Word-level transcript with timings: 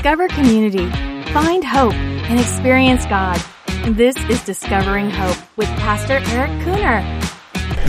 Discover 0.00 0.28
community, 0.28 0.90
find 1.30 1.62
hope, 1.62 1.92
and 1.92 2.40
experience 2.40 3.04
God. 3.04 3.38
This 3.84 4.16
is 4.30 4.42
Discovering 4.44 5.10
Hope 5.10 5.36
with 5.58 5.68
Pastor 5.76 6.22
Eric 6.28 6.50
Cooner. 6.64 7.19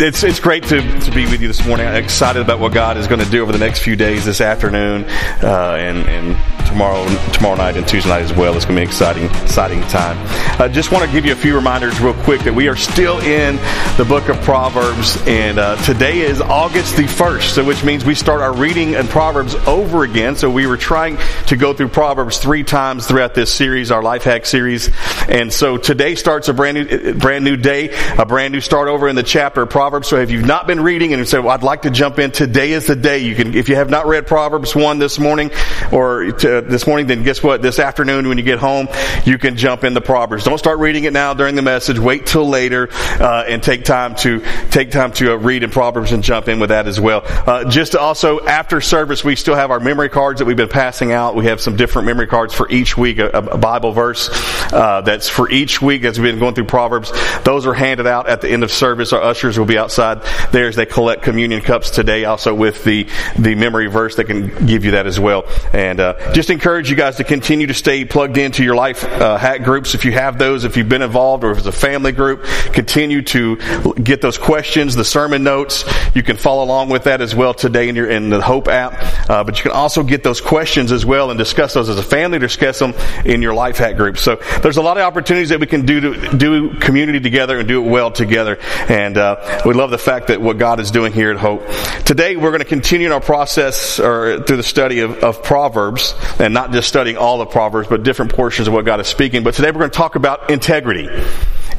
It's, 0.01 0.23
it's 0.23 0.39
great 0.39 0.63
to, 0.63 0.81
to 0.81 1.11
be 1.11 1.27
with 1.27 1.43
you 1.43 1.47
this 1.47 1.63
morning. 1.63 1.85
I'm 1.85 2.03
excited 2.03 2.41
about 2.41 2.59
what 2.59 2.73
God 2.73 2.97
is 2.97 3.05
going 3.05 3.19
to 3.19 3.29
do 3.29 3.43
over 3.43 3.51
the 3.51 3.59
next 3.59 3.83
few 3.83 3.96
days, 3.96 4.25
this 4.25 4.41
afternoon, 4.41 5.03
uh, 5.43 5.77
and, 5.79 6.09
and 6.09 6.65
tomorrow 6.65 7.05
tomorrow 7.33 7.55
night 7.55 7.77
and 7.77 7.87
Tuesday 7.87 8.09
night 8.09 8.23
as 8.23 8.33
well. 8.33 8.55
It's 8.55 8.65
going 8.65 8.76
to 8.77 8.79
be 8.79 8.83
an 8.83 8.87
exciting, 8.87 9.26
exciting 9.44 9.81
time. 9.81 10.17
I 10.59 10.67
just 10.69 10.91
want 10.91 11.05
to 11.05 11.12
give 11.12 11.26
you 11.26 11.33
a 11.33 11.35
few 11.35 11.53
reminders 11.53 11.99
real 11.99 12.15
quick 12.23 12.41
that 12.41 12.53
we 12.53 12.67
are 12.67 12.76
still 12.76 13.19
in 13.19 13.58
the 13.97 14.05
book 14.05 14.29
of 14.29 14.41
Proverbs, 14.41 15.17
and 15.27 15.59
uh, 15.59 15.76
today 15.83 16.22
is 16.22 16.41
August 16.41 16.95
the 16.98 17.04
1st, 17.04 17.54
so 17.54 17.63
which 17.63 17.84
means 17.84 18.04
we 18.04 18.16
start 18.16 18.41
our 18.41 18.55
reading 18.55 18.94
in 18.94 19.08
Proverbs 19.08 19.54
over 19.68 20.04
again. 20.04 20.36
So 20.36 20.49
we 20.49 20.66
were 20.66 20.77
trying 20.77 21.20
to 21.48 21.58
go 21.58 21.73
through 21.73 21.90
Proverbs 21.90 22.40
three 22.40 22.63
times 22.63 23.05
throughout 23.05 23.36
this 23.36 23.54
series, 23.54 23.91
our 23.91 24.02
life 24.02 24.23
hack 24.23 24.45
series, 24.45 24.90
and 25.27 25.52
so 25.52 25.77
today 25.77 26.16
starts 26.16 26.48
a 26.48 26.54
brand 26.54 26.77
new, 26.77 27.13
brand 27.16 27.44
new 27.44 27.58
day, 27.58 27.90
a 28.18 28.26
brand 28.26 28.54
new 28.54 28.62
start 28.62 28.88
over 28.88 29.08
in 29.08 29.16
the 29.16 29.23
chapter 29.23 29.63
of 29.63 29.70
Proverbs. 29.91 30.08
So 30.08 30.22
if 30.22 30.31
you've 30.31 30.45
not 30.45 30.68
been 30.68 30.80
reading 30.80 31.12
and 31.12 31.20
you 31.20 31.26
say, 31.26 31.38
well, 31.40 31.50
I'd 31.50 31.63
like 31.63 31.81
to 31.81 31.90
jump 31.90 32.18
in, 32.18 32.31
today 32.31 32.72
is 32.72 32.88
the 32.88 32.95
day. 32.95 33.18
You 33.18 33.36
can, 33.36 33.54
if 33.54 33.68
you 33.68 33.76
have 33.76 33.90
not 33.90 34.08
read 34.08 34.26
Proverbs 34.26 34.73
1 34.73 35.00
this 35.00 35.20
morning 35.20 35.52
or 35.91 36.31
to, 36.31 36.62
this 36.62 36.88
morning, 36.88 37.08
then 37.08 37.23
guess 37.23 37.44
what? 37.44 37.62
This 37.62 37.77
afternoon 37.77 38.30
when 38.30 38.38
you 38.38 38.44
get 38.45 38.58
home, 38.58 38.88
you 39.26 39.38
can 39.38 39.58
jump 39.58 39.84
into 39.84 40.00
Proverbs. 40.00 40.45
Don't 40.45 40.58
start 40.58 40.80
reading 40.80 41.04
it 41.04 41.12
now 41.12 41.34
during 41.34 41.55
the 41.55 41.62
message. 41.62 42.00
Wait 42.00 42.26
till 42.26 42.48
later, 42.48 42.88
uh, 42.94 43.44
and 43.45 43.62
take 43.62 43.84
time 43.84 44.16
to, 44.16 44.41
take 44.70 44.91
time 44.91 45.12
to 45.12 45.34
uh, 45.34 45.36
read 45.36 45.62
in 45.62 45.70
Proverbs 45.70 46.14
and 46.14 46.23
jump 46.23 46.48
in 46.48 46.62
with 46.62 46.70
that 46.70 46.88
as 46.88 46.98
well. 46.98 47.23
Uh, 47.26 47.70
just 47.70 47.94
also, 47.94 48.39
after 48.45 48.80
service, 48.80 49.26
we 49.26 49.36
still 49.36 49.55
have 49.55 49.72
our 49.72 49.81
memory 49.81 50.08
cards 50.08 50.39
that 50.39 50.45
we've 50.45 50.55
been 50.55 50.70
passing 50.70 51.12
out. 51.12 51.36
We 51.36 51.48
have 51.48 51.59
some 51.59 51.76
different 51.76 52.05
memory 52.05 52.28
cards 52.28 52.53
for 52.53 52.72
each 52.72 52.98
week, 52.98 53.20
a, 53.20 53.28
a 53.28 53.58
Bible 53.58 53.92
verse, 53.92 54.30
uh, 54.72 55.02
that's 55.02 55.28
for 55.28 55.52
each 55.52 55.81
week 55.81 56.06
as 56.06 56.17
we've 56.17 56.31
been 56.31 56.39
going 56.39 56.56
through 56.56 56.64
Proverbs. 56.64 57.12
Those 57.44 57.67
are 57.67 57.73
handed 57.73 58.08
out 58.08 58.30
at 58.30 58.39
the 58.39 58.50
end 58.50 58.64
of 58.64 58.72
service. 58.72 59.12
Our 59.12 59.22
ushers 59.22 59.59
will 59.59 59.66
be 59.72 59.77
outside 59.77 60.22
there 60.52 60.67
as 60.67 60.75
they 60.75 60.86
collect 60.86 61.23
communion 61.23 61.61
cups 61.61 61.89
today, 61.89 62.25
also 62.25 62.53
with 62.53 62.83
the, 62.83 63.08
the 63.38 63.55
memory 63.55 63.88
verse 63.88 64.16
that 64.16 64.25
can 64.25 64.66
give 64.66 64.86
you 64.86 64.91
that 64.91 65.08
as 65.08 65.19
well. 65.19 65.45
And, 65.73 66.00
uh, 66.00 66.33
just 66.33 66.50
encourage 66.50 66.89
you 66.89 66.95
guys 66.95 67.17
to 67.17 67.23
continue 67.23 67.67
to 67.67 67.73
stay 67.73 68.05
plugged 68.05 68.38
into 68.38 68.63
your 68.63 68.75
life 68.75 69.03
uh, 69.03 69.38
hack 69.38 69.63
groups 69.63 69.95
if 69.95 70.05
you 70.05 70.11
have 70.11 70.38
those, 70.38 70.63
if 70.63 70.78
you've 70.78 70.89
been 70.89 71.02
involved, 71.02 71.44
or 71.44 71.52
if 71.52 71.59
it's 71.59 71.67
a 71.67 71.72
family 71.72 72.11
group. 72.11 72.44
Continue 72.73 73.22
to 73.22 73.58
get 73.94 74.22
those 74.22 74.38
questions, 74.38 74.95
the 74.95 75.05
sermon 75.05 75.44
notes. 75.44 75.83
You 76.16 76.23
can 76.23 76.38
follow 76.38 76.63
along 76.63 76.89
with 76.89 77.06
that 77.06 77.22
as 77.22 77.35
well 77.35 77.53
today 77.53 77.89
in 77.89 77.95
your 77.95 78.09
in 78.09 78.30
the 78.30 78.41
Hope 78.41 78.67
app. 78.67 79.30
Uh, 79.30 79.44
but 79.44 79.58
you 79.58 79.63
can 79.63 79.72
also 79.72 80.03
get 80.03 80.23
those 80.23 80.41
questions 80.41 80.91
as 80.91 81.06
well 81.06 81.31
and 81.31 81.38
discuss 81.38 81.73
those 81.73 81.89
as 81.89 81.97
a 81.97 82.03
family. 82.03 82.39
Discuss 82.39 82.80
them 82.80 82.94
in 83.25 83.41
your 83.41 83.53
life 83.53 83.78
hack 83.78 83.95
group. 83.95 84.17
So 84.17 84.35
there's 84.61 84.78
a 84.78 84.81
lot 84.81 84.97
of 84.97 85.03
opportunities 85.03 85.50
that 85.50 85.59
we 85.59 85.67
can 85.67 85.85
do 85.85 86.02
to 86.02 86.38
do 86.38 86.73
community 86.80 87.19
together 87.19 87.59
and 87.59 87.67
do 87.67 87.83
it 87.83 87.89
well 87.89 88.11
together. 88.11 88.58
And 88.89 89.17
uh, 89.17 89.61
we 89.66 89.73
love 89.73 89.92
the 89.92 89.98
fact 89.98 90.28
that 90.28 90.42
what 90.42 90.58
God 90.58 90.80
is 90.80 90.92
doing 90.92 91.14
here 91.14 91.31
at 91.31 91.38
Hope. 91.38 91.66
Today 92.06 92.36
we're 92.36 92.50
going 92.50 92.59
to 92.59 92.66
continue 92.66 93.08
in 93.08 93.14
our 93.14 93.22
process 93.22 94.00
or 94.00 94.42
through 94.44 94.58
the 94.58 94.64
study 94.64 95.02
of, 95.02 95.23
of 95.23 95.44
Proverbs 95.44 96.16
and 96.40 96.53
not 96.53 96.72
just 96.72 96.88
studying 96.88 97.18
all 97.18 97.38
the 97.38 97.45
Proverbs, 97.45 97.88
but 97.88 98.03
different 98.03 98.34
portions 98.34 98.68
of 98.68 98.73
what 98.73 98.86
God 98.86 99.00
is 99.00 99.08
speaking. 99.08 99.44
But 99.44 99.53
today 99.53 99.70
we're 99.72 99.80
going 99.80 99.92
to 99.92 99.98
talk 99.98 100.16
about 100.16 100.50
integrity 100.50 101.08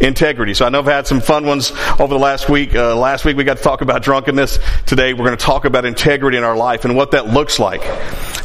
integrity. 0.01 0.55
So 0.55 0.67
I 0.67 0.69
know 0.69 0.81
I've 0.81 0.87
had 0.87 1.07
some 1.07 1.21
fun 1.21 1.47
ones 1.47 1.73
over 1.99 2.09
the 2.09 2.19
last 2.19 2.49
week. 2.49 2.75
Uh, 2.75 2.97
last 2.97 3.25
week 3.25 3.37
we 3.37 3.45
got 3.45 3.59
to 3.59 3.63
talk 3.63 3.81
about 3.81 4.03
drunkenness. 4.03 4.59
Today 4.87 5.13
we're 5.13 5.25
going 5.25 5.37
to 5.37 5.45
talk 5.45 5.65
about 5.65 5.85
integrity 5.85 6.37
in 6.37 6.45
our 6.45 6.57
life 6.57 6.85
and 6.85 6.97
what 6.97 7.13
that 7.13 7.27
looks 7.27 7.59
like. 7.59 7.83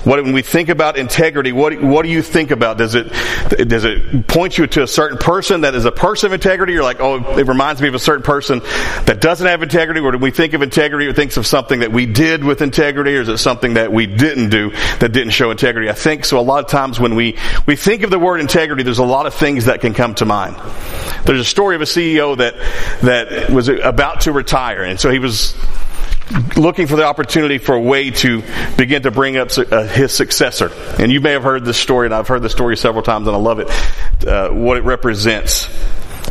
What, 0.06 0.24
when 0.24 0.34
we 0.34 0.42
think 0.42 0.70
about 0.70 0.98
integrity, 0.98 1.52
what, 1.52 1.82
what 1.82 2.04
do 2.04 2.10
you 2.10 2.22
think 2.22 2.52
about? 2.52 2.78
Does 2.78 2.96
it, 2.96 3.08
does 3.68 3.84
it 3.84 4.28
point 4.28 4.58
you 4.58 4.68
to 4.68 4.84
a 4.84 4.88
certain 4.88 5.18
person 5.18 5.62
that 5.62 5.76
is 5.76 5.86
a 5.86 5.92
person 5.92 6.28
of 6.28 6.34
integrity? 6.34 6.74
You're 6.74 6.84
like, 6.84 7.00
oh, 7.00 7.38
it 7.38 7.48
reminds 7.48 7.82
me 7.82 7.88
of 7.88 7.96
a 7.96 8.00
certain 8.00 8.24
person 8.24 8.60
that 9.06 9.20
doesn't 9.20 9.46
have 9.46 9.64
integrity. 9.64 10.00
Or 10.00 10.12
do 10.12 10.18
we 10.18 10.32
think 10.32 10.54
of 10.54 10.62
integrity 10.62 11.08
or 11.08 11.14
thinks 11.14 11.38
of 11.38 11.46
something 11.46 11.80
that 11.80 11.92
we 11.92 12.06
did 12.06 12.44
with 12.44 12.62
integrity 12.62 13.18
or 13.18 13.22
is 13.22 13.30
it 13.30 13.38
something 13.38 13.74
that 13.74 13.92
we 13.92 14.06
didn't 14.06 14.50
do 14.50 14.72
that 15.00 15.12
didn't 15.12 15.32
show 15.32 15.52
integrity? 15.52 15.90
I 15.90 15.94
think 15.94 16.26
so. 16.26 16.40
A 16.40 16.42
lot 16.42 16.64
of 16.64 16.70
times 16.70 17.00
when 17.00 17.16
we, 17.16 17.38
we 17.66 17.76
think 17.76 18.04
of 18.04 18.10
the 18.10 18.20
word 18.20 18.40
integrity, 18.40 18.84
there's 18.84 19.00
a 19.00 19.06
lot 19.06 19.26
of 19.26 19.34
things 19.34 19.66
that 19.66 19.82
can 19.82 19.94
come 19.94 20.16
to 20.16 20.26
mind. 20.26 20.56
There's 21.28 21.42
a 21.42 21.46
story 21.46 21.76
of 21.76 21.82
a 21.82 21.86
CEO 21.86 22.38
that, 22.38 22.56
that 23.02 23.50
was 23.50 23.68
about 23.68 24.22
to 24.22 24.32
retire. 24.32 24.84
And 24.84 25.00
so 25.00 25.12
he 25.12 25.20
was 25.20 25.56
looking 26.56 26.88
for 26.88 26.96
the 26.96 27.06
opportunity 27.06 27.58
for 27.58 27.76
a 27.76 27.82
way 27.82 28.12
to 28.12 28.44
begin 28.78 29.04
to 29.04 29.12
bring 29.12 29.38
up 29.38 29.50
uh, 29.58 29.84
his 29.88 30.14
successor. 30.14 30.72
And 31.00 31.12
you 31.12 31.22
may 31.22 31.32
have 31.32 31.44
heard 31.44 31.66
this 31.66 31.78
story, 31.78 32.08
and 32.08 32.14
I've 32.14 32.28
heard 32.28 32.42
the 32.42 32.50
story 32.50 32.78
several 32.78 33.04
times, 33.04 33.28
and 33.28 33.36
I 33.36 33.40
love 33.40 33.60
it, 33.60 33.70
uh, 34.26 34.50
what 34.50 34.78
it 34.78 34.84
represents. 34.84 35.68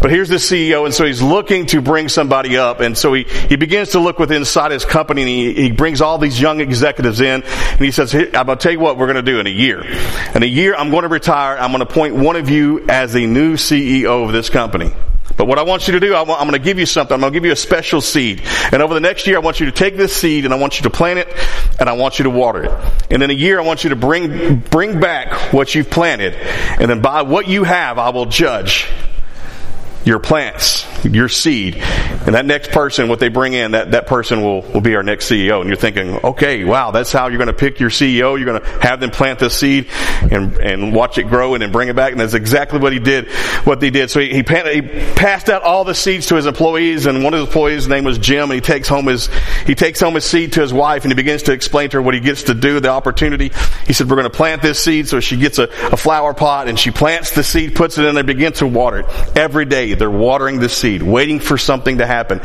But 0.01 0.11
here's 0.11 0.29
the 0.29 0.37
CEO, 0.37 0.85
and 0.85 0.93
so 0.93 1.07
he's 1.07 1.23
looking 1.23 1.67
to 1.67 1.81
bring 1.81 2.09
somebody 2.09 2.57
up, 2.59 2.81
and 2.81 2.97
so 2.97 3.15
he, 3.15 3.25
he 3.25 3.57
begins 3.57 3.91
to 3.91 3.99
look 3.99 4.19
within 4.19 4.39
inside 4.39 4.71
his 4.71 4.85
company, 4.85 5.23
and 5.23 5.29
he, 5.29 5.55
he 5.55 5.73
brings 5.73 6.01
all 6.01 6.19
these 6.19 6.41
young 6.41 6.61
executives 6.61 7.21
in, 7.21 7.43
and 7.43 7.81
he 7.81 7.91
says, 7.91 8.15
I'm 8.15 8.31
going 8.31 8.47
to 8.47 8.57
tell 8.57 8.73
you 8.73 8.81
what 8.81 8.99
we're 8.99 9.07
going 9.07 9.25
to 9.25 9.31
do 9.31 9.41
in 9.41 9.47
a 9.47 9.51
year. 9.51 9.83
In 10.35 10.43
a 10.43 10.47
year, 10.47 10.75
I'm 10.77 10.91
going 10.91 11.03
to 11.03 11.09
retire, 11.09 11.57
I'm 11.57 11.71
going 11.73 11.85
to 11.85 11.91
appoint 11.91 12.15
one 12.15 12.37
of 12.37 12.51
you 12.51 12.87
as 12.89 13.13
the 13.13 13.27
new 13.27 13.55
CEO 13.55 14.27
of 14.27 14.33
this 14.33 14.51
company. 14.51 14.93
But 15.37 15.47
what 15.49 15.59
I 15.59 15.63
want 15.63 15.87
you 15.87 15.93
to 15.93 16.01
do, 16.01 16.15
I'm 16.15 16.27
going 16.27 16.53
to 16.53 16.59
give 16.59 16.79
you 16.79 16.87
something. 16.87 17.15
I'm 17.15 17.21
going 17.21 17.33
to 17.33 17.37
give 17.37 17.45
you 17.45 17.53
a 17.53 17.57
special 17.57 18.01
seed. 18.01 18.43
And 18.73 18.81
over 18.81 18.95
the 18.95 19.01
next 19.01 19.27
year, 19.27 19.37
I 19.37 19.41
want 19.41 19.61
you 19.61 19.67
to 19.67 19.73
take 19.73 19.97
this 19.97 20.15
seed 20.15 20.45
and 20.45 20.55
I 20.55 20.57
want 20.57 20.79
you 20.79 20.85
to 20.85 20.91
plant 20.91 21.19
it 21.19 21.29
and 21.79 21.91
I 21.91 21.93
want 21.93 22.19
you 22.19 22.23
to 22.25 22.31
water 22.31 22.65
it. 22.65 22.71
And 23.11 23.23
in 23.23 23.29
a 23.29 23.35
year, 23.35 23.61
I 23.61 23.63
want 23.63 23.85
you 23.85 23.91
to 23.91 23.97
bring, 23.97 24.61
bring 24.61 24.99
back 24.99 25.53
what 25.53 25.75
you've 25.75 25.91
planted. 25.91 26.35
And 26.35 26.91
then 26.91 27.03
by 27.03 27.23
what 27.23 27.49
you 27.49 27.65
have, 27.65 27.99
I 27.99 28.11
will 28.11 28.27
judge 28.27 28.89
your 30.07 30.21
plants, 30.21 30.87
your 31.05 31.29
seed. 31.29 31.75
And 31.77 32.37
that 32.37 32.47
next 32.47 32.71
person, 32.71 33.09
what 33.09 33.19
they 33.19 33.29
bring 33.29 33.55
in, 33.55 33.73
that, 33.73 33.91
that 33.91 34.07
person 34.07 34.41
will, 34.41 34.63
will 34.63 34.81
be 34.81 34.95
our 34.95 35.03
next 35.03 35.29
CEO. 35.29 35.61
And 35.61 35.69
you're 35.69 35.77
thinking, 35.77 36.15
okay, 36.25 36.65
wow, 36.65 36.93
that's 36.93 37.11
how 37.11 37.27
you're 37.27 37.39
going 37.39 37.49
to 37.49 37.53
pick 37.53 37.81
your 37.81 37.91
CEO. 37.91 38.39
You're 38.39 38.45
going 38.45 38.61
to 38.61 38.67
have 38.81 39.01
them 39.01 39.11
plant 39.11 39.41
this 39.41 39.59
seed 39.59 39.89
and, 40.31 40.57
and 40.59 40.95
watch 40.95 41.19
it 41.19 41.25
grow 41.25 41.55
and 41.55 41.63
then 41.63 41.73
bring 41.73 41.89
it 41.89 41.97
back. 41.97 42.13
And 42.13 42.21
that's 42.21 42.35
exactly 42.35 42.79
what 42.79 42.93
he 42.93 43.01
did, 43.01 43.29
what 43.65 43.81
they 43.81 43.91
did. 43.91 44.09
So 44.09 44.21
he, 44.21 44.29
he, 44.29 44.37
he 44.37 45.13
passed 45.17 45.49
out 45.49 45.63
all 45.63 45.83
the 45.83 45.95
seeds 45.95 46.27
to 46.27 46.37
his 46.37 46.47
employees 46.47 47.07
and 47.07 47.25
one 47.25 47.35
of 47.35 47.41
the 47.41 47.47
employees' 47.47 47.89
name 47.89 48.05
was 48.05 48.19
Jim 48.19 48.45
and 48.45 48.53
he 48.53 48.61
takes 48.61 48.87
home 48.87 49.07
his, 49.07 49.29
he 49.67 49.75
takes 49.75 49.99
home 49.99 50.15
his 50.15 50.25
seed 50.25 50.53
to 50.53 50.61
his 50.61 50.73
wife 50.73 51.03
and 51.03 51.11
he 51.11 51.17
begins 51.17 51.43
to 51.45 51.53
explain 51.53 51.91
to 51.91 51.97
her 51.97 52.03
what 52.03 52.15
he 52.15 52.21
gets 52.21 52.45
to 52.45 52.55
do, 52.55 52.79
the 52.79 52.91
opportunity. 52.91 53.51
He 53.89 53.93
said, 53.93 54.09
we're 54.09 54.17
going 54.17 54.31
to 54.31 54.37
plant 54.37 54.63
this 54.63 54.79
seed. 54.79 55.09
So 55.09 55.19
she 55.19 55.37
gets 55.37 55.59
a, 55.59 55.65
a 55.65 55.97
flower 55.97 56.33
pot 56.33 56.69
and 56.69 56.79
she 56.79 56.93
plants 56.93 57.33
the 57.33 57.43
seed, 57.43 57.75
puts 57.75 57.99
it 57.99 58.05
in 58.05 58.15
there, 58.15 58.23
begins 58.23 58.59
to 58.59 58.69
water 58.69 59.01
it 59.01 59.37
every 59.37 59.65
day 59.65 59.96
they're 59.99 60.11
watering 60.11 60.59
the 60.59 60.69
seed, 60.69 61.03
waiting 61.03 61.41
for 61.41 61.59
something 61.59 61.99
to 61.99 62.07
happen. 62.07 62.41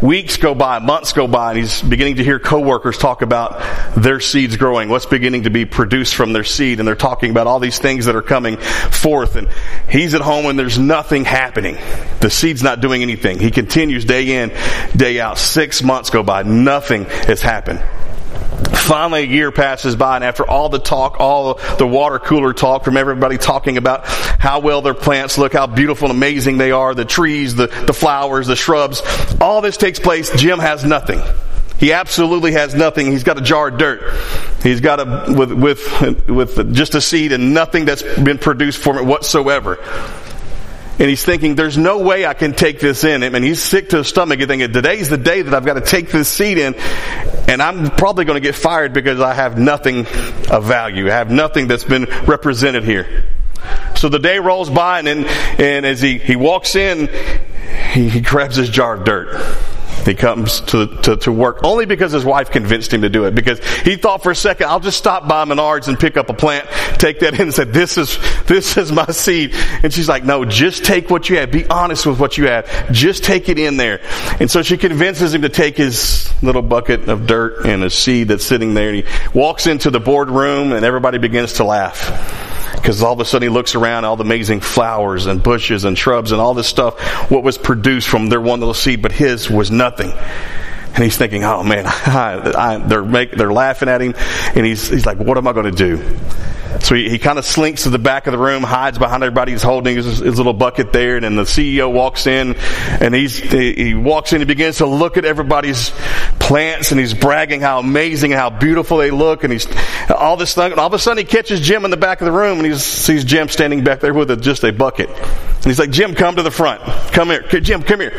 Weeks 0.00 0.36
go 0.36 0.54
by, 0.54 0.78
months 0.78 1.12
go 1.12 1.26
by, 1.26 1.50
and 1.50 1.58
he's 1.58 1.82
beginning 1.82 2.16
to 2.16 2.24
hear 2.24 2.38
coworkers 2.38 2.98
talk 2.98 3.22
about 3.22 3.60
their 3.96 4.20
seeds 4.20 4.56
growing, 4.56 4.88
what's 4.88 5.06
beginning 5.06 5.44
to 5.44 5.50
be 5.50 5.64
produced 5.64 6.14
from 6.14 6.32
their 6.32 6.44
seed, 6.44 6.78
and 6.78 6.86
they're 6.86 6.94
talking 6.94 7.30
about 7.30 7.46
all 7.46 7.60
these 7.60 7.78
things 7.78 8.06
that 8.06 8.16
are 8.16 8.22
coming 8.22 8.56
forth. 8.56 9.36
And 9.36 9.48
he's 9.88 10.14
at 10.14 10.20
home 10.20 10.46
and 10.46 10.58
there's 10.58 10.78
nothing 10.78 11.24
happening. 11.24 11.76
The 12.20 12.30
seed's 12.30 12.62
not 12.62 12.80
doing 12.80 13.02
anything. 13.02 13.38
He 13.38 13.50
continues 13.50 14.04
day 14.04 14.42
in, 14.42 14.52
day 14.96 15.20
out. 15.20 15.38
Six 15.38 15.82
months 15.82 16.10
go 16.10 16.22
by, 16.22 16.42
nothing 16.42 17.04
has 17.04 17.40
happened. 17.40 17.82
Finally, 18.64 19.22
a 19.22 19.26
year 19.26 19.52
passes 19.52 19.96
by, 19.96 20.16
and 20.16 20.24
after 20.24 20.46
all 20.46 20.68
the 20.68 20.78
talk, 20.78 21.20
all 21.20 21.54
the 21.78 21.86
water 21.86 22.18
cooler 22.18 22.52
talk 22.52 22.84
from 22.84 22.96
everybody 22.96 23.38
talking 23.38 23.76
about 23.76 24.06
how 24.06 24.60
well 24.60 24.82
their 24.82 24.94
plants 24.94 25.38
look, 25.38 25.52
how 25.52 25.66
beautiful 25.66 26.08
and 26.08 26.16
amazing 26.16 26.58
they 26.58 26.72
are, 26.72 26.94
the 26.94 27.04
trees, 27.04 27.54
the, 27.54 27.68
the 27.86 27.92
flowers, 27.92 28.46
the 28.46 28.56
shrubs, 28.56 29.02
all 29.40 29.60
this 29.60 29.76
takes 29.76 29.98
place. 29.98 30.30
Jim 30.36 30.58
has 30.58 30.84
nothing. 30.84 31.20
He 31.78 31.92
absolutely 31.92 32.52
has 32.52 32.76
nothing. 32.76 33.10
He's 33.10 33.24
got 33.24 33.38
a 33.38 33.40
jar 33.40 33.66
of 33.66 33.76
dirt. 33.76 34.02
He's 34.62 34.80
got 34.80 35.00
a, 35.00 35.32
with, 35.32 35.52
with, 35.52 36.28
with 36.28 36.74
just 36.74 36.94
a 36.94 37.00
seed 37.00 37.32
and 37.32 37.54
nothing 37.54 37.86
that's 37.86 38.02
been 38.02 38.38
produced 38.38 38.78
from 38.78 38.98
it 38.98 39.04
whatsoever. 39.04 39.78
And 40.98 41.08
he's 41.08 41.24
thinking, 41.24 41.54
there's 41.54 41.78
no 41.78 41.98
way 41.98 42.26
I 42.26 42.34
can 42.34 42.52
take 42.52 42.78
this 42.78 43.02
in. 43.02 43.22
And 43.22 43.44
he's 43.44 43.62
sick 43.62 43.88
to 43.90 43.98
his 43.98 44.08
stomach. 44.08 44.38
He's 44.38 44.46
thinking, 44.46 44.72
today's 44.72 45.08
the 45.08 45.16
day 45.16 45.42
that 45.42 45.52
I've 45.52 45.64
got 45.64 45.74
to 45.74 45.80
take 45.80 46.10
this 46.10 46.28
seat 46.28 46.58
in. 46.58 46.74
And 47.48 47.62
I'm 47.62 47.90
probably 47.90 48.24
going 48.24 48.40
to 48.40 48.46
get 48.46 48.54
fired 48.54 48.92
because 48.92 49.20
I 49.20 49.34
have 49.34 49.58
nothing 49.58 50.06
of 50.50 50.64
value. 50.64 51.08
I 51.08 51.14
have 51.14 51.30
nothing 51.30 51.66
that's 51.66 51.84
been 51.84 52.04
represented 52.26 52.84
here. 52.84 53.24
So 53.96 54.08
the 54.08 54.18
day 54.18 54.38
rolls 54.38 54.70
by 54.70 55.00
and 55.00 55.08
and 55.08 55.86
as 55.86 56.00
he, 56.00 56.18
he 56.18 56.36
walks 56.36 56.74
in, 56.74 57.08
he, 57.92 58.08
he 58.08 58.20
grabs 58.20 58.56
his 58.56 58.68
jar 58.68 58.94
of 58.94 59.04
dirt. 59.04 59.56
He 60.04 60.14
comes 60.14 60.60
to, 60.62 60.86
to, 61.02 61.16
to, 61.16 61.32
work 61.32 61.60
only 61.62 61.86
because 61.86 62.12
his 62.12 62.24
wife 62.24 62.50
convinced 62.50 62.92
him 62.92 63.02
to 63.02 63.08
do 63.08 63.24
it. 63.24 63.34
Because 63.34 63.64
he 63.80 63.96
thought 63.96 64.22
for 64.22 64.32
a 64.32 64.36
second, 64.36 64.68
I'll 64.68 64.80
just 64.80 64.98
stop 64.98 65.28
by 65.28 65.44
Menards 65.44 65.88
and 65.88 65.98
pick 65.98 66.16
up 66.16 66.28
a 66.28 66.34
plant, 66.34 66.68
take 66.98 67.20
that 67.20 67.34
in 67.34 67.42
and 67.42 67.54
say, 67.54 67.64
this 67.64 67.96
is, 67.96 68.18
this 68.46 68.76
is 68.76 68.90
my 68.90 69.06
seed. 69.06 69.54
And 69.82 69.92
she's 69.92 70.08
like, 70.08 70.24
no, 70.24 70.44
just 70.44 70.84
take 70.84 71.08
what 71.08 71.28
you 71.28 71.38
have. 71.38 71.50
Be 71.50 71.66
honest 71.66 72.04
with 72.06 72.18
what 72.18 72.36
you 72.36 72.48
have. 72.48 72.92
Just 72.92 73.24
take 73.24 73.48
it 73.48 73.58
in 73.58 73.76
there. 73.76 74.00
And 74.40 74.50
so 74.50 74.62
she 74.62 74.76
convinces 74.76 75.32
him 75.34 75.42
to 75.42 75.48
take 75.48 75.76
his 75.76 76.32
little 76.42 76.62
bucket 76.62 77.08
of 77.08 77.26
dirt 77.26 77.64
and 77.64 77.84
a 77.84 77.90
seed 77.90 78.28
that's 78.28 78.44
sitting 78.44 78.74
there. 78.74 78.88
And 78.88 79.04
he 79.04 79.04
walks 79.32 79.66
into 79.66 79.90
the 79.90 80.00
boardroom 80.00 80.72
and 80.72 80.84
everybody 80.84 81.18
begins 81.18 81.54
to 81.54 81.64
laugh. 81.64 82.51
Because 82.82 83.00
all 83.00 83.12
of 83.12 83.20
a 83.20 83.24
sudden 83.24 83.46
he 83.46 83.48
looks 83.48 83.76
around, 83.76 84.04
all 84.04 84.16
the 84.16 84.24
amazing 84.24 84.60
flowers 84.60 85.26
and 85.26 85.40
bushes 85.40 85.84
and 85.84 85.96
shrubs 85.96 86.32
and 86.32 86.40
all 86.40 86.52
this 86.52 86.66
stuff, 86.66 86.98
what 87.30 87.44
was 87.44 87.56
produced 87.56 88.08
from 88.08 88.28
their 88.28 88.40
one 88.40 88.58
little 88.58 88.74
seed, 88.74 89.00
but 89.00 89.12
his 89.12 89.48
was 89.48 89.70
nothing. 89.70 90.12
And 90.94 91.02
he's 91.02 91.16
thinking, 91.16 91.44
oh 91.44 91.62
man, 91.62 91.86
I, 91.86 92.52
I, 92.56 92.78
they're, 92.78 93.02
make, 93.02 93.32
they're 93.32 93.52
laughing 93.52 93.88
at 93.88 94.00
him. 94.00 94.14
And 94.54 94.66
he's, 94.66 94.88
he's 94.88 95.06
like, 95.06 95.18
what 95.18 95.38
am 95.38 95.46
I 95.46 95.52
going 95.52 95.72
to 95.74 95.96
do? 95.96 96.18
So 96.80 96.94
he, 96.94 97.08
he 97.10 97.18
kind 97.18 97.38
of 97.38 97.44
slinks 97.44 97.84
to 97.84 97.90
the 97.90 97.98
back 97.98 98.26
of 98.26 98.32
the 98.32 98.38
room, 98.38 98.62
hides 98.62 98.98
behind 98.98 99.22
everybody. 99.22 99.52
He's 99.52 99.62
holding 99.62 99.96
his, 99.96 100.18
his 100.18 100.36
little 100.36 100.52
bucket 100.52 100.92
there. 100.92 101.16
And 101.16 101.24
then 101.24 101.36
the 101.36 101.42
CEO 101.42 101.92
walks 101.92 102.26
in 102.26 102.56
and 102.56 103.14
he's, 103.14 103.36
he, 103.38 103.74
he 103.74 103.94
walks 103.94 104.32
in 104.32 104.40
and 104.40 104.48
begins 104.48 104.78
to 104.78 104.86
look 104.86 105.16
at 105.16 105.24
everybody's 105.24 105.90
plants 106.40 106.90
and 106.90 106.98
he's 106.98 107.14
bragging 107.14 107.60
how 107.60 107.78
amazing 107.78 108.32
and 108.32 108.40
how 108.40 108.50
beautiful 108.50 108.98
they 108.98 109.10
look. 109.10 109.44
And 109.44 109.52
he's 109.52 109.66
all 110.10 110.36
this 110.36 110.54
thing. 110.54 110.72
And 110.72 110.80
all 110.80 110.86
of 110.86 110.94
a 110.94 110.98
sudden 110.98 111.18
he 111.18 111.24
catches 111.24 111.60
Jim 111.60 111.84
in 111.84 111.90
the 111.90 111.96
back 111.96 112.20
of 112.20 112.24
the 112.24 112.32
room 112.32 112.58
and 112.58 112.66
he 112.66 112.76
sees 112.78 113.24
Jim 113.24 113.48
standing 113.48 113.84
back 113.84 114.00
there 114.00 114.14
with 114.14 114.30
a, 114.30 114.36
just 114.36 114.64
a 114.64 114.72
bucket. 114.72 115.10
And 115.10 115.64
he's 115.64 115.78
like, 115.78 115.90
Jim, 115.90 116.14
come 116.14 116.36
to 116.36 116.42
the 116.42 116.50
front. 116.50 116.82
Come 117.12 117.28
here. 117.28 117.42
Jim, 117.42 117.82
come 117.82 118.00
here. 118.00 118.12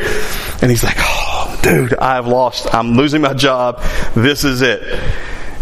And 0.62 0.70
he's 0.70 0.84
like, 0.84 0.96
oh, 0.98 1.23
dude, 1.64 1.94
I've 1.94 2.26
lost. 2.26 2.72
I'm 2.72 2.92
losing 2.92 3.22
my 3.22 3.34
job. 3.34 3.82
This 4.14 4.44
is 4.44 4.60
it. 4.62 4.82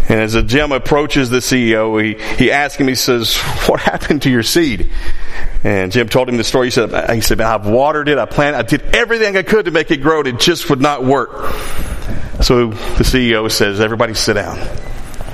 And 0.09 0.19
as 0.19 0.41
Jim 0.43 0.73
approaches 0.73 1.29
the 1.29 1.37
CEO, 1.37 2.03
he, 2.03 2.21
he 2.35 2.51
asks 2.51 2.79
him, 2.79 2.89
he 2.89 2.95
says, 2.95 3.37
what 3.67 3.79
happened 3.79 4.23
to 4.23 4.29
your 4.29 4.43
seed? 4.43 4.91
And 5.63 5.93
Jim 5.93 6.09
told 6.09 6.27
him 6.27 6.35
the 6.35 6.43
story. 6.43 6.67
He 6.67 6.71
said, 6.71 7.09
he 7.11 7.21
said, 7.21 7.39
I've 7.39 7.65
watered 7.65 8.09
it. 8.09 8.17
I 8.17 8.25
planted, 8.25 8.57
I 8.57 8.63
did 8.63 8.95
everything 8.95 9.37
I 9.37 9.43
could 9.43 9.65
to 9.65 9.71
make 9.71 9.91
it 9.91 9.97
grow. 9.97 10.19
and 10.19 10.27
It 10.27 10.39
just 10.39 10.69
would 10.69 10.81
not 10.81 11.05
work. 11.05 11.53
So 12.41 12.67
the 12.67 13.03
CEO 13.05 13.49
says, 13.49 13.79
everybody 13.79 14.13
sit 14.13 14.33
down. 14.33 14.59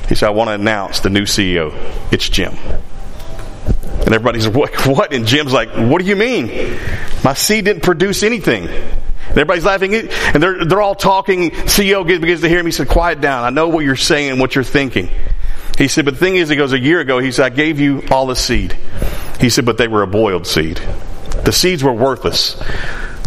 He 0.07 0.13
said, 0.13 0.27
I 0.27 0.31
want 0.31 0.49
to 0.49 0.53
announce 0.53 0.99
the 0.99 1.09
new 1.09 1.23
CEO. 1.23 1.73
It's 2.13 2.29
Jim. 2.29 2.53
And 2.55 4.13
everybody's, 4.13 4.47
what, 4.47 4.85
what? 4.85 5.13
And 5.13 5.25
Jim's 5.25 5.51
like, 5.51 5.69
what 5.69 5.99
do 5.99 6.07
you 6.07 6.15
mean? 6.15 6.77
My 7.23 7.33
seed 7.33 7.65
didn't 7.65 7.83
produce 7.83 8.21
anything. 8.21 8.69
And 9.29 9.37
everybody's 9.37 9.65
laughing, 9.65 9.95
and 9.95 10.43
they're, 10.43 10.65
they're 10.65 10.81
all 10.81 10.95
talking. 10.95 11.51
CEO 11.51 12.05
begins 12.05 12.41
to 12.41 12.49
hear 12.49 12.59
him. 12.59 12.65
He 12.65 12.71
said, 12.71 12.87
quiet 12.87 13.21
down. 13.21 13.43
I 13.43 13.51
know 13.51 13.69
what 13.69 13.85
you're 13.85 13.95
saying, 13.95 14.39
what 14.39 14.55
you're 14.55 14.63
thinking. 14.63 15.09
He 15.77 15.87
said, 15.87 16.03
but 16.05 16.15
the 16.15 16.19
thing 16.19 16.35
is, 16.35 16.49
he 16.49 16.55
goes, 16.55 16.73
a 16.73 16.79
year 16.79 16.99
ago, 16.99 17.19
he 17.19 17.31
said, 17.31 17.45
I 17.45 17.55
gave 17.55 17.79
you 17.79 18.03
all 18.11 18.25
the 18.25 18.35
seed. 18.35 18.75
He 19.39 19.49
said, 19.49 19.65
but 19.65 19.77
they 19.77 19.87
were 19.87 20.03
a 20.03 20.07
boiled 20.07 20.45
seed. 20.45 20.81
The 21.45 21.53
seeds 21.53 21.83
were 21.83 21.93
worthless. 21.93 22.61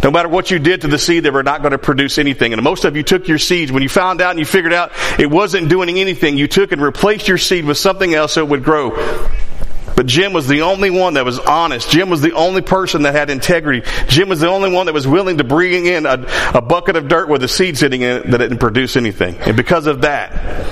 No 0.03 0.11
matter 0.11 0.27
what 0.27 0.51
you 0.51 0.59
did 0.59 0.81
to 0.81 0.87
the 0.87 0.99
seed, 0.99 1.23
they 1.23 1.29
were 1.29 1.43
not 1.43 1.61
going 1.61 1.71
to 1.71 1.77
produce 1.77 2.17
anything. 2.17 2.51
And 2.51 2.61
most 2.61 2.83
of 2.83 2.97
you 2.97 3.03
took 3.03 3.27
your 3.27 3.37
seeds. 3.37 3.71
When 3.71 3.81
you 3.81 3.89
found 3.89 4.21
out 4.21 4.31
and 4.31 4.39
you 4.39 4.45
figured 4.45 4.73
out 4.73 4.91
it 5.17 5.31
wasn't 5.31 5.69
doing 5.69 5.97
anything, 5.97 6.37
you 6.37 6.47
took 6.47 6.73
and 6.73 6.81
replaced 6.81 7.27
your 7.27 7.37
seed 7.37 7.63
with 7.63 7.77
something 7.77 8.13
else 8.13 8.33
so 8.33 8.43
it 8.43 8.49
would 8.49 8.63
grow. 8.63 8.91
But 9.95 10.05
Jim 10.07 10.33
was 10.33 10.47
the 10.47 10.61
only 10.61 10.89
one 10.89 11.15
that 11.15 11.25
was 11.25 11.39
honest. 11.39 11.89
Jim 11.89 12.09
was 12.09 12.21
the 12.21 12.33
only 12.33 12.61
person 12.61 13.03
that 13.03 13.13
had 13.13 13.29
integrity. 13.29 13.87
Jim 14.07 14.29
was 14.29 14.39
the 14.39 14.47
only 14.47 14.71
one 14.71 14.87
that 14.87 14.93
was 14.93 15.07
willing 15.07 15.37
to 15.37 15.43
bring 15.43 15.85
in 15.85 16.05
a, 16.05 16.25
a 16.53 16.61
bucket 16.61 16.95
of 16.95 17.07
dirt 17.07 17.29
with 17.29 17.43
a 17.43 17.47
seed 17.47 17.77
sitting 17.77 18.01
in 18.01 18.17
it 18.17 18.31
that 18.31 18.37
didn't 18.39 18.57
produce 18.57 18.95
anything. 18.95 19.35
And 19.35 19.55
because 19.55 19.85
of 19.85 20.01
that, 20.01 20.67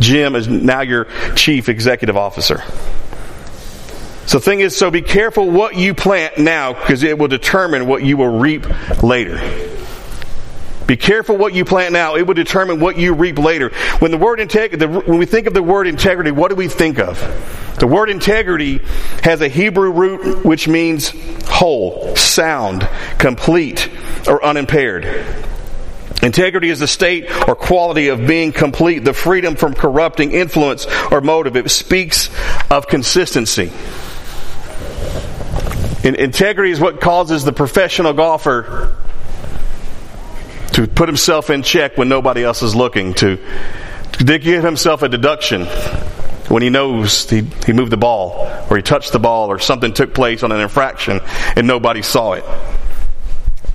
Jim 0.00 0.34
is 0.34 0.48
now 0.48 0.80
your 0.80 1.06
chief 1.34 1.68
executive 1.68 2.16
officer. 2.16 2.62
So 4.26 4.38
the 4.38 4.44
thing 4.44 4.60
is, 4.60 4.76
so 4.76 4.90
be 4.90 5.02
careful 5.02 5.50
what 5.50 5.76
you 5.76 5.94
plant 5.94 6.38
now 6.38 6.72
because 6.72 7.02
it 7.02 7.18
will 7.18 7.28
determine 7.28 7.86
what 7.86 8.02
you 8.02 8.16
will 8.16 8.38
reap 8.38 8.66
later. 9.02 9.38
Be 10.92 10.98
careful 10.98 11.38
what 11.38 11.54
you 11.54 11.64
plant 11.64 11.94
now. 11.94 12.16
It 12.16 12.26
will 12.26 12.34
determine 12.34 12.78
what 12.78 12.98
you 12.98 13.14
reap 13.14 13.38
later. 13.38 13.70
When 14.00 14.10
the 14.10 14.18
word 14.18 14.40
integrity, 14.40 14.84
when 14.84 15.16
we 15.16 15.24
think 15.24 15.46
of 15.46 15.54
the 15.54 15.62
word 15.62 15.86
integrity, 15.86 16.32
what 16.32 16.50
do 16.50 16.54
we 16.54 16.68
think 16.68 16.98
of? 16.98 17.18
The 17.78 17.86
word 17.86 18.10
integrity 18.10 18.78
has 19.22 19.40
a 19.40 19.48
Hebrew 19.48 19.90
root 19.90 20.44
which 20.44 20.68
means 20.68 21.14
whole, 21.48 22.14
sound, 22.14 22.86
complete, 23.16 23.88
or 24.28 24.44
unimpaired. 24.44 25.06
Integrity 26.22 26.68
is 26.68 26.80
the 26.80 26.86
state 26.86 27.48
or 27.48 27.54
quality 27.54 28.08
of 28.08 28.26
being 28.26 28.52
complete, 28.52 28.98
the 28.98 29.14
freedom 29.14 29.56
from 29.56 29.72
corrupting 29.72 30.32
influence 30.32 30.86
or 31.10 31.22
motive. 31.22 31.56
It 31.56 31.70
speaks 31.70 32.28
of 32.70 32.86
consistency. 32.86 33.72
integrity 36.04 36.70
is 36.70 36.80
what 36.80 37.00
causes 37.00 37.44
the 37.44 37.52
professional 37.54 38.12
golfer 38.12 38.94
to 40.72 40.86
put 40.86 41.08
himself 41.08 41.50
in 41.50 41.62
check 41.62 41.96
when 41.98 42.08
nobody 42.08 42.42
else 42.42 42.62
is 42.62 42.74
looking, 42.74 43.14
to, 43.14 43.38
to 44.12 44.38
give 44.38 44.64
himself 44.64 45.02
a 45.02 45.08
deduction 45.08 45.66
when 46.48 46.62
he 46.62 46.70
knows 46.70 47.28
he, 47.30 47.42
he 47.64 47.72
moved 47.72 47.92
the 47.92 47.96
ball 47.96 48.46
or 48.68 48.76
he 48.76 48.82
touched 48.82 49.12
the 49.12 49.18
ball 49.18 49.48
or 49.48 49.58
something 49.58 49.92
took 49.92 50.12
place 50.14 50.42
on 50.42 50.52
an 50.52 50.60
infraction 50.60 51.20
and 51.56 51.66
nobody 51.66 52.02
saw 52.02 52.32
it. 52.32 52.44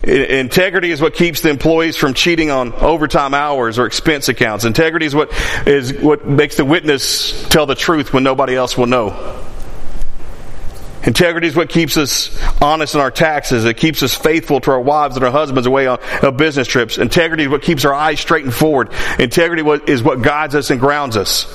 Integrity 0.04 0.92
is 0.92 1.02
what 1.02 1.16
keeps 1.16 1.42
the 1.42 1.50
employees 1.50 1.98
from 1.98 2.14
cheating 2.14 2.52
on 2.52 2.72
overtime 2.74 3.34
hours 3.34 3.80
or 3.80 3.86
expense 3.86 4.30
accounts. 4.30 4.64
Integrity 4.64 5.06
is 5.06 5.16
what 5.16 5.34
is 5.68 5.92
what 5.94 6.26
makes 6.26 6.56
the 6.56 6.64
witness 6.64 7.48
tell 7.50 7.66
the 7.66 7.76
truth 7.76 8.14
when 8.14 8.24
nobody 8.24 8.56
else 8.56 8.78
will 8.78 8.86
know. 8.86 9.47
Integrity 11.08 11.48
is 11.48 11.56
what 11.56 11.70
keeps 11.70 11.96
us 11.96 12.38
honest 12.62 12.94
in 12.94 13.00
our 13.00 13.10
taxes. 13.10 13.64
It 13.64 13.78
keeps 13.78 14.04
us 14.04 14.14
faithful 14.14 14.60
to 14.60 14.72
our 14.72 14.82
wives 14.82 15.16
and 15.16 15.24
our 15.24 15.32
husbands 15.32 15.66
away 15.66 15.88
on, 15.88 16.00
on 16.22 16.36
business 16.36 16.68
trips. 16.68 16.98
Integrity 16.98 17.44
is 17.44 17.50
what 17.50 17.62
keeps 17.62 17.86
our 17.86 17.94
eyes 17.94 18.20
straight 18.20 18.44
and 18.44 18.54
forward. 18.54 18.92
Integrity 19.18 19.64
is 19.90 20.04
what 20.04 20.22
guides 20.22 20.54
us 20.54 20.70
and 20.70 20.82
grounds 20.82 21.16
us. 21.16 21.46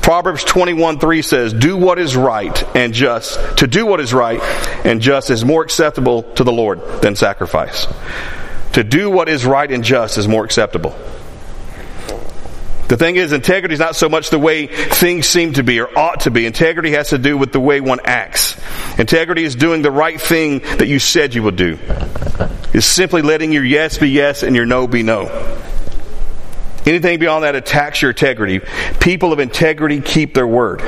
Proverbs 0.00 0.42
21 0.44 0.98
3 0.98 1.20
says, 1.20 1.52
Do 1.52 1.76
what 1.76 1.98
is 1.98 2.16
right 2.16 2.76
and 2.76 2.94
just. 2.94 3.58
To 3.58 3.66
do 3.66 3.84
what 3.84 4.00
is 4.00 4.14
right 4.14 4.40
and 4.86 5.02
just 5.02 5.28
is 5.28 5.44
more 5.44 5.62
acceptable 5.62 6.22
to 6.34 6.44
the 6.44 6.52
Lord 6.52 6.80
than 7.02 7.14
sacrifice. 7.14 7.86
To 8.72 8.82
do 8.82 9.10
what 9.10 9.28
is 9.28 9.44
right 9.44 9.70
and 9.70 9.84
just 9.84 10.16
is 10.16 10.26
more 10.26 10.46
acceptable. 10.46 10.96
The 12.88 12.96
thing 12.98 13.16
is, 13.16 13.32
integrity 13.32 13.72
is 13.74 13.80
not 13.80 13.96
so 13.96 14.08
much 14.08 14.30
the 14.30 14.38
way 14.38 14.66
things 14.66 15.26
seem 15.26 15.54
to 15.54 15.62
be 15.62 15.80
or 15.80 15.98
ought 15.98 16.20
to 16.20 16.30
be. 16.30 16.44
Integrity 16.44 16.92
has 16.92 17.10
to 17.10 17.18
do 17.18 17.38
with 17.38 17.50
the 17.52 17.60
way 17.60 17.80
one 17.80 18.00
acts. 18.04 18.60
Integrity 18.98 19.44
is 19.44 19.54
doing 19.54 19.82
the 19.82 19.90
right 19.90 20.20
thing 20.20 20.58
that 20.58 20.86
you 20.86 20.98
said 20.98 21.34
you 21.34 21.42
would 21.42 21.56
do. 21.56 21.78
It's 22.74 22.86
simply 22.86 23.22
letting 23.22 23.52
your 23.52 23.64
yes 23.64 23.98
be 23.98 24.10
yes 24.10 24.42
and 24.42 24.54
your 24.54 24.66
no 24.66 24.86
be 24.86 25.02
no. 25.02 25.22
Anything 26.84 27.18
beyond 27.18 27.44
that 27.44 27.54
attacks 27.54 28.02
your 28.02 28.10
integrity. 28.10 28.60
People 29.00 29.32
of 29.32 29.40
integrity 29.40 30.00
keep 30.02 30.34
their 30.34 30.46
word. 30.46 30.82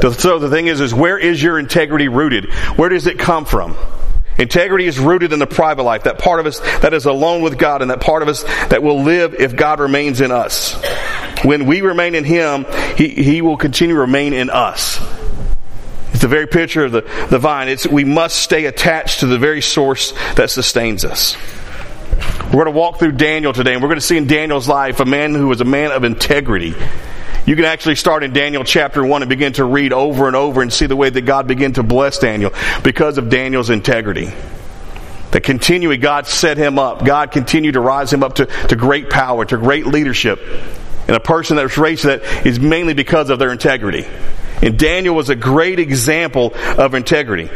So 0.00 0.38
the 0.38 0.48
thing 0.48 0.68
is, 0.68 0.80
is 0.80 0.94
where 0.94 1.18
is 1.18 1.42
your 1.42 1.58
integrity 1.58 2.08
rooted? 2.08 2.52
Where 2.76 2.88
does 2.88 3.06
it 3.06 3.18
come 3.18 3.44
from? 3.44 3.76
Integrity 4.38 4.86
is 4.86 4.98
rooted 4.98 5.32
in 5.32 5.38
the 5.38 5.46
private 5.46 5.82
life, 5.82 6.04
that 6.04 6.18
part 6.18 6.40
of 6.40 6.46
us 6.46 6.60
that 6.80 6.94
is 6.94 7.04
alone 7.04 7.42
with 7.42 7.58
God 7.58 7.82
and 7.82 7.90
that 7.90 8.00
part 8.00 8.22
of 8.22 8.28
us 8.28 8.42
that 8.68 8.82
will 8.82 9.02
live 9.02 9.34
if 9.34 9.54
God 9.54 9.80
remains 9.80 10.20
in 10.20 10.30
us. 10.30 10.80
When 11.44 11.66
we 11.66 11.82
remain 11.82 12.14
in 12.14 12.24
Him, 12.24 12.66
He, 12.96 13.08
he 13.08 13.42
will 13.42 13.56
continue 13.56 13.94
to 13.96 14.00
remain 14.00 14.32
in 14.32 14.48
us. 14.48 14.98
It's 16.12 16.22
the 16.22 16.28
very 16.28 16.46
picture 16.46 16.84
of 16.84 16.92
the, 16.92 17.26
the 17.30 17.38
vine. 17.38 17.68
It's, 17.68 17.86
we 17.86 18.04
must 18.04 18.36
stay 18.36 18.66
attached 18.66 19.20
to 19.20 19.26
the 19.26 19.38
very 19.38 19.62
source 19.62 20.12
that 20.34 20.50
sustains 20.50 21.04
us. 21.04 21.36
We're 22.46 22.64
going 22.64 22.66
to 22.66 22.72
walk 22.72 22.98
through 22.98 23.12
Daniel 23.12 23.52
today, 23.52 23.74
and 23.74 23.82
we're 23.82 23.88
going 23.88 24.00
to 24.00 24.04
see 24.04 24.16
in 24.16 24.26
Daniel's 24.26 24.68
life 24.68 25.00
a 25.00 25.04
man 25.04 25.34
who 25.34 25.48
was 25.48 25.60
a 25.60 25.64
man 25.64 25.92
of 25.92 26.04
integrity. 26.04 26.74
You 27.46 27.56
can 27.56 27.64
actually 27.64 27.96
start 27.96 28.22
in 28.22 28.32
Daniel 28.32 28.64
chapter 28.64 29.04
1 29.04 29.22
and 29.22 29.28
begin 29.28 29.54
to 29.54 29.64
read 29.64 29.92
over 29.92 30.26
and 30.26 30.36
over 30.36 30.62
and 30.62 30.72
see 30.72 30.86
the 30.86 30.96
way 30.96 31.10
that 31.10 31.22
God 31.22 31.46
began 31.46 31.72
to 31.74 31.82
bless 31.82 32.18
Daniel 32.18 32.52
because 32.82 33.18
of 33.18 33.30
Daniel's 33.30 33.70
integrity. 33.70 34.32
That 35.30 35.42
continually 35.42 35.96
God 35.96 36.26
set 36.26 36.56
him 36.56 36.78
up. 36.78 37.04
God 37.04 37.30
continued 37.30 37.72
to 37.72 37.80
rise 37.80 38.12
him 38.12 38.22
up 38.22 38.34
to, 38.36 38.46
to 38.46 38.76
great 38.76 39.10
power, 39.10 39.44
to 39.44 39.56
great 39.56 39.86
leadership. 39.86 40.40
And 41.06 41.16
a 41.16 41.20
person 41.20 41.56
that 41.56 41.62
was 41.62 41.78
raised 41.78 42.04
that 42.04 42.46
is 42.46 42.60
mainly 42.60 42.94
because 42.94 43.30
of 43.30 43.38
their 43.38 43.52
integrity. 43.52 44.06
And 44.62 44.78
Daniel 44.78 45.14
was 45.14 45.30
a 45.30 45.36
great 45.36 45.78
example 45.78 46.52
of 46.54 46.94
integrity. 46.94 47.48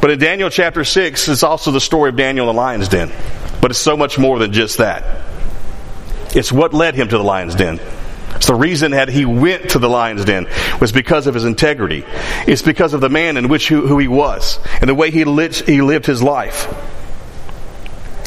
But 0.00 0.12
in 0.12 0.18
Daniel 0.18 0.48
chapter 0.48 0.84
6, 0.84 1.28
it's 1.28 1.42
also 1.42 1.72
the 1.72 1.80
story 1.80 2.08
of 2.08 2.16
Daniel 2.16 2.48
in 2.48 2.54
the 2.54 2.60
lion's 2.60 2.88
den. 2.88 3.12
But 3.60 3.72
it's 3.72 3.80
so 3.80 3.96
much 3.96 4.18
more 4.18 4.38
than 4.38 4.52
just 4.52 4.78
that. 4.78 5.22
It's 6.34 6.50
what 6.50 6.72
led 6.72 6.94
him 6.94 7.08
to 7.08 7.18
the 7.18 7.24
lion's 7.24 7.54
den. 7.54 7.80
It's 8.36 8.46
the 8.46 8.54
reason 8.54 8.92
that 8.92 9.08
he 9.08 9.24
went 9.24 9.70
to 9.70 9.78
the 9.78 9.88
lion's 9.88 10.24
den 10.24 10.48
was 10.80 10.92
because 10.92 11.26
of 11.26 11.34
his 11.34 11.44
integrity. 11.44 12.04
It's 12.46 12.62
because 12.62 12.94
of 12.94 13.00
the 13.00 13.08
man 13.08 13.36
in 13.36 13.48
which 13.48 13.68
who, 13.68 13.86
who 13.86 13.98
he 13.98 14.08
was 14.08 14.58
and 14.80 14.88
the 14.88 14.94
way 14.94 15.10
he 15.10 15.24
lived, 15.24 15.66
he 15.66 15.82
lived 15.82 16.06
his 16.06 16.22
life. 16.22 16.66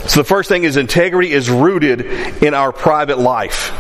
So 0.08 0.20
the 0.20 0.26
first 0.26 0.50
thing 0.50 0.66
is 0.66 0.76
integrity 0.76 1.32
is 1.32 1.50
rooted 1.50 2.02
in 2.44 2.54
our 2.54 2.74
private 2.74 3.18
life. 3.18 3.72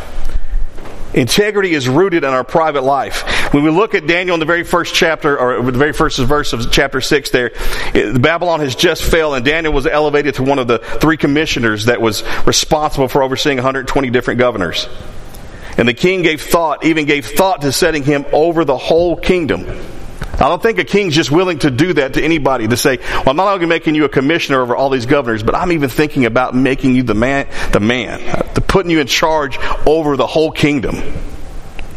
Integrity 1.14 1.74
is 1.74 1.88
rooted 1.88 2.24
in 2.24 2.30
our 2.32 2.44
private 2.44 2.84
life. 2.84 3.54
When 3.54 3.64
we 3.64 3.70
look 3.70 3.94
at 3.94 4.08
Daniel 4.08 4.34
in 4.34 4.40
the 4.40 4.48
very 4.48 4.64
first 4.64 4.96
chapter, 4.96 5.38
or 5.38 5.62
the 5.62 5.78
very 5.78 5.94
first 5.94 6.18
verse 6.18 6.54
of 6.54 6.72
chapter 6.72 7.02
6 7.02 7.30
there, 7.30 7.52
it, 7.94 8.20
Babylon 8.20 8.62
has 8.62 8.76
just 8.76 9.04
fell 9.04 9.36
and 9.36 9.46
Daniel 9.46 9.74
was 9.74 9.86
elevated 9.86 10.36
to 10.36 10.44
one 10.44 10.58
of 10.58 10.68
the 10.68 10.80
three 10.80 11.18
commissioners 11.18 11.86
that 11.86 12.02
was 12.02 12.24
responsible 12.48 13.08
for 13.08 13.22
overseeing 13.22 13.58
120 13.58 14.10
different 14.10 14.40
governors. 14.40 14.88
And 15.78 15.88
the 15.88 15.94
king 15.94 16.22
gave 16.22 16.42
thought, 16.42 16.86
even 16.86 17.06
gave 17.06 17.26
thought 17.26 17.62
to 17.62 17.72
setting 17.72 18.04
him 18.04 18.26
over 18.32 18.66
the 18.66 18.78
whole 18.78 19.16
kingdom. 19.16 19.68
I 20.34 20.50
don't 20.50 20.62
think 20.62 20.80
a 20.80 20.84
king's 20.84 21.16
just 21.16 21.32
willing 21.32 21.60
to 21.60 21.70
do 21.70 21.94
that 21.94 22.16
to 22.16 22.24
anybody 22.24 22.68
to 22.68 22.76
say, 22.76 22.98
well, 22.98 23.30
I'm 23.30 23.38
not 23.38 23.54
only 23.54 23.66
making 23.68 23.96
you 23.96 24.06
a 24.06 24.10
commissioner 24.10 24.62
over 24.62 24.76
all 24.76 24.90
these 24.90 25.06
governors, 25.06 25.44
but 25.44 25.56
I'm 25.56 25.72
even 25.72 25.90
thinking 25.90 26.26
about 26.26 26.56
making 26.56 26.96
you 26.96 27.04
the 27.04 27.14
man, 27.14 27.48
the 27.72 27.80
man, 27.80 28.20
to 28.56 28.62
putting 28.62 28.90
you 28.90 29.00
in 29.00 29.08
charge 29.08 29.60
over 29.86 30.18
the 30.18 30.28
whole 30.28 30.52
kingdom. 30.52 30.96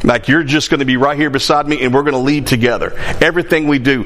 Like 0.05 0.29
you're 0.29 0.45
just 0.45 0.71
going 0.71 0.81
to 0.81 0.87
be 0.87 0.97
right 0.97 1.19
here 1.19 1.31
beside 1.31 1.67
me 1.67 1.83
and 1.83 1.95
we're 1.95 2.03
going 2.03 2.13
to 2.13 2.19
lead 2.19 2.47
together. 2.47 2.93
Everything 3.21 3.67
we 3.67 3.79
do. 3.79 4.05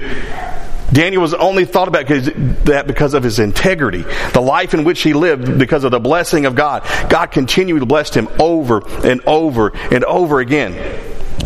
Daniel 0.93 1.23
was 1.23 1.35
only 1.35 1.65
thought 1.65 1.89
about 1.89 2.07
that 2.09 2.85
because 2.87 3.15
of 3.15 3.23
his 3.23 3.39
integrity, 3.39 4.03
the 4.33 4.41
life 4.41 4.75
in 4.75 4.85
which 4.85 5.03
he 5.03 5.13
lived 5.13 5.59
because 5.59 5.85
of 5.85 5.91
the 5.91 6.01
blessing 6.01 6.47
of 6.47 6.55
God. 6.55 6.83
God 7.09 7.27
continued 7.27 7.81
to 7.81 7.87
bless 7.87 8.13
him 8.13 8.29
over 8.39 8.83
and 9.05 9.21
over 9.27 9.71
and 9.93 10.05
over 10.05 10.41
again. 10.41 10.75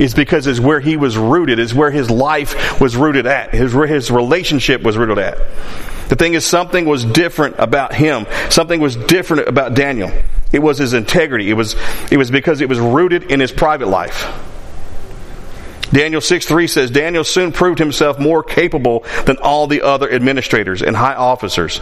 It's 0.01 0.15
because 0.15 0.47
it's 0.47 0.59
where 0.59 0.81
he 0.81 0.97
was 0.97 1.17
rooted, 1.17 1.59
is 1.59 1.75
where 1.75 1.91
his 1.91 2.11
life 2.11 2.81
was 2.81 2.97
rooted 2.97 3.27
at, 3.27 3.55
his, 3.55 3.75
where 3.75 3.87
his 3.87 4.11
relationship 4.11 4.83
was 4.83 4.97
rooted 4.97 5.19
at. 5.19 5.39
The 6.09 6.17
thing 6.17 6.35
is, 6.35 6.45
something 6.45 6.85
was 6.85 7.05
different 7.05 7.57
about 7.59 7.95
him. 7.95 8.27
Something 8.51 8.81
was 8.81 8.97
different 8.97 9.49
about 9.49 9.75
Daniel. 9.75 10.11
It 10.53 10.59
was 10.61 10.79
his 10.79 10.95
integrity. 10.95 11.49
It 11.49 11.55
was, 11.55 11.77
it 12.11 12.17
was 12.17 12.31
because 12.31 12.61
it 12.61 12.69
was 12.69 12.79
rooted 12.79 13.31
in 13.31 13.41
his 13.41 13.53
private 13.53 13.89
life. 13.89 14.27
Daniel 15.95 16.21
6 16.21 16.47
3 16.47 16.67
says, 16.67 16.91
Daniel 16.91 17.23
soon 17.23 17.53
proved 17.53 17.79
himself 17.79 18.19
more 18.19 18.43
capable 18.43 19.05
than 19.27 19.37
all 19.37 19.69
the 19.69 19.83
other 19.83 20.11
administrators 20.11 20.83
and 20.83 20.97
high 20.97 21.15
officers. 21.15 21.81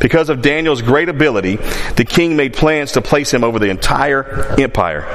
Because 0.00 0.28
of 0.28 0.42
Daniel's 0.42 0.80
great 0.80 1.08
ability, 1.08 1.56
the 1.96 2.06
king 2.08 2.36
made 2.36 2.54
plans 2.54 2.92
to 2.92 3.02
place 3.02 3.34
him 3.34 3.42
over 3.42 3.58
the 3.58 3.68
entire 3.68 4.54
empire. 4.60 5.06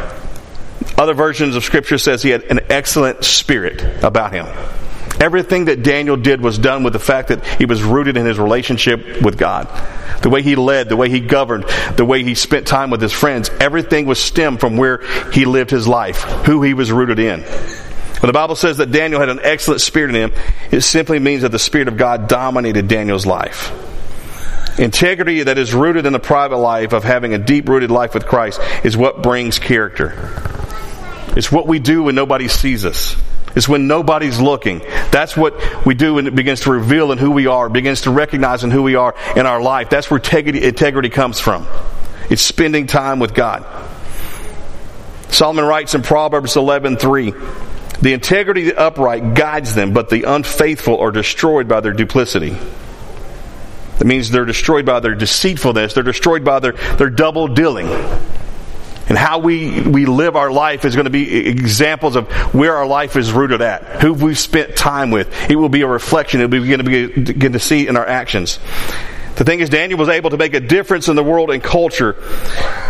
Other 0.97 1.13
versions 1.13 1.55
of 1.55 1.63
scripture 1.63 1.97
says 1.97 2.21
he 2.21 2.31
had 2.31 2.43
an 2.43 2.59
excellent 2.69 3.23
spirit 3.23 4.03
about 4.03 4.33
him. 4.33 4.45
Everything 5.21 5.65
that 5.65 5.83
Daniel 5.83 6.17
did 6.17 6.41
was 6.41 6.57
done 6.57 6.83
with 6.83 6.91
the 6.91 7.00
fact 7.00 7.29
that 7.29 7.45
he 7.45 7.65
was 7.65 7.81
rooted 7.81 8.17
in 8.17 8.25
his 8.25 8.38
relationship 8.38 9.21
with 9.21 9.38
God. 9.38 9.69
The 10.21 10.29
way 10.29 10.41
he 10.41 10.55
led, 10.55 10.89
the 10.89 10.97
way 10.97 11.09
he 11.09 11.21
governed, 11.21 11.65
the 11.95 12.03
way 12.03 12.23
he 12.23 12.35
spent 12.35 12.67
time 12.67 12.89
with 12.89 13.01
his 13.01 13.13
friends, 13.13 13.50
everything 13.59 14.05
was 14.05 14.19
stemmed 14.19 14.59
from 14.59 14.75
where 14.75 15.01
he 15.31 15.45
lived 15.45 15.69
his 15.69 15.88
life, 15.88 16.23
who 16.45 16.62
he 16.62 16.73
was 16.73 16.91
rooted 16.91 17.19
in. 17.19 17.45
When 18.24 18.30
the 18.30 18.39
Bible 18.39 18.56
says 18.56 18.77
that 18.77 18.89
Daniel 18.89 19.20
had 19.20 19.27
an 19.27 19.42
excellent 19.44 19.82
spirit 19.82 20.15
in 20.15 20.15
him, 20.15 20.32
it 20.72 20.80
simply 20.80 21.20
means 21.20 21.42
that 21.42 21.51
the 21.51 21.60
Spirit 21.60 21.89
of 21.89 21.98
God 21.98 22.30
dominated 22.30 22.88
Daniel's 22.88 23.25
life. 23.25 23.74
Integrity 24.80 25.44
that 25.44 25.58
is 25.58 25.74
rooted 25.74 26.06
in 26.06 26.13
the 26.13 26.22
private 26.22 26.56
life 26.56 26.94
of 26.94 27.03
having 27.03 27.34
a 27.34 27.38
deep 27.38 27.68
rooted 27.68 27.92
life 27.92 28.13
with 28.13 28.25
Christ 28.25 28.62
is 28.86 28.96
what 28.96 29.22
brings 29.22 29.60
character. 29.60 30.13
It's 31.36 31.51
what 31.51 31.68
we 31.68 31.80
do 31.80 32.03
when 32.03 32.15
nobody 32.15 32.48
sees 32.48 32.86
us. 32.86 33.18
It's 33.58 33.68
when 33.68 33.88
nobody's 33.89 34.39
looking. 34.39 34.80
That's 35.12 35.36
what 35.36 35.86
we 35.86 35.94
do 35.94 36.13
when 36.13 36.25
it 36.25 36.34
begins 36.34 36.62
to 36.62 36.72
reveal 36.72 37.12
in 37.12 37.18
who 37.18 37.30
we 37.30 37.48
are, 37.48 37.68
begins 37.68 38.03
to 38.03 38.12
recognize 38.12 38.63
in 38.63 38.72
who 38.72 38.84
we 38.84 38.96
are 38.96 39.15
in 39.36 39.46
our 39.46 39.62
life. 39.62 39.89
That's 39.89 40.10
where 40.10 40.18
integrity, 40.18 41.10
comes 41.10 41.42
from. 41.42 41.68
It's 42.30 42.42
spending 42.42 42.88
time 42.88 43.20
with 43.20 43.34
God. 43.34 43.65
Solomon 45.27 45.65
writes 45.65 45.94
in 45.94 46.03
Proverbs 46.03 46.56
11:3, 46.56 47.34
the 48.03 48.13
integrity 48.13 48.69
of 48.69 48.75
the 48.75 48.81
upright 48.81 49.33
guides 49.33 49.75
them, 49.75 49.93
but 49.93 50.10
the 50.10 50.24
unfaithful 50.24 51.00
are 51.00 51.12
destroyed 51.12 51.69
by 51.69 51.79
their 51.79 51.93
duplicity. 51.93 52.55
That 53.98 54.05
means 54.05 54.29
they're 54.29 54.43
destroyed 54.43 54.86
by 54.86 55.00
their 55.00 55.15
deceitfulness, 55.15 55.93
they're 55.93 56.03
destroyed 56.03 56.43
by 56.43 56.60
their, 56.60 56.74
their 56.74 57.10
double 57.10 57.48
dealing. 57.48 57.88
And 59.07 59.17
how 59.17 59.39
we, 59.39 59.81
we 59.81 60.05
live 60.05 60.36
our 60.36 60.51
life 60.51 60.86
is 60.86 60.95
going 60.95 61.05
to 61.05 61.12
be 61.12 61.48
examples 61.48 62.15
of 62.15 62.29
where 62.53 62.75
our 62.75 62.86
life 62.86 63.15
is 63.15 63.31
rooted 63.31 63.62
at, 63.62 64.01
who 64.01 64.13
we've 64.13 64.39
spent 64.39 64.75
time 64.75 65.12
with. 65.12 65.50
It 65.50 65.55
will 65.55 65.69
be 65.69 65.81
a 65.81 65.88
reflection. 65.88 66.41
It 66.41 66.45
will 66.45 66.62
be 66.62 66.67
going 66.67 66.79
to 66.79 66.83
be 66.83 67.07
begin 67.33 67.53
to 67.53 67.60
see 67.60 67.88
in 67.88 67.98
our 67.98 68.07
actions. 68.07 68.60
The 69.35 69.43
thing 69.43 69.61
is, 69.61 69.69
Daniel 69.69 69.97
was 69.97 70.09
able 70.09 70.29
to 70.29 70.37
make 70.37 70.53
a 70.53 70.59
difference 70.59 71.07
in 71.07 71.15
the 71.15 71.23
world 71.23 71.49
and 71.49 71.63
culture 71.63 72.15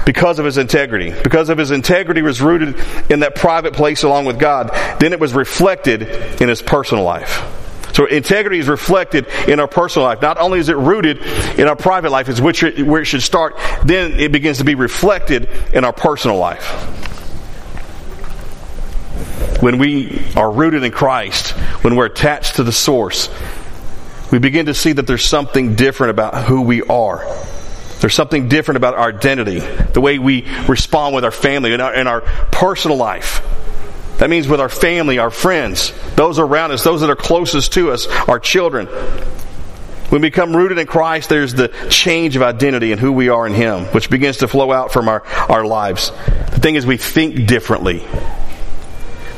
because 0.06 0.40
of 0.40 0.46
his 0.46 0.58
integrity. 0.58 1.14
Because 1.24 1.50
of 1.50 1.58
his 1.58 1.72
integrity 1.72 2.22
was 2.22 2.42
rooted 2.42 2.76
in 3.10 3.22
that 3.22 3.36
private 3.36 3.74
place 3.74 4.04
along 4.04 4.26
with 4.26 4.40
God. 4.40 4.70
Then 5.00 5.14
it 5.14 5.20
was 5.20 5.34
reflected 5.34 6.02
in 6.42 6.50
his 6.50 6.62
personal 6.62 7.06
life. 7.06 7.50
So 7.94 8.06
integrity 8.08 8.58
is 8.58 8.68
reflected 8.68 9.28
in 9.48 9.60
our 9.60 9.68
personal 9.68 10.08
life. 10.08 10.22
Not 10.22 10.40
only 10.40 10.60
is 10.60 10.68
it 10.68 10.78
rooted 10.78 11.22
in 11.60 11.68
our 11.68 11.76
private 11.76 12.12
life, 12.12 12.28
is 12.28 12.42
which 12.42 12.64
where 12.64 13.02
it 13.02 13.06
should 13.06 13.22
start, 13.22 13.56
then 13.86 14.20
it 14.20 14.32
begins 14.32 14.58
to 14.58 14.64
be 14.64 14.76
reflected 14.76 15.48
in 15.74 15.86
our 15.86 15.94
personal 15.94 16.38
life. 16.38 16.66
When 19.62 19.78
we 19.78 20.26
are 20.36 20.52
rooted 20.52 20.84
in 20.84 20.92
Christ, 20.92 21.52
when 21.84 21.96
we're 21.96 22.08
attached 22.08 22.56
to 22.56 22.64
the 22.64 22.72
source, 22.72 23.30
we 24.34 24.40
begin 24.40 24.66
to 24.66 24.74
see 24.74 24.92
that 24.92 25.06
there's 25.06 25.24
something 25.24 25.76
different 25.76 26.10
about 26.10 26.46
who 26.46 26.64
we 26.64 26.82
are. 26.82 27.24
There's 28.00 28.16
something 28.16 28.50
different 28.50 28.78
about 28.78 28.96
our 28.96 29.10
identity, 29.10 29.60
the 29.60 30.02
way 30.02 30.18
we 30.18 30.48
respond 30.68 31.14
with 31.14 31.24
our 31.24 31.30
family 31.30 31.72
and 31.72 31.80
our, 31.84 31.94
our 31.94 32.22
personal 32.52 32.98
life. 32.98 33.46
That 34.18 34.32
means 34.32 34.48
with 34.48 34.60
our 34.60 34.70
family, 34.70 35.20
our 35.20 35.30
friends, 35.30 35.94
those 36.16 36.40
around 36.40 36.72
us, 36.72 36.84
those 36.84 37.02
that 37.02 37.12
are 37.12 37.16
closest 37.16 37.74
to 37.74 37.92
us, 37.92 38.08
our 38.28 38.40
children. 38.40 38.88
When 38.88 40.24
we 40.24 40.30
become 40.30 40.58
rooted 40.58 40.80
in 40.80 40.88
Christ, 40.88 41.30
there's 41.30 41.54
the 41.54 41.68
change 41.92 42.36
of 42.36 42.42
identity 42.42 42.92
and 42.92 43.00
who 43.00 43.12
we 43.12 43.30
are 43.30 43.46
in 43.46 43.54
Him, 43.54 43.84
which 43.86 44.10
begins 44.10 44.38
to 44.38 44.48
flow 44.48 44.72
out 44.72 44.92
from 44.92 45.10
our, 45.10 45.24
our 45.48 45.64
lives. 45.64 46.10
The 46.10 46.60
thing 46.60 46.74
is, 46.74 46.88
we 46.88 46.98
think 46.98 47.46
differently. 47.46 48.04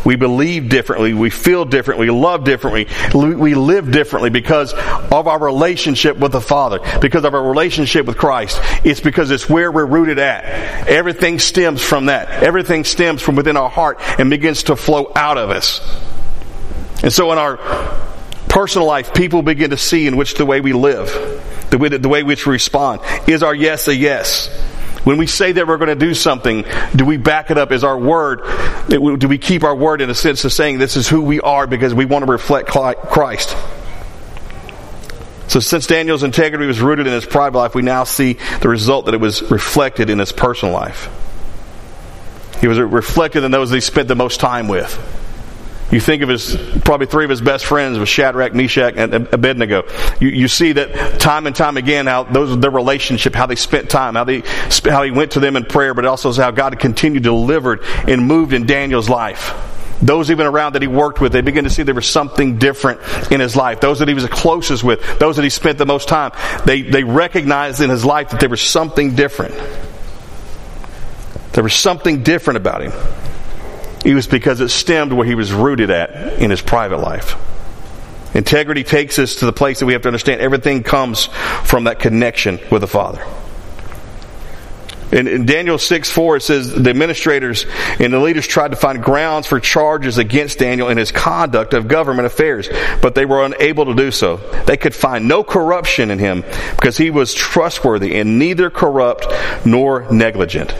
We 0.05 0.15
believe 0.15 0.69
differently. 0.69 1.13
We 1.13 1.31
feel 1.31 1.65
differently. 1.65 2.09
We 2.09 2.15
love 2.15 2.43
differently. 2.43 2.87
We 3.13 3.55
live 3.55 3.91
differently 3.91 4.29
because 4.29 4.71
of 4.73 5.27
our 5.27 5.39
relationship 5.39 6.17
with 6.17 6.31
the 6.31 6.41
Father, 6.41 6.79
because 7.01 7.25
of 7.25 7.33
our 7.33 7.43
relationship 7.43 8.05
with 8.05 8.17
Christ. 8.17 8.59
It's 8.85 9.01
because 9.01 9.31
it's 9.31 9.49
where 9.49 9.71
we're 9.71 9.85
rooted 9.85 10.19
at. 10.19 10.87
Everything 10.87 11.39
stems 11.39 11.81
from 11.81 12.05
that. 12.05 12.43
Everything 12.43 12.83
stems 12.83 13.21
from 13.21 13.35
within 13.35 13.57
our 13.57 13.69
heart 13.69 13.97
and 14.19 14.29
begins 14.29 14.63
to 14.63 14.75
flow 14.75 15.11
out 15.15 15.39
of 15.39 15.49
us. 15.49 15.81
And 17.01 17.11
so 17.11 17.31
in 17.31 17.37
our 17.37 17.57
personal 18.47 18.87
life, 18.87 19.13
people 19.13 19.41
begin 19.41 19.71
to 19.71 19.77
see 19.77 20.07
in 20.07 20.17
which 20.17 20.35
the 20.35 20.45
way 20.45 20.61
we 20.61 20.73
live, 20.73 21.07
the 21.71 21.77
way, 21.77 21.89
the 21.89 22.07
way 22.07 22.23
which 22.23 22.45
we 22.45 22.53
respond. 22.53 23.01
Is 23.27 23.43
our 23.43 23.55
yes 23.55 23.87
a 23.87 23.95
yes? 23.95 24.49
When 25.05 25.17
we 25.17 25.27
say 25.27 25.51
that 25.51 25.67
we're 25.67 25.77
going 25.77 25.89
to 25.89 25.95
do 25.95 26.13
something, 26.15 26.65
do 26.95 27.05
we 27.05 27.17
back 27.17 27.51
it 27.51 27.59
up? 27.59 27.71
Is 27.71 27.83
our 27.83 27.97
word, 27.97 28.41
do 28.89 29.27
we 29.27 29.37
keep 29.37 29.63
our 29.63 29.75
word 29.75 30.01
in 30.01 30.09
a 30.09 30.15
sense 30.15 30.43
of 30.45 30.51
saying 30.51 30.79
this 30.79 30.97
is 30.97 31.07
who 31.07 31.21
we 31.21 31.39
are 31.39 31.67
because 31.67 31.93
we 31.93 32.05
want 32.05 32.25
to 32.25 32.31
reflect 32.31 32.67
Christ? 32.67 33.55
So 35.47 35.59
since 35.59 35.85
Daniel's 35.85 36.23
integrity 36.23 36.65
was 36.65 36.81
rooted 36.81 37.05
in 37.05 37.13
his 37.13 37.25
private 37.25 37.57
life, 37.57 37.75
we 37.75 37.83
now 37.83 38.03
see 38.03 38.33
the 38.61 38.67
result 38.67 39.05
that 39.05 39.13
it 39.13 39.21
was 39.21 39.43
reflected 39.43 40.09
in 40.09 40.17
his 40.17 40.31
personal 40.31 40.73
life. 40.73 41.07
He 42.59 42.67
was 42.67 42.79
reflected 42.79 43.43
in 43.43 43.51
those 43.51 43.69
that 43.69 43.77
he 43.77 43.81
spent 43.81 44.07
the 44.07 44.15
most 44.15 44.39
time 44.39 44.67
with. 44.67 44.97
You 45.91 45.99
think 45.99 46.23
of 46.23 46.29
his, 46.29 46.55
probably 46.83 47.05
three 47.05 47.25
of 47.25 47.29
his 47.29 47.41
best 47.41 47.65
friends 47.65 47.99
was 47.99 48.09
Shadrach, 48.09 48.55
Meshach, 48.55 48.95
and 48.97 49.13
Abednego. 49.13 49.83
You, 50.19 50.29
you 50.29 50.47
see 50.47 50.73
that 50.73 51.19
time 51.19 51.45
and 51.45 51.55
time 51.55 51.77
again 51.77 52.07
how 52.07 52.23
those, 52.23 52.59
their 52.59 52.71
relationship, 52.71 53.35
how 53.35 53.45
they 53.45 53.55
spent 53.55 53.89
time, 53.89 54.15
how 54.15 54.23
they, 54.23 54.41
how 54.83 55.03
he 55.03 55.11
went 55.11 55.31
to 55.31 55.39
them 55.39 55.55
in 55.55 55.65
prayer, 55.65 55.93
but 55.93 56.05
also 56.05 56.33
how 56.33 56.51
God 56.51 56.79
continued 56.79 57.23
to 57.23 57.79
and 58.07 58.27
moved 58.27 58.53
in 58.53 58.65
Daniel's 58.65 59.09
life. 59.09 59.53
Those 60.01 60.29
even 60.31 60.45
around 60.45 60.73
that 60.73 60.81
he 60.81 60.87
worked 60.87 61.21
with, 61.21 61.31
they 61.31 61.41
began 61.41 61.63
to 61.63 61.69
see 61.69 61.83
there 61.83 61.95
was 61.95 62.07
something 62.07 62.57
different 62.57 62.99
in 63.31 63.39
his 63.39 63.55
life. 63.55 63.79
Those 63.79 63.99
that 63.99 64.07
he 64.07 64.13
was 64.13 64.25
closest 64.27 64.83
with, 64.83 65.19
those 65.19 65.37
that 65.37 65.43
he 65.43 65.49
spent 65.49 65.77
the 65.77 65.85
most 65.85 66.09
time, 66.09 66.31
they, 66.65 66.81
they 66.81 67.03
recognized 67.03 67.79
in 67.79 67.89
his 67.89 68.03
life 68.03 68.31
that 68.31 68.39
there 68.39 68.49
was 68.49 68.61
something 68.61 69.15
different. 69.15 69.53
There 71.53 71.63
was 71.63 71.73
something 71.73 72.23
different 72.23 72.57
about 72.57 72.81
him. 72.81 72.91
It 74.05 74.13
was 74.13 74.27
because 74.27 74.61
it 74.61 74.69
stemmed 74.69 75.11
where 75.11 75.25
he 75.25 75.33
was 75.33 75.51
rooted 75.51 75.89
at 75.89 76.39
in 76.39 76.51
his 76.51 76.61
private 76.61 76.99
life. 76.99 77.35
Integrity 78.35 78.83
takes 78.83 79.17
us 79.17 79.37
to 79.37 79.45
the 79.45 79.53
place 79.53 79.79
that 79.79 79.87
we 79.87 79.93
have 79.93 80.03
to 80.03 80.09
understand 80.09 80.41
everything 80.41 80.83
comes 80.83 81.25
from 81.25 81.85
that 81.85 81.99
connection 81.99 82.59
with 82.69 82.81
the 82.81 82.87
Father. 82.87 83.25
In, 85.11 85.27
in, 85.27 85.45
Daniel 85.45 85.77
6 85.77 86.09
4, 86.09 86.35
it 86.35 86.41
says 86.41 86.71
the 86.73 86.89
administrators 86.89 87.65
and 87.99 88.11
the 88.11 88.19
leaders 88.19 88.45
tried 88.45 88.71
to 88.71 88.77
find 88.77 89.01
grounds 89.01 89.47
for 89.47 89.59
charges 89.59 90.17
against 90.17 90.59
Daniel 90.59 90.89
in 90.89 90.97
his 90.97 91.11
conduct 91.11 91.73
of 91.73 91.87
government 91.87 92.25
affairs, 92.25 92.69
but 93.01 93.15
they 93.15 93.25
were 93.25 93.43
unable 93.43 93.85
to 93.85 93.95
do 93.95 94.11
so. 94.11 94.37
They 94.65 94.77
could 94.77 94.93
find 94.93 95.27
no 95.27 95.43
corruption 95.43 96.11
in 96.11 96.19
him 96.19 96.43
because 96.75 96.97
he 96.97 97.09
was 97.09 97.33
trustworthy 97.33 98.15
and 98.19 98.37
neither 98.37 98.69
corrupt 98.69 99.27
nor 99.65 100.11
negligent. 100.11 100.75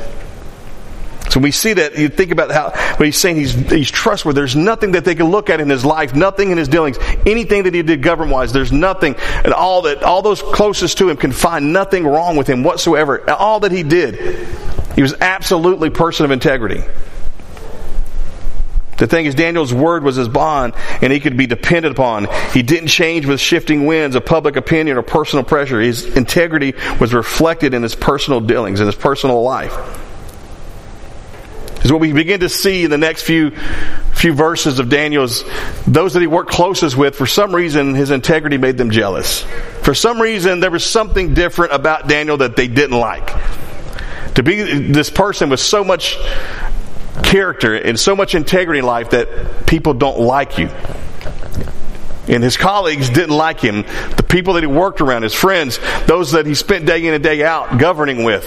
So 1.35 1.41
we 1.41 1.51
see 1.51 1.73
that, 1.73 1.97
you 1.97 2.07
think 2.07 2.31
about 2.31 2.49
how, 2.49 2.69
when 2.95 3.07
he's 3.07 3.17
saying 3.17 3.35
he's, 3.35 3.53
he's 3.69 3.91
trustworthy, 3.91 4.39
there's 4.39 4.55
nothing 4.55 4.93
that 4.93 5.03
they 5.03 5.15
can 5.15 5.25
look 5.25 5.49
at 5.49 5.59
in 5.59 5.69
his 5.69 5.83
life, 5.83 6.15
nothing 6.15 6.49
in 6.49 6.57
his 6.57 6.69
dealings, 6.69 6.97
anything 7.25 7.63
that 7.63 7.73
he 7.73 7.83
did 7.83 8.01
government 8.01 8.31
wise, 8.31 8.53
there's 8.53 8.71
nothing, 8.71 9.15
and 9.43 9.51
all 9.51 9.81
that, 9.81 10.01
all 10.01 10.21
those 10.21 10.41
closest 10.41 10.97
to 10.99 11.09
him 11.09 11.17
can 11.17 11.33
find 11.33 11.73
nothing 11.73 12.07
wrong 12.07 12.37
with 12.37 12.47
him 12.47 12.63
whatsoever. 12.63 13.29
All 13.29 13.59
that 13.59 13.73
he 13.73 13.83
did, 13.83 14.47
he 14.95 15.01
was 15.01 15.13
absolutely 15.19 15.89
person 15.89 16.23
of 16.23 16.31
integrity. 16.31 16.85
The 18.97 19.07
thing 19.07 19.25
is, 19.25 19.35
Daniel's 19.35 19.73
word 19.73 20.05
was 20.05 20.15
his 20.15 20.29
bond, 20.29 20.73
and 21.01 21.11
he 21.11 21.19
could 21.19 21.35
be 21.35 21.47
depended 21.47 21.91
upon. 21.91 22.29
He 22.53 22.63
didn't 22.63 22.87
change 22.87 23.25
with 23.25 23.41
shifting 23.41 23.85
winds 23.85 24.15
of 24.15 24.25
public 24.25 24.55
opinion 24.55 24.95
or 24.95 25.01
personal 25.01 25.43
pressure. 25.43 25.81
His 25.81 26.15
integrity 26.15 26.75
was 27.01 27.13
reflected 27.13 27.73
in 27.73 27.83
his 27.83 27.93
personal 27.93 28.39
dealings, 28.39 28.79
in 28.79 28.85
his 28.85 28.95
personal 28.95 29.43
life. 29.43 29.73
Is 31.85 31.91
what 31.91 32.01
we 32.01 32.13
begin 32.13 32.39
to 32.39 32.49
see 32.49 32.83
in 32.83 32.89
the 32.89 32.97
next 32.97 33.21
few 33.21 33.51
few 34.15 34.33
verses 34.33 34.79
of 34.79 34.89
Daniel's 34.89 35.43
those 35.85 36.13
that 36.13 36.19
he 36.19 36.25
worked 36.25 36.49
closest 36.49 36.97
with, 36.97 37.15
for 37.15 37.27
some 37.27 37.53
reason, 37.53 37.93
his 37.93 38.09
integrity 38.09 38.57
made 38.57 38.75
them 38.75 38.89
jealous. 38.89 39.41
For 39.83 39.93
some 39.93 40.19
reason, 40.19 40.61
there 40.61 40.71
was 40.71 40.83
something 40.83 41.35
different 41.35 41.73
about 41.73 42.07
Daniel 42.07 42.37
that 42.37 42.55
they 42.55 42.67
didn't 42.67 42.97
like. 42.97 43.31
To 44.33 44.41
be 44.41 44.63
this 44.63 45.11
person 45.11 45.51
with 45.51 45.59
so 45.59 45.83
much 45.83 46.17
character 47.23 47.75
and 47.75 47.99
so 47.99 48.15
much 48.15 48.33
integrity 48.33 48.79
in 48.79 48.85
life 48.85 49.11
that 49.11 49.67
people 49.67 49.93
don't 49.93 50.19
like 50.19 50.57
you. 50.57 50.71
And 52.27 52.43
his 52.43 52.57
colleagues 52.57 53.09
didn't 53.09 53.35
like 53.35 53.59
him. 53.59 53.83
The 54.17 54.25
people 54.27 54.53
that 54.53 54.63
he 54.63 54.67
worked 54.67 55.01
around, 55.01 55.23
his 55.23 55.33
friends, 55.33 55.79
those 56.07 56.31
that 56.31 56.45
he 56.45 56.55
spent 56.55 56.85
day 56.85 57.05
in 57.05 57.13
and 57.13 57.23
day 57.23 57.43
out 57.43 57.77
governing 57.77 58.23
with, 58.23 58.45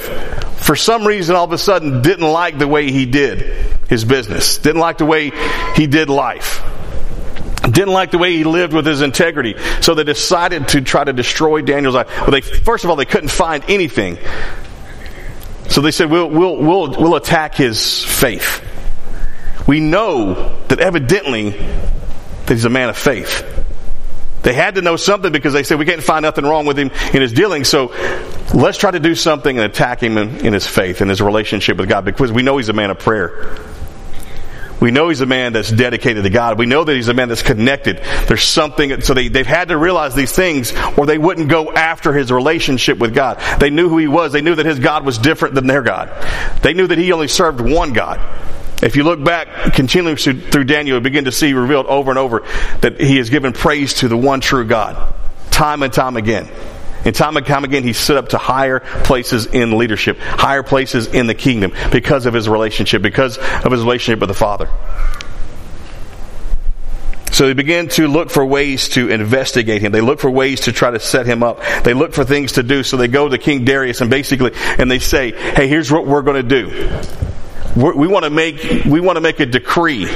for 0.59 0.75
some 0.75 1.07
reason 1.07 1.37
all 1.37 1.45
of 1.45 1.53
a 1.53 1.59
sudden 1.59 2.03
didn't 2.03 2.27
like 2.27 2.59
the 2.59 2.69
way 2.69 2.91
he 2.91 3.07
did 3.07 3.41
his 3.89 4.05
business, 4.05 4.59
didn't 4.59 4.81
like 4.81 4.99
the 4.99 5.07
way 5.07 5.31
he 5.75 5.87
did 5.87 6.11
life, 6.11 6.63
didn't 7.63 7.93
like 7.93 8.11
the 8.11 8.19
way 8.19 8.33
he 8.33 8.45
lived 8.45 8.75
with 8.75 8.85
his 8.85 9.01
integrity. 9.01 9.55
So 9.81 9.95
they 9.95 10.05
decided 10.05 10.69
to 10.69 10.81
try 10.81 11.05
to 11.05 11.13
destroy 11.13 11.63
Daniel's 11.63 11.95
life. 11.95 12.09
Well, 12.21 12.33
they, 12.33 12.41
first 12.41 12.85
of 12.85 12.91
all, 12.91 12.97
they 12.97 13.05
couldn't 13.05 13.31
find 13.31 13.65
anything 13.69 14.19
so 15.69 15.83
they 15.83 15.91
said, 15.91 16.11
we'll, 16.11 16.31
we'll, 16.31 16.57
we'll, 16.57 16.91
we'll 16.91 17.15
attack 17.15 17.55
his 17.55 18.03
faith. 18.03 18.65
We 19.67 19.81
know 19.81 20.57
that 20.69 20.81
evidently 20.81 21.51
that 21.51 22.49
he's 22.49 22.65
a 22.65 22.71
man 22.71 22.89
of 22.89 22.97
faith. 22.97 23.58
They 24.49 24.55
had 24.55 24.77
to 24.77 24.81
know 24.81 24.97
something 24.97 25.31
because 25.31 25.53
they 25.53 25.63
said 25.63 25.79
we 25.79 25.85
can't 25.85 26.03
find 26.03 26.23
nothing 26.23 26.47
wrong 26.47 26.65
with 26.65 26.79
him 26.79 26.91
in 27.13 27.21
his 27.21 27.35
dealings. 27.35 27.69
So 27.69 27.93
let's 28.55 28.79
try 28.79 28.91
to 28.91 28.99
do 28.99 29.15
something 29.15 29.55
and 29.55 29.67
attack 29.71 30.03
him 30.03 30.17
in, 30.17 30.47
in 30.47 30.55
his 30.55 30.67
faith 30.67 31.03
and 31.03 31.11
his 31.11 31.21
relationship 31.21 31.77
with 31.77 31.87
God 31.87 32.07
because 32.07 32.33
we 32.33 32.43
know 32.43 32.57
he's 32.57 32.71
a 32.71 32.73
man 32.73 32.91
of 32.91 32.99
prayer. 32.99 33.59
We 34.81 34.91
know 34.91 35.11
he's 35.11 35.21
a 35.21 35.27
man 35.27 35.53
that's 35.53 35.71
dedicated 35.71 36.25
to 36.25 36.31
God. 36.31 36.59
We 36.59 36.65
know 36.65 36.83
that 36.83 36.95
he's 36.95 37.09
a 37.09 37.13
man 37.13 37.29
that's 37.29 37.43
connected. 37.43 37.99
There's 38.27 38.43
something, 38.43 39.03
so 39.03 39.13
they, 39.13 39.29
they've 39.29 39.47
had 39.47 39.69
to 39.69 39.77
realize 39.77 40.15
these 40.15 40.33
things 40.33 40.73
or 40.97 41.05
they 41.05 41.19
wouldn't 41.19 41.51
go 41.51 41.71
after 41.71 42.15
his 42.15 42.33
relationship 42.33 42.97
with 42.97 43.15
God. 43.15 43.43
They 43.61 43.69
knew 43.69 43.91
who 43.91 43.99
he 43.99 44.09
was. 44.09 44.33
They 44.33 44.41
knew 44.41 44.55
that 44.55 44.65
his 44.65 44.79
God 44.79 45.05
was 45.05 45.19
different 45.19 45.57
than 45.57 45.67
their 45.67 45.83
God. 45.83 46.09
They 46.63 46.73
knew 46.73 46.87
that 46.87 46.97
he 46.97 47.13
only 47.13 47.29
served 47.29 47.61
one 47.61 47.93
God. 47.93 48.19
If 48.81 48.95
you 48.95 49.03
look 49.03 49.23
back 49.23 49.75
continually 49.75 50.17
through 50.17 50.65
Daniel, 50.65 50.99
you 50.99 51.01
begin 51.01 51.25
to 51.25 51.33
see 51.33 51.53
revealed 51.53 51.87
over 51.87 52.11
and 52.11 52.19
over 52.19 52.45
that 52.81 53.01
he 53.01 53.17
has 53.17 53.29
given 53.29 53.53
praise 53.53 53.95
to 53.95 54.09
the 54.09 54.17
one 54.17 54.41
true 54.41 54.65
God. 54.65 55.15
Time 55.51 55.83
and 55.83 55.93
time 55.93 56.17
again. 56.17 56.49
And 57.05 57.15
time 57.15 57.37
and 57.37 57.47
time 57.47 57.65
again, 57.65 57.83
he 57.83 57.93
stood 57.93 58.17
up 58.17 58.31
to 58.31 58.39
higher 58.39 58.81
places 58.81 59.47
in 59.47 59.77
leadership, 59.79 60.19
higher 60.19 60.63
places 60.63 61.07
in 61.09 61.27
the 61.27 61.35
kingdom 61.35 61.73
because 61.91 62.27
of 62.27 62.35
his 62.35 62.49
relationship, 62.49 63.03
because 63.03 63.39
of 63.39 63.73
his 63.73 63.83
relationship 63.83 64.21
with 64.21 64.29
the 64.29 64.35
Father. 64.35 64.69
So 67.33 67.47
they 67.47 67.53
begin 67.53 67.89
to 67.91 68.09
look 68.09 68.31
for 68.31 68.45
ways 68.45 68.89
to 68.91 69.11
investigate 69.11 69.81
him. 69.81 69.93
They 69.93 70.01
look 70.01 70.19
for 70.19 70.31
ways 70.31 70.63
to 70.63 70.73
try 70.73 70.91
to 70.91 70.99
set 70.99 71.27
him 71.27 71.43
up. 71.43 71.63
They 71.85 71.95
look 71.95 72.13
for 72.13 72.25
things 72.25 72.53
to 72.53 72.63
do. 72.63 72.83
So 72.83 72.97
they 72.97 73.07
go 73.07 73.29
to 73.29 73.39
King 73.39 73.65
Darius 73.65 74.01
and 74.01 74.11
basically, 74.11 74.53
and 74.55 74.91
they 74.91 74.99
say, 74.99 75.33
hey, 75.33 75.69
here's 75.69 75.91
what 75.91 76.07
we're 76.07 76.23
going 76.23 76.49
to 76.49 76.63
do. 76.63 77.28
We're, 77.79 78.09
want 78.09 78.25
to 78.25 78.31
make, 78.31 78.85
we 78.85 79.01
want 79.01 79.17
to 79.17 79.21
make 79.21 79.41
a 79.41 79.47
decree 79.47 80.09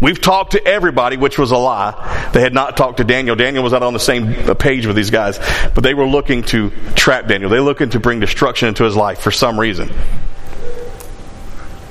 We've 0.00 0.20
talked 0.20 0.52
to 0.52 0.64
everybody, 0.64 1.16
which 1.16 1.38
was 1.38 1.52
a 1.52 1.56
lie. 1.56 2.30
They 2.32 2.40
had 2.40 2.52
not 2.52 2.76
talked 2.76 2.98
to 2.98 3.04
Daniel. 3.04 3.34
Daniel 3.34 3.62
was 3.62 3.72
not 3.72 3.82
on 3.82 3.92
the 3.92 3.98
same 3.98 4.34
page 4.56 4.86
with 4.86 4.94
these 4.94 5.10
guys, 5.10 5.38
but 5.74 5.82
they 5.82 5.94
were 5.94 6.06
looking 6.06 6.42
to 6.44 6.70
trap 6.94 7.26
Daniel. 7.26 7.48
They 7.48 7.58
were 7.58 7.64
looking 7.64 7.90
to 7.90 8.00
bring 8.00 8.20
destruction 8.20 8.68
into 8.68 8.84
his 8.84 8.94
life 8.94 9.20
for 9.20 9.30
some 9.30 9.58
reason. 9.58 9.90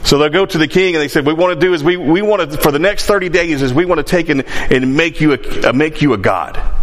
So 0.04 0.19
they'll 0.19 0.30
go 0.30 0.45
to 0.45 0.58
the 0.60 0.67
king 0.67 0.93
and 0.93 1.01
they 1.01 1.08
said, 1.08 1.25
"We 1.25 1.34
want 1.34 1.60
to 1.60 1.65
do 1.65 1.73
is 1.73 1.84
we, 1.84 1.97
we 1.97 2.21
want 2.21 2.51
to 2.51 2.58
for 2.58 2.71
the 2.71 2.80
next 2.80 3.06
thirty 3.06 3.30
days 3.30 3.63
is 3.63 3.73
we 3.73 3.86
want 3.86 3.97
to 3.97 4.04
take 4.04 4.30
and, 4.30 4.43
and 4.71 4.95
make 4.95 5.19
you 5.19 5.34
a 5.34 5.73
make 5.73 6.04
you 6.04 6.13
a 6.13 6.17
god." 6.17 6.75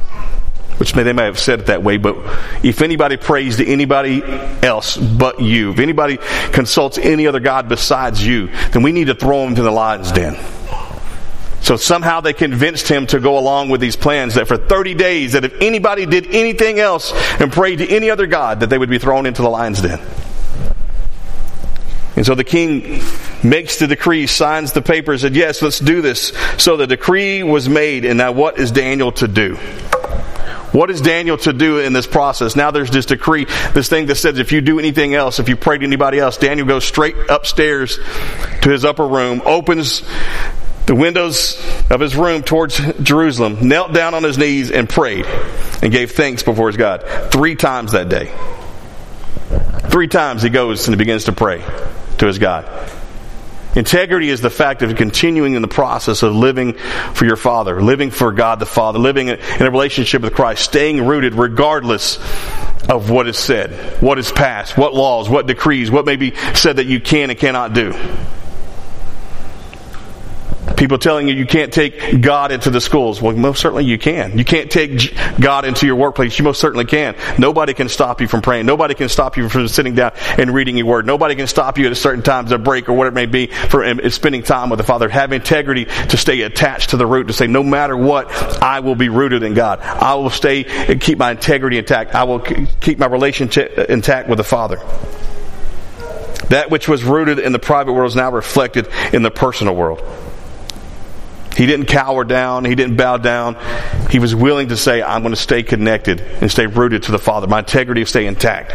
Which 0.83 0.97
may, 0.97 1.05
they 1.05 1.13
may 1.13 1.27
have 1.27 1.39
said 1.39 1.61
it 1.61 1.67
that 1.67 1.85
way, 1.85 1.97
but 1.97 2.17
if 2.65 2.83
anybody 2.83 3.17
prays 3.17 3.59
to 3.59 3.65
anybody 3.65 4.21
else 4.65 4.97
but 4.97 5.41
you, 5.41 5.71
if 5.71 5.79
anybody 5.79 6.19
consults 6.51 6.99
any 6.99 7.29
other 7.29 7.39
god 7.39 7.69
besides 7.69 8.27
you, 8.27 8.49
then 8.73 8.83
we 8.83 8.91
need 8.91 9.05
to 9.05 9.15
throw 9.15 9.45
them 9.45 9.55
to 9.55 9.63
the 9.63 9.71
lion's 9.71 10.11
den. 10.11 10.37
So 11.61 11.77
somehow 11.77 12.21
they 12.21 12.33
convinced 12.33 12.89
him 12.89 13.07
to 13.07 13.21
go 13.21 13.39
along 13.39 13.69
with 13.69 13.81
these 13.81 13.95
plans 13.95 14.35
that 14.35 14.49
for 14.49 14.57
30 14.57 14.95
days, 14.95 15.35
that 15.35 15.45
if 15.45 15.55
anybody 15.61 16.05
did 16.05 16.27
anything 16.35 16.81
else 16.81 17.13
and 17.41 17.53
prayed 17.53 17.79
to 17.79 17.89
any 17.89 18.11
other 18.11 18.27
God, 18.27 18.59
that 18.59 18.69
they 18.69 18.77
would 18.77 18.91
be 18.91 18.99
thrown 18.99 19.27
into 19.27 19.43
the 19.43 19.49
lion's 19.49 19.81
den. 19.83 20.01
And 22.17 22.27
so 22.27 22.35
the 22.35 22.43
king 22.43 23.01
makes 23.45 23.79
the 23.79 23.87
decree, 23.87 24.27
signs 24.27 24.73
the 24.73 24.83
papers, 24.83 25.21
said, 25.21 25.37
yes, 25.37 25.63
let's 25.63 25.79
do 25.79 26.03
this. 26.03 26.33
So 26.59 26.77
the 26.77 26.89
decree 26.89 27.45
was 27.45 27.69
made, 27.69 28.05
and 28.05 28.19
now 28.19 28.33
what 28.33 28.59
is 28.59 28.73
Daniel 28.73 29.13
to 29.13 29.29
do? 29.29 29.57
What 30.73 30.91
is 30.91 31.01
Daniel 31.01 31.37
to 31.39 31.53
do 31.53 31.79
in 31.79 31.93
this 31.93 32.07
process? 32.07 32.57
Now 32.57 32.71
there's 32.71 32.91
this 32.91 33.07
decree, 33.07 33.45
this 33.75 33.89
thing 33.89 34.07
that 34.07 34.17
says 34.17 34.39
if 34.39 34.53
you 34.53 34.61
do 34.61 34.79
anything 34.79 35.15
else, 35.15 35.39
if 35.39 35.49
you 35.49 35.57
pray 35.57 35.79
to 35.79 35.85
anybody 35.85 36.19
else, 36.19 36.39
Daniel 36.39 36.67
goes 36.67 36.85
straight 36.85 37.15
upstairs 37.29 37.99
to 38.63 38.71
his 38.71 38.85
upper 38.85 39.07
room, 39.07 39.43
opens 39.45 40.03
the 40.87 40.95
windows 40.95 41.63
of 41.91 42.01
his 42.01 42.17
room 42.17 42.43
towards 42.43 42.81
Jerusalem, 43.03 43.69
knelt 43.69 43.93
down 43.93 44.15
on 44.15 44.23
his 44.23 44.39
knees 44.39 44.71
and 44.71 44.89
prayed 44.89 45.27
and 45.83 45.93
gave 45.93 46.13
thanks 46.13 46.43
before 46.43 46.69
his 46.69 46.77
God. 46.77 47.05
Three 47.31 47.55
times 47.55 47.93
that 47.93 48.09
day. 48.09 48.33
Three 49.91 50.09
times 50.09 50.43
he 50.43 50.49
goes 50.49 50.89
and 50.89 50.95
he 50.95 50.99
begins 50.99 51.25
to 51.25 51.33
pray 51.33 51.63
to 52.19 52.27
his 52.27 52.39
God. 52.39 52.65
Integrity 53.75 54.29
is 54.29 54.41
the 54.41 54.51
fact 54.51 54.83
of 54.83 54.95
continuing 54.97 55.55
in 55.55 55.63
the 55.63 55.69
process 55.69 56.23
of 56.23 56.35
living 56.35 56.75
for 57.15 57.25
your 57.25 57.37
Father, 57.37 57.81
living 57.81 58.11
for 58.11 58.31
God 58.33 58.59
the 58.59 58.67
Father, 58.67 58.99
living 58.99 59.29
in 59.29 59.39
a 59.39 59.71
relationship 59.71 60.23
with 60.23 60.35
Christ, 60.35 60.65
staying 60.65 61.07
rooted 61.07 61.35
regardless 61.35 62.17
of 62.89 63.11
what 63.11 63.27
is 63.29 63.39
said, 63.39 63.71
what 64.03 64.19
is 64.19 64.31
passed, 64.31 64.77
what 64.77 64.93
laws, 64.95 65.29
what 65.29 65.47
decrees, 65.47 65.91
what 65.91 66.05
may 66.05 66.17
be 66.17 66.35
said 66.55 66.77
that 66.77 66.87
you 66.87 67.01
can 67.01 67.31
and 67.31 67.39
cannot 67.39 67.73
do. 67.73 67.93
People 70.83 70.99
telling 70.99 71.29
you 71.29 71.35
you 71.37 71.47
can't 71.47 71.73
take 71.73 72.21
God 72.21 72.51
into 72.51 72.69
the 72.69 72.81
schools. 72.81 73.23
Well, 73.23 73.37
most 73.37 73.61
certainly 73.61 73.85
you 73.85 73.99
can. 73.99 74.37
You 74.37 74.45
can't 74.45 74.69
take 74.69 75.15
God 75.39 75.65
into 75.65 75.87
your 75.87 75.95
workplace. 75.95 76.37
You 76.37 76.45
most 76.45 76.61
certainly 76.61 76.87
can. 76.87 77.15
Nobody 77.39 77.73
can 77.73 77.89
stop 77.89 78.21
you 78.21 78.27
from 78.27 78.43
praying. 78.43 78.67
Nobody 78.67 78.95
can 78.95 79.09
stop 79.09 79.37
you 79.37 79.49
from 79.49 79.69
sitting 79.69 79.95
down 79.95 80.11
and 80.39 80.53
reading 80.53 80.77
your 80.77 80.87
word. 80.87 81.07
Nobody 81.07 81.37
can 81.37 81.47
stop 81.47 81.79
you 81.79 81.87
at 81.87 81.93
a 81.93 81.95
certain 81.95 82.25
times 82.25 82.51
a 82.51 82.59
break 82.59 82.89
or 82.89 82.95
whatever 82.95 83.17
it 83.17 83.21
may 83.21 83.27
be 83.27 83.47
for 83.47 83.85
um, 83.85 84.01
spending 84.11 84.43
time 84.43 84.71
with 84.71 84.79
the 84.79 84.83
Father. 84.83 85.09
Have 85.09 85.33
integrity 85.33 85.85
to 85.85 86.17
stay 86.17 86.41
attached 86.41 86.91
to 86.91 86.97
the 86.97 87.07
root, 87.07 87.29
to 87.29 87.33
say, 87.33 87.47
no 87.47 87.63
matter 87.63 87.97
what, 87.97 88.33
I 88.61 88.81
will 88.81 88.97
be 88.97 89.09
rooted 89.09 89.45
in 89.45 89.55
God. 89.55 89.79
I 89.79 90.17
will 90.17 90.31
stay 90.31 90.65
and 90.65 91.01
keep 91.01 91.17
my 91.17 91.31
integrity 91.31 91.79
intact. 91.79 92.13
I 92.17 92.25
will 92.25 92.41
keep 92.41 92.99
my 92.99 93.07
relationship 93.07 93.79
intact 93.89 94.29
with 94.29 94.39
the 94.39 94.43
Father. 94.43 94.79
That 96.49 96.73
which 96.73 96.89
was 96.89 97.05
rooted 97.05 97.39
in 97.39 97.53
the 97.53 97.61
private 97.61 97.93
world 97.93 98.11
is 98.11 98.17
now 98.17 98.33
reflected 98.33 98.89
in 99.13 99.23
the 99.23 99.31
personal 99.31 99.77
world. 99.77 100.03
He 101.57 101.67
didn't 101.67 101.87
cower 101.87 102.25
down. 102.25 102.65
He 102.65 102.75
didn't 102.75 102.97
bow 102.97 103.19
down. 103.19 103.57
He 104.11 104.19
was 104.19 104.35
willing 104.35 104.69
to 104.69 104.77
say, 104.77 105.03
I'm 105.03 105.23
going 105.23 105.35
to 105.35 105.41
stay 105.41 105.63
connected 105.63 106.21
and 106.21 106.51
stay 106.51 106.67
rooted 106.67 107.05
to 107.05 107.13
the 107.13 107.19
Father. 107.19 107.47
My 107.47 107.61
integrity 107.61 108.01
will 108.01 108.07
stay 108.07 108.27
intact. 108.27 108.73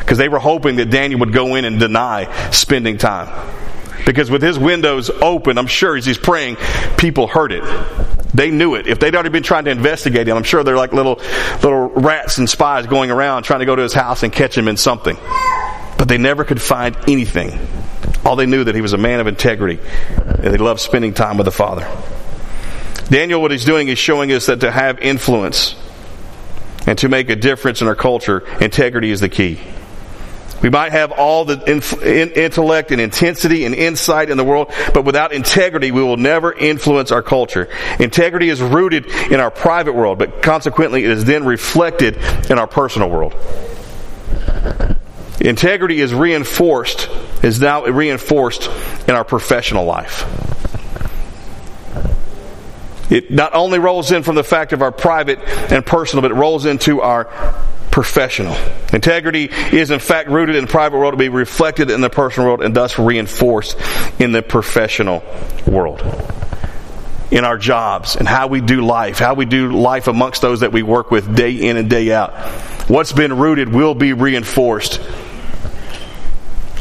Because 0.00 0.18
they 0.18 0.28
were 0.28 0.38
hoping 0.38 0.76
that 0.76 0.90
Daniel 0.90 1.20
would 1.20 1.32
go 1.32 1.54
in 1.54 1.64
and 1.64 1.78
deny 1.78 2.50
spending 2.50 2.98
time. 2.98 3.28
Because 4.06 4.30
with 4.30 4.40
his 4.40 4.58
windows 4.58 5.10
open, 5.10 5.58
I'm 5.58 5.66
sure 5.66 5.96
as 5.96 6.06
he's 6.06 6.18
praying, 6.18 6.56
people 6.96 7.26
heard 7.26 7.52
it. 7.52 7.62
They 8.32 8.50
knew 8.50 8.74
it. 8.74 8.86
If 8.86 9.00
they'd 9.00 9.14
already 9.14 9.28
been 9.28 9.42
trying 9.42 9.64
to 9.64 9.70
investigate 9.70 10.28
him, 10.28 10.36
I'm 10.36 10.44
sure 10.44 10.64
they're 10.64 10.76
like 10.76 10.92
little, 10.92 11.20
little 11.62 11.88
rats 11.88 12.38
and 12.38 12.48
spies 12.48 12.86
going 12.86 13.10
around 13.10 13.42
trying 13.42 13.60
to 13.60 13.66
go 13.66 13.76
to 13.76 13.82
his 13.82 13.92
house 13.92 14.22
and 14.22 14.32
catch 14.32 14.56
him 14.56 14.68
in 14.68 14.76
something. 14.76 15.16
But 15.98 16.08
they 16.08 16.18
never 16.18 16.44
could 16.44 16.62
find 16.62 16.96
anything. 17.06 17.50
All 18.28 18.36
they 18.36 18.44
knew 18.44 18.62
that 18.62 18.74
he 18.74 18.82
was 18.82 18.92
a 18.92 18.98
man 18.98 19.20
of 19.20 19.26
integrity 19.26 19.80
and 20.42 20.52
he 20.52 20.58
loved 20.58 20.80
spending 20.80 21.14
time 21.14 21.38
with 21.38 21.46
the 21.46 21.50
Father. 21.50 21.90
Daniel, 23.08 23.40
what 23.40 23.52
he's 23.52 23.64
doing 23.64 23.88
is 23.88 23.98
showing 23.98 24.30
us 24.32 24.44
that 24.46 24.60
to 24.60 24.70
have 24.70 24.98
influence 24.98 25.74
and 26.86 26.98
to 26.98 27.08
make 27.08 27.30
a 27.30 27.36
difference 27.36 27.80
in 27.80 27.88
our 27.88 27.94
culture, 27.94 28.46
integrity 28.60 29.10
is 29.10 29.20
the 29.20 29.30
key. 29.30 29.58
We 30.60 30.68
might 30.68 30.92
have 30.92 31.10
all 31.10 31.46
the 31.46 31.58
intellect 32.36 32.90
and 32.90 33.00
intensity 33.00 33.64
and 33.64 33.74
insight 33.74 34.28
in 34.28 34.36
the 34.36 34.44
world, 34.44 34.72
but 34.92 35.06
without 35.06 35.32
integrity, 35.32 35.90
we 35.90 36.02
will 36.02 36.18
never 36.18 36.52
influence 36.52 37.10
our 37.10 37.22
culture. 37.22 37.70
Integrity 37.98 38.50
is 38.50 38.60
rooted 38.60 39.06
in 39.06 39.40
our 39.40 39.50
private 39.50 39.94
world, 39.94 40.18
but 40.18 40.42
consequently, 40.42 41.02
it 41.02 41.10
is 41.10 41.24
then 41.24 41.46
reflected 41.46 42.18
in 42.50 42.58
our 42.58 42.66
personal 42.66 43.08
world. 43.08 43.34
Integrity 45.40 46.00
is 46.00 46.12
reinforced, 46.12 47.08
is 47.42 47.60
now 47.60 47.84
reinforced 47.84 48.68
in 49.08 49.14
our 49.14 49.24
professional 49.24 49.84
life. 49.84 50.24
It 53.10 53.30
not 53.30 53.54
only 53.54 53.78
rolls 53.78 54.12
in 54.12 54.22
from 54.22 54.34
the 54.34 54.44
fact 54.44 54.72
of 54.72 54.82
our 54.82 54.92
private 54.92 55.38
and 55.72 55.84
personal, 55.86 56.22
but 56.22 56.30
it 56.30 56.34
rolls 56.34 56.66
into 56.66 57.00
our 57.00 57.24
professional. 57.90 58.54
Integrity 58.92 59.48
is 59.72 59.90
in 59.90 59.98
fact 59.98 60.28
rooted 60.28 60.56
in 60.56 60.66
the 60.66 60.70
private 60.70 60.98
world 60.98 61.14
to 61.14 61.18
be 61.18 61.28
reflected 61.28 61.90
in 61.90 62.00
the 62.00 62.10
personal 62.10 62.48
world 62.48 62.62
and 62.62 62.74
thus 62.74 62.98
reinforced 62.98 63.78
in 64.20 64.32
the 64.32 64.42
professional 64.42 65.22
world. 65.66 66.00
In 67.30 67.44
our 67.44 67.58
jobs 67.58 68.16
and 68.16 68.26
how 68.26 68.46
we 68.46 68.60
do 68.60 68.84
life, 68.84 69.18
how 69.18 69.34
we 69.34 69.44
do 69.46 69.72
life 69.72 70.08
amongst 70.08 70.42
those 70.42 70.60
that 70.60 70.72
we 70.72 70.82
work 70.82 71.10
with 71.10 71.34
day 71.34 71.52
in 71.52 71.76
and 71.76 71.88
day 71.88 72.12
out. 72.12 72.34
What's 72.88 73.12
been 73.12 73.36
rooted 73.36 73.68
will 73.68 73.94
be 73.94 74.14
reinforced 74.14 75.00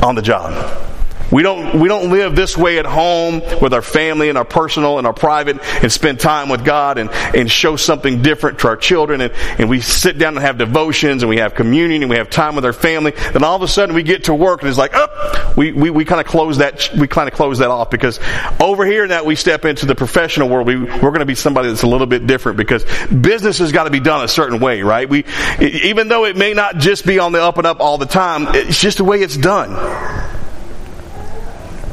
on 0.01 0.15
the 0.15 0.21
job. 0.21 0.96
We 1.31 1.43
don't, 1.43 1.79
we 1.79 1.89
don't 1.89 2.09
live 2.09 2.35
this 2.35 2.57
way 2.57 2.79
at 2.79 2.85
home 2.85 3.41
with 3.61 3.73
our 3.73 3.81
family 3.81 4.29
and 4.29 4.37
our 4.37 4.45
personal 4.45 4.97
and 4.97 5.05
our 5.05 5.13
private 5.13 5.59
and 5.83 5.91
spend 5.91 6.19
time 6.19 6.47
with 6.49 6.63
God 6.63 6.97
and, 6.97 7.09
and 7.11 7.51
show 7.51 7.75
something 7.75 8.21
different 8.21 8.59
to 8.59 8.69
our 8.69 8.77
children 8.77 9.21
and, 9.21 9.33
and 9.59 9.69
we 9.69 9.81
sit 9.81 10.17
down 10.17 10.35
and 10.35 10.45
have 10.45 10.57
devotions 10.57 11.23
and 11.23 11.29
we 11.29 11.37
have 11.37 11.53
communion 11.53 12.03
and 12.03 12.09
we 12.09 12.17
have 12.17 12.29
time 12.29 12.55
with 12.55 12.63
our 12.63 12.73
family. 12.73 13.11
Then 13.11 13.43
all 13.43 13.55
of 13.55 13.61
a 13.61 13.67
sudden 13.67 13.93
we 13.93 14.03
get 14.03 14.25
to 14.25 14.33
work 14.33 14.61
and 14.61 14.69
it's 14.69 14.77
like, 14.77 14.91
oh, 14.93 15.53
we, 15.57 15.73
we, 15.73 15.89
we 15.89 16.05
kind 16.05 16.21
of 16.21 16.27
close 16.27 16.59
that, 16.59 16.89
we 16.97 17.07
kind 17.07 17.27
of 17.27 17.33
close 17.33 17.59
that 17.59 17.69
off 17.69 17.89
because 17.89 18.19
over 18.59 18.85
here 18.85 19.07
that 19.07 19.25
we 19.25 19.35
step 19.35 19.65
into 19.65 19.85
the 19.85 19.95
professional 19.95 20.47
world, 20.47 20.65
we, 20.65 20.77
we're 20.77 20.99
going 21.11 21.19
to 21.19 21.25
be 21.25 21.35
somebody 21.35 21.67
that's 21.67 21.83
a 21.83 21.87
little 21.87 22.07
bit 22.07 22.25
different 22.25 22.57
because 22.57 22.85
business 23.07 23.57
has 23.57 23.73
got 23.73 23.83
to 23.83 23.89
be 23.89 23.99
done 23.99 24.23
a 24.23 24.29
certain 24.29 24.59
way, 24.59 24.81
right? 24.81 25.09
We, 25.09 25.25
even 25.59 26.07
though 26.07 26.25
it 26.25 26.37
may 26.37 26.53
not 26.53 26.77
just 26.77 27.05
be 27.05 27.19
on 27.19 27.33
the 27.33 27.41
up 27.41 27.57
and 27.57 27.67
up 27.67 27.81
all 27.81 27.97
the 27.97 28.05
time, 28.05 28.55
it's 28.55 28.79
just 28.79 28.99
the 28.99 29.03
way 29.03 29.21
it's 29.21 29.35
done 29.35 30.36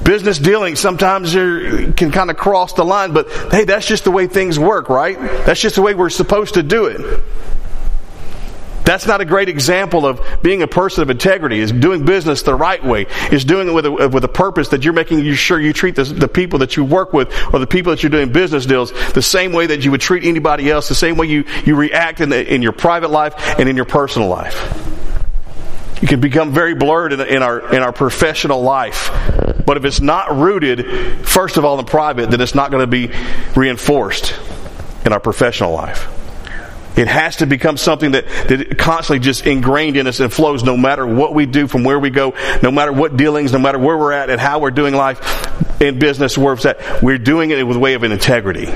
business 0.04 0.38
dealings 0.38 0.80
sometimes 0.80 1.32
can 1.32 2.12
kind 2.12 2.30
of 2.30 2.36
cross 2.36 2.72
the 2.74 2.84
line, 2.84 3.12
but 3.12 3.30
hey, 3.50 3.64
that's 3.64 3.86
just 3.86 4.04
the 4.04 4.10
way 4.10 4.26
things 4.26 4.58
work, 4.58 4.88
right? 4.88 5.18
That's 5.18 5.60
just 5.60 5.76
the 5.76 5.82
way 5.82 5.94
we're 5.94 6.10
supposed 6.10 6.54
to 6.54 6.62
do 6.62 6.86
it. 6.86 7.22
That's 8.84 9.06
not 9.06 9.22
a 9.22 9.24
great 9.24 9.48
example 9.48 10.06
of 10.06 10.20
being 10.42 10.60
a 10.60 10.66
person 10.66 11.02
of 11.02 11.08
integrity, 11.08 11.58
is 11.58 11.72
doing 11.72 12.04
business 12.04 12.42
the 12.42 12.54
right 12.54 12.84
way, 12.84 13.06
is 13.32 13.44
doing 13.44 13.68
it 13.68 13.72
with 13.72 13.86
a, 13.86 13.90
with 13.90 14.24
a 14.24 14.28
purpose 14.28 14.68
that 14.68 14.84
you're 14.84 14.92
making 14.92 15.32
sure 15.34 15.58
you 15.58 15.72
treat 15.72 15.96
the, 15.96 16.04
the 16.04 16.28
people 16.28 16.58
that 16.58 16.76
you 16.76 16.84
work 16.84 17.14
with 17.14 17.32
or 17.52 17.58
the 17.58 17.66
people 17.66 17.90
that 17.90 18.02
you're 18.02 18.10
doing 18.10 18.30
business 18.30 18.66
deals 18.66 18.92
the 19.14 19.22
same 19.22 19.52
way 19.52 19.66
that 19.66 19.84
you 19.86 19.90
would 19.90 20.02
treat 20.02 20.24
anybody 20.24 20.70
else, 20.70 20.88
the 20.88 20.94
same 20.94 21.16
way 21.16 21.26
you, 21.26 21.44
you 21.64 21.76
react 21.76 22.20
in, 22.20 22.28
the, 22.28 22.54
in 22.54 22.60
your 22.60 22.72
private 22.72 23.10
life 23.10 23.58
and 23.58 23.70
in 23.70 23.76
your 23.76 23.86
personal 23.86 24.28
life. 24.28 24.93
You 26.00 26.09
can 26.09 26.20
become 26.20 26.52
very 26.52 26.74
blurred 26.74 27.12
in, 27.12 27.20
in, 27.20 27.42
our 27.42 27.74
in 27.74 27.83
our 27.83 27.92
professional 27.92 28.62
life, 28.62 29.11
but 29.64 29.76
if 29.76 29.85
it's 29.85 30.00
not 30.00 30.37
rooted, 30.37 31.26
first 31.26 31.57
of 31.57 31.64
all, 31.64 31.78
in 31.78 31.87
private, 31.87 32.30
then 32.30 32.40
it's 32.40 32.54
not 32.54 32.70
going 32.70 32.83
to 32.83 32.87
be 32.87 33.11
reinforced 33.57 34.35
in 35.07 35.12
our 35.12 35.20
professional 35.20 35.72
life. 35.72 36.09
It 36.96 37.09
has 37.09 37.37
to 37.37 37.46
become 37.46 37.76
something 37.76 38.12
that, 38.12 38.26
that 38.48 38.78
constantly 38.78 39.18
just 39.18 39.46
ingrained 39.46 39.96
in 39.96 40.07
us 40.07 40.20
and 40.20 40.33
flows 40.33 40.62
no 40.62 40.76
matter 40.76 41.04
what 41.07 41.35
we 41.35 41.44
do, 41.46 41.66
from 41.66 41.83
where 41.83 41.98
we 41.98 42.11
go, 42.11 42.35
no 42.62 42.70
matter 42.70 42.92
what 42.92 43.16
dealings, 43.16 43.52
no 43.52 43.59
matter 43.59 43.78
where 43.78 43.98
we're 43.98 44.12
at 44.12 44.30
and 44.30 44.40
how 44.40 44.61
we're 44.61 44.70
doing 44.70 44.94
life 44.94 45.80
in 45.80 45.98
business, 45.98 46.38
where 46.38 46.54
it's 46.54 46.64
at. 46.64 47.02
We're 47.02 47.18
doing 47.18 47.50
it 47.50 47.66
with 47.66 47.76
a 47.76 47.80
way 47.80 47.94
of 47.94 48.04
an 48.04 48.12
integrity 48.12 48.72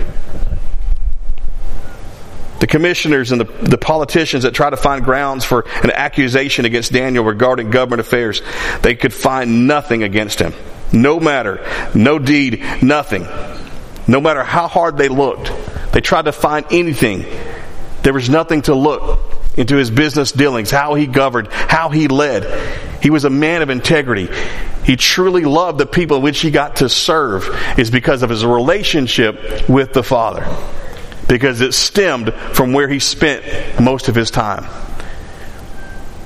the 2.60 2.66
commissioners 2.66 3.32
and 3.32 3.40
the, 3.40 3.44
the 3.44 3.78
politicians 3.78 4.42
that 4.42 4.54
try 4.54 4.70
to 4.70 4.76
find 4.76 5.04
grounds 5.04 5.44
for 5.44 5.64
an 5.82 5.90
accusation 5.90 6.64
against 6.64 6.92
Daniel 6.92 7.24
regarding 7.24 7.70
government 7.70 8.00
affairs, 8.00 8.42
they 8.82 8.94
could 8.94 9.14
find 9.14 9.66
nothing 9.66 10.02
against 10.02 10.40
him. 10.40 10.52
No 10.92 11.20
matter, 11.20 11.64
no 11.94 12.18
deed, 12.18 12.62
nothing. 12.82 13.26
No 14.06 14.20
matter 14.20 14.42
how 14.42 14.68
hard 14.68 14.96
they 14.96 15.08
looked, 15.08 15.52
they 15.92 16.00
tried 16.00 16.24
to 16.24 16.32
find 16.32 16.66
anything. 16.70 17.24
There 18.02 18.14
was 18.14 18.28
nothing 18.28 18.62
to 18.62 18.74
look 18.74 19.20
into 19.56 19.76
his 19.76 19.90
business 19.90 20.32
dealings, 20.32 20.70
how 20.70 20.94
he 20.94 21.06
governed, 21.06 21.48
how 21.52 21.90
he 21.90 22.08
led. 22.08 22.44
He 23.02 23.10
was 23.10 23.24
a 23.24 23.30
man 23.30 23.60
of 23.60 23.70
integrity. 23.70 24.28
He 24.84 24.96
truly 24.96 25.44
loved 25.44 25.78
the 25.78 25.86
people 25.86 26.22
which 26.22 26.40
he 26.40 26.50
got 26.50 26.76
to 26.76 26.88
serve 26.88 27.48
is 27.76 27.90
because 27.90 28.22
of 28.22 28.30
his 28.30 28.44
relationship 28.44 29.68
with 29.68 29.92
the 29.92 30.02
Father 30.02 30.46
because 31.28 31.60
it 31.60 31.74
stemmed 31.74 32.32
from 32.52 32.72
where 32.72 32.88
he 32.88 32.98
spent 32.98 33.44
most 33.80 34.08
of 34.08 34.14
his 34.14 34.30
time. 34.30 34.66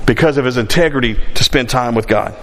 Because 0.05 0.37
of 0.37 0.45
his 0.45 0.57
integrity 0.57 1.17
to 1.35 1.43
spend 1.43 1.69
time 1.69 1.95
with 1.95 2.07
God. 2.07 2.35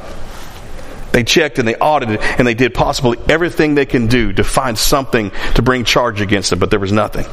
They 1.13 1.25
checked 1.25 1.59
and 1.59 1.67
they 1.67 1.75
audited 1.75 2.21
and 2.21 2.47
they 2.47 2.55
did 2.55 2.73
possibly 2.73 3.19
everything 3.29 3.75
they 3.75 3.87
can 3.87 4.07
do 4.07 4.33
to 4.35 4.45
find 4.45 4.79
something 4.79 5.33
to 5.55 5.63
bring 5.63 5.85
charge 5.85 6.21
against 6.21 6.53
him, 6.53 6.59
but 6.59 6.71
there 6.71 6.79
was 6.79 6.93
nothing. 6.93 7.27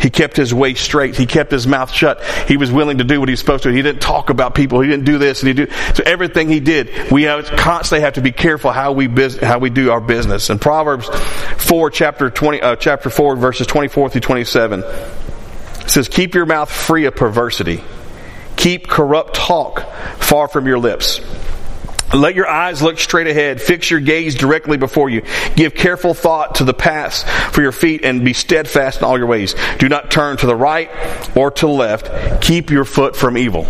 He 0.00 0.10
kept 0.10 0.36
his 0.36 0.52
way 0.52 0.74
straight. 0.74 1.16
He 1.16 1.26
kept 1.26 1.50
his 1.50 1.66
mouth 1.66 1.90
shut. 1.90 2.22
He 2.46 2.56
was 2.56 2.70
willing 2.70 2.98
to 2.98 3.04
do 3.04 3.18
what 3.18 3.28
he 3.28 3.32
was 3.32 3.40
supposed 3.40 3.62
to. 3.62 3.72
He 3.72 3.82
didn't 3.82 4.02
talk 4.02 4.30
about 4.30 4.54
people. 4.54 4.80
He 4.80 4.88
didn't 4.88 5.06
do 5.06 5.18
this 5.18 5.42
and 5.42 5.48
he 5.48 5.54
do. 5.54 5.72
So 5.94 6.02
everything 6.04 6.48
he 6.48 6.60
did, 6.60 7.10
we 7.10 7.24
have, 7.24 7.46
constantly 7.46 8.02
have 8.02 8.14
to 8.14 8.20
be 8.20 8.32
careful 8.32 8.72
how 8.72 8.92
we 8.92 9.08
how 9.40 9.58
we 9.58 9.70
do 9.70 9.90
our 9.90 10.00
business. 10.00 10.50
In 10.50 10.58
Proverbs 10.58 11.08
four, 11.56 11.90
chapter 11.90 12.30
twenty, 12.30 12.60
uh, 12.60 12.76
chapter 12.76 13.10
four, 13.10 13.36
verses 13.36 13.66
twenty-four 13.66 14.10
through 14.10 14.20
twenty-seven, 14.20 14.84
it 14.84 15.90
says, 15.90 16.08
"Keep 16.08 16.34
your 16.34 16.46
mouth 16.46 16.70
free 16.70 17.06
of 17.06 17.16
perversity. 17.16 17.82
Keep 18.56 18.88
corrupt 18.88 19.34
talk 19.34 19.90
far 20.18 20.48
from 20.48 20.66
your 20.66 20.78
lips." 20.78 21.20
Let 22.14 22.34
your 22.34 22.48
eyes 22.48 22.82
look 22.82 22.98
straight 22.98 23.26
ahead. 23.26 23.60
Fix 23.60 23.90
your 23.90 24.00
gaze 24.00 24.34
directly 24.34 24.76
before 24.76 25.10
you. 25.10 25.22
Give 25.56 25.74
careful 25.74 26.14
thought 26.14 26.56
to 26.56 26.64
the 26.64 26.74
paths 26.74 27.24
for 27.52 27.62
your 27.62 27.72
feet 27.72 28.04
and 28.04 28.24
be 28.24 28.32
steadfast 28.32 28.98
in 28.98 29.04
all 29.04 29.18
your 29.18 29.26
ways. 29.26 29.54
Do 29.78 29.88
not 29.88 30.10
turn 30.10 30.36
to 30.38 30.46
the 30.46 30.56
right 30.56 30.90
or 31.36 31.50
to 31.50 31.66
the 31.66 31.72
left. 31.72 32.42
Keep 32.42 32.70
your 32.70 32.84
foot 32.84 33.16
from 33.16 33.36
evil. 33.36 33.66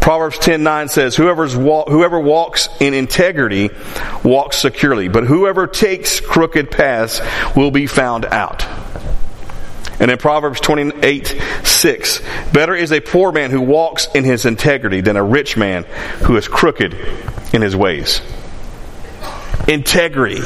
Proverbs 0.00 0.38
10:9 0.38 0.88
says, 0.88 1.14
Whoever's 1.14 1.52
whoever 1.52 2.18
walks 2.18 2.68
in 2.80 2.94
integrity 2.94 3.70
walks 4.24 4.56
securely, 4.56 5.08
but 5.08 5.24
whoever 5.24 5.66
takes 5.66 6.20
crooked 6.20 6.70
paths 6.70 7.20
will 7.54 7.70
be 7.70 7.86
found 7.86 8.24
out. 8.24 8.66
And 10.00 10.10
in 10.10 10.18
Proverbs 10.18 10.60
28, 10.60 11.40
6, 11.62 12.22
better 12.52 12.74
is 12.74 12.90
a 12.90 13.00
poor 13.00 13.32
man 13.32 13.50
who 13.50 13.60
walks 13.60 14.08
in 14.14 14.24
his 14.24 14.46
integrity 14.46 15.02
than 15.02 15.16
a 15.16 15.22
rich 15.22 15.56
man 15.56 15.84
who 16.24 16.36
is 16.36 16.48
crooked 16.48 16.94
in 17.52 17.62
his 17.62 17.76
ways. 17.76 18.22
Integrity 19.68 20.40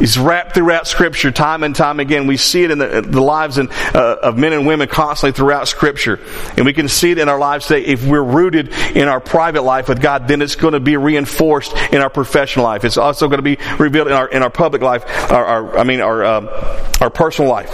is 0.00 0.18
wrapped 0.18 0.54
throughout 0.54 0.88
Scripture 0.88 1.30
time 1.30 1.62
and 1.62 1.76
time 1.76 2.00
again. 2.00 2.26
We 2.26 2.36
see 2.36 2.64
it 2.64 2.72
in 2.72 2.78
the, 2.78 3.02
the 3.02 3.20
lives 3.20 3.58
in, 3.58 3.68
uh, 3.70 4.16
of 4.22 4.36
men 4.36 4.52
and 4.52 4.66
women 4.66 4.88
constantly 4.88 5.36
throughout 5.36 5.68
Scripture. 5.68 6.18
And 6.56 6.66
we 6.66 6.72
can 6.72 6.88
see 6.88 7.12
it 7.12 7.18
in 7.18 7.28
our 7.28 7.38
lives 7.38 7.66
today. 7.66 7.84
If 7.84 8.04
we're 8.04 8.22
rooted 8.22 8.72
in 8.96 9.06
our 9.06 9.20
private 9.20 9.62
life 9.62 9.88
with 9.88 10.00
God, 10.00 10.26
then 10.26 10.42
it's 10.42 10.56
going 10.56 10.72
to 10.72 10.80
be 10.80 10.96
reinforced 10.96 11.72
in 11.92 12.02
our 12.02 12.10
professional 12.10 12.64
life. 12.64 12.84
It's 12.84 12.96
also 12.96 13.28
going 13.28 13.38
to 13.38 13.42
be 13.42 13.58
revealed 13.78 14.08
in 14.08 14.14
our, 14.14 14.28
in 14.28 14.42
our 14.42 14.50
public 14.50 14.82
life, 14.82 15.04
our, 15.30 15.44
our 15.44 15.78
I 15.78 15.84
mean, 15.84 16.00
our, 16.00 16.24
uh, 16.24 16.96
our 17.00 17.10
personal 17.10 17.50
life. 17.50 17.70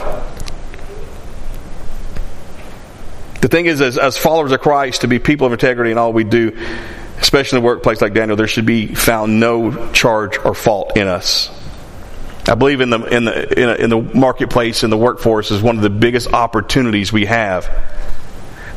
The 3.41 3.49
thing 3.49 3.67
is, 3.67 3.81
as, 3.81 3.99
as 3.99 4.19
followers 4.19 4.53
of 4.53 4.61
Christ, 4.61 5.03
to 5.03 5.09
be 5.09 5.19
people 5.19 5.47
of 5.47 5.53
integrity 5.53 5.93
in 5.93 5.99
all 5.99 6.13
we 6.13 6.25
do, 6.25 6.57
especially 7.21 7.59
in 7.59 7.65
a 7.65 7.67
workplace 7.67 8.01
like 8.01 8.15
Daniel, 8.15 8.37
there 8.37 8.49
should 8.49 8.67
be 8.67 8.95
found 8.95 9.39
no 9.39 9.93
charge 9.93 10.39
or 10.39 10.55
fault 10.55 10.97
in 10.97 11.07
us. 11.07 11.51
I 12.49 12.55
believe 12.55 12.81
in 12.81 12.89
the 12.91 13.05
in 13.05 13.25
the 13.27 13.61
in, 13.61 13.69
a, 13.69 13.75
in 13.75 13.91
the 13.91 14.01
marketplace 14.19 14.83
in 14.83 14.89
the 14.89 14.97
workforce 14.97 15.51
is 15.51 15.61
one 15.61 15.77
of 15.77 15.83
the 15.83 15.91
biggest 15.91 16.33
opportunities 16.33 17.13
we 17.13 17.27
have 17.27 17.69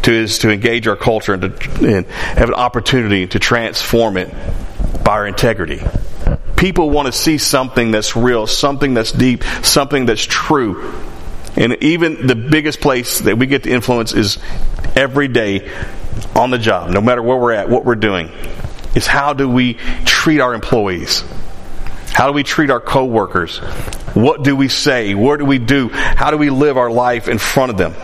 to 0.01 0.11
is 0.11 0.39
to 0.39 0.51
engage 0.51 0.87
our 0.87 0.97
culture 0.97 1.33
and 1.33 1.41
to 1.41 1.97
and 1.97 2.05
have 2.05 2.49
an 2.49 2.55
opportunity 2.55 3.27
to 3.27 3.39
transform 3.39 4.17
it 4.17 4.33
by 5.03 5.13
our 5.13 5.27
integrity. 5.27 5.81
People 6.57 6.89
want 6.89 7.05
to 7.07 7.11
see 7.11 7.37
something 7.37 7.91
that's 7.91 8.15
real, 8.15 8.45
something 8.45 8.93
that's 8.93 9.11
deep, 9.11 9.43
something 9.63 10.05
that's 10.05 10.25
true. 10.25 10.93
And 11.55 11.77
even 11.81 12.27
the 12.27 12.35
biggest 12.35 12.81
place 12.81 13.19
that 13.19 13.37
we 13.37 13.45
get 13.45 13.63
to 13.63 13.69
influence 13.69 14.13
is 14.13 14.37
every 14.95 15.27
day 15.27 15.69
on 16.35 16.49
the 16.49 16.57
job, 16.57 16.89
no 16.89 17.01
matter 17.01 17.21
where 17.21 17.37
we're 17.37 17.53
at, 17.53 17.69
what 17.69 17.85
we're 17.85 17.95
doing, 17.95 18.29
is 18.95 19.07
how 19.07 19.33
do 19.33 19.49
we 19.49 19.75
treat 20.05 20.39
our 20.39 20.53
employees? 20.53 21.23
How 22.11 22.27
do 22.27 22.33
we 22.33 22.43
treat 22.43 22.69
our 22.69 22.79
coworkers? 22.79 23.59
What 24.13 24.43
do 24.43 24.55
we 24.55 24.67
say? 24.67 25.13
What 25.15 25.39
do 25.39 25.45
we 25.45 25.59
do? 25.59 25.89
How 25.89 26.31
do 26.31 26.37
we 26.37 26.49
live 26.49 26.77
our 26.77 26.91
life 26.91 27.27
in 27.27 27.37
front 27.37 27.71
of 27.71 27.77
them? 27.77 27.95